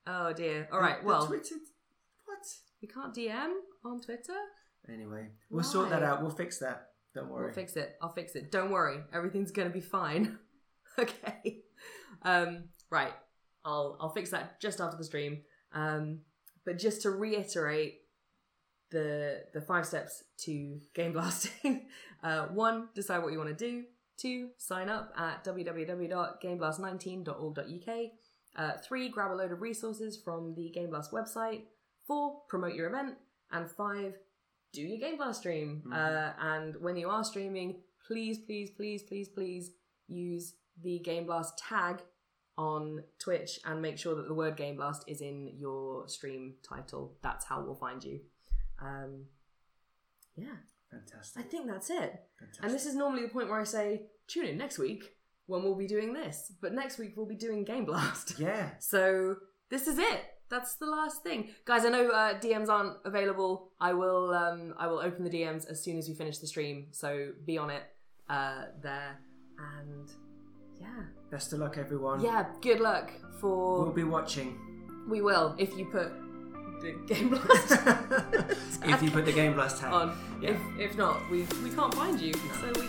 Oh 0.07 0.33
dear. 0.33 0.69
All 0.73 0.81
right. 0.81 0.99
The- 0.99 1.03
the 1.03 1.07
Well, 1.09 1.27
Twitter. 1.27 1.57
We 2.81 2.89
can't 2.89 3.15
DM 3.15 3.53
on 3.85 4.01
Twitter. 4.01 4.37
Anyway, 4.93 5.29
we'll 5.51 5.65
sort 5.65 5.91
that 5.91 6.03
out. 6.03 6.23
We'll 6.23 6.31
fix 6.31 6.59
that. 6.59 6.89
Don't 7.15 7.29
worry. 7.29 7.47
We'll 7.47 7.55
fix 7.55 7.77
it. 7.77 7.97
I'll 8.01 8.13
fix 8.13 8.35
it. 8.37 8.53
Don't 8.53 8.71
worry. 8.71 8.99
Everything's 9.13 9.51
gonna 9.51 9.71
be 9.71 9.81
fine. 9.81 10.39
okay. 10.99 11.63
Um, 12.23 12.65
right. 12.91 13.13
I'll 13.65 13.97
I'll 14.01 14.13
fix 14.13 14.31
that 14.31 14.61
just 14.61 14.81
after 14.81 14.97
the 14.97 15.05
stream. 15.05 15.43
Um, 15.73 16.21
but 16.65 16.79
just 16.79 17.03
to 17.03 17.11
reiterate 17.11 18.03
the 18.91 19.43
the 19.53 19.61
five 19.61 19.85
steps 19.87 20.25
to 20.45 20.81
game 20.95 21.13
blasting. 21.13 21.89
Uh, 22.21 22.47
one, 22.47 22.89
decide 22.97 23.23
what 23.23 23.31
you 23.31 23.39
want 23.39 23.49
to 23.49 23.55
do. 23.55 23.85
Two, 24.17 24.49
sign 24.57 24.89
up 24.89 25.13
at 25.17 25.45
www.gameblast19.org.uk. 25.45 28.11
Uh, 28.57 28.73
three, 28.79 29.09
grab 29.09 29.31
a 29.31 29.35
load 29.35 29.53
of 29.53 29.63
resources 29.63 30.21
from 30.21 30.53
the 30.57 30.69
Game 30.71 30.91
Blast 30.91 31.13
website. 31.13 31.63
Four, 32.09 32.41
promote 32.49 32.75
your 32.75 32.89
event. 32.89 33.17
And 33.53 33.71
five, 33.71 34.19
do 34.73 34.83
your 34.83 34.99
Game 34.99 35.17
Blast 35.19 35.41
stream. 35.41 35.83
Mhm. 35.87 35.93
Uh, 35.95 36.33
and 36.41 36.75
when 36.81 36.97
you 36.97 37.09
are 37.09 37.23
streaming, 37.23 37.83
please, 38.07 38.39
please, 38.39 38.71
please, 38.71 39.03
please, 39.05 39.29
please 39.29 39.71
use 40.09 40.55
the 40.83 40.99
Game 41.01 41.27
Blast 41.27 41.57
tag 41.59 42.03
on 42.57 43.05
Twitch 43.21 43.61
and 43.65 43.81
make 43.81 43.99
sure 43.99 44.17
that 44.17 44.27
the 44.27 44.35
word 44.35 44.57
Game 44.57 44.77
Blast 44.77 45.05
is 45.07 45.21
in 45.21 45.49
your 45.59 46.09
stream 46.09 46.57
title. 46.63 47.17
That's 47.23 47.45
how 47.45 47.63
we'll 47.63 47.77
find 47.77 48.03
you. 48.03 48.21
Um, 48.81 49.27
yeah, 50.37 50.57
Fantastic. 50.91 51.45
I 51.45 51.49
think 51.49 51.67
that's 51.69 51.91
it. 51.91 52.25
Fantastic. 52.39 52.65
And 52.65 52.73
this 52.75 52.87
is 52.87 52.95
normally 52.97 53.23
the 53.23 53.29
point 53.29 53.49
where 53.49 53.61
I 53.61 53.65
say, 53.65 54.07
tune 54.27 54.47
in 54.47 54.57
next 54.57 54.79
week 54.79 55.15
when 55.47 55.63
we'll 55.63 55.75
be 55.77 55.87
doing 55.87 56.13
this. 56.15 56.53
But 56.61 56.73
next 56.73 56.99
week 56.99 57.13
we'll 57.17 57.27
be 57.27 57.35
doing 57.37 57.65
Game 57.65 57.85
Blast. 57.85 58.39
Yeah. 58.39 58.71
So 58.81 59.37
this 59.71 59.87
is 59.87 59.99
it. 59.99 60.23
That's 60.51 60.75
the 60.77 60.87
last 60.87 61.23
thing, 61.23 61.49
guys. 61.65 61.85
I 61.85 61.91
know 61.91 62.09
uh, 62.09 62.39
DMs 62.41 62.69
aren't 62.69 62.97
available. 63.05 63.71
I 63.81 63.93
will 63.93 64.33
um, 64.35 64.75
I 64.79 64.87
will 64.87 64.99
open 65.01 65.25
the 65.25 65.31
DMs 65.31 65.69
as 65.71 65.83
soon 65.83 65.99
as 65.99 66.09
we 66.09 66.15
finish 66.15 66.39
the 66.39 66.47
stream. 66.47 66.87
So 66.93 67.31
be 67.45 67.59
on 67.59 67.71
it 67.71 67.83
uh, 68.31 68.65
there. 68.83 69.19
And 69.59 70.09
yeah, 70.81 70.87
Best 71.31 71.53
of 71.53 71.59
luck, 71.59 71.77
everyone. 71.79 72.21
yeah. 72.21 72.47
Good 72.63 72.81
luck 72.81 73.11
for. 73.41 73.83
We'll 73.83 73.93
be 73.93 74.05
watching. 74.05 74.59
we 75.09 75.21
will 75.21 75.55
if 75.59 75.77
you 75.77 75.85
put 75.87 76.13
the 76.81 76.93
Game 77.13 77.29
Blast 77.31 77.73
if 78.85 79.03
you 79.03 79.11
put 79.11 79.25
the 79.27 79.33
Game 79.33 79.55
Blast 79.55 79.81
tag. 79.81 79.93
on. 79.93 80.17
Yeah. 80.41 80.51
If 80.51 80.91
if 80.93 80.97
not, 80.97 81.29
we 81.31 81.39
we 81.63 81.71
can't 81.71 81.93
find 81.95 82.21
you, 82.21 82.33
so 82.61 82.73
we, 82.81 82.87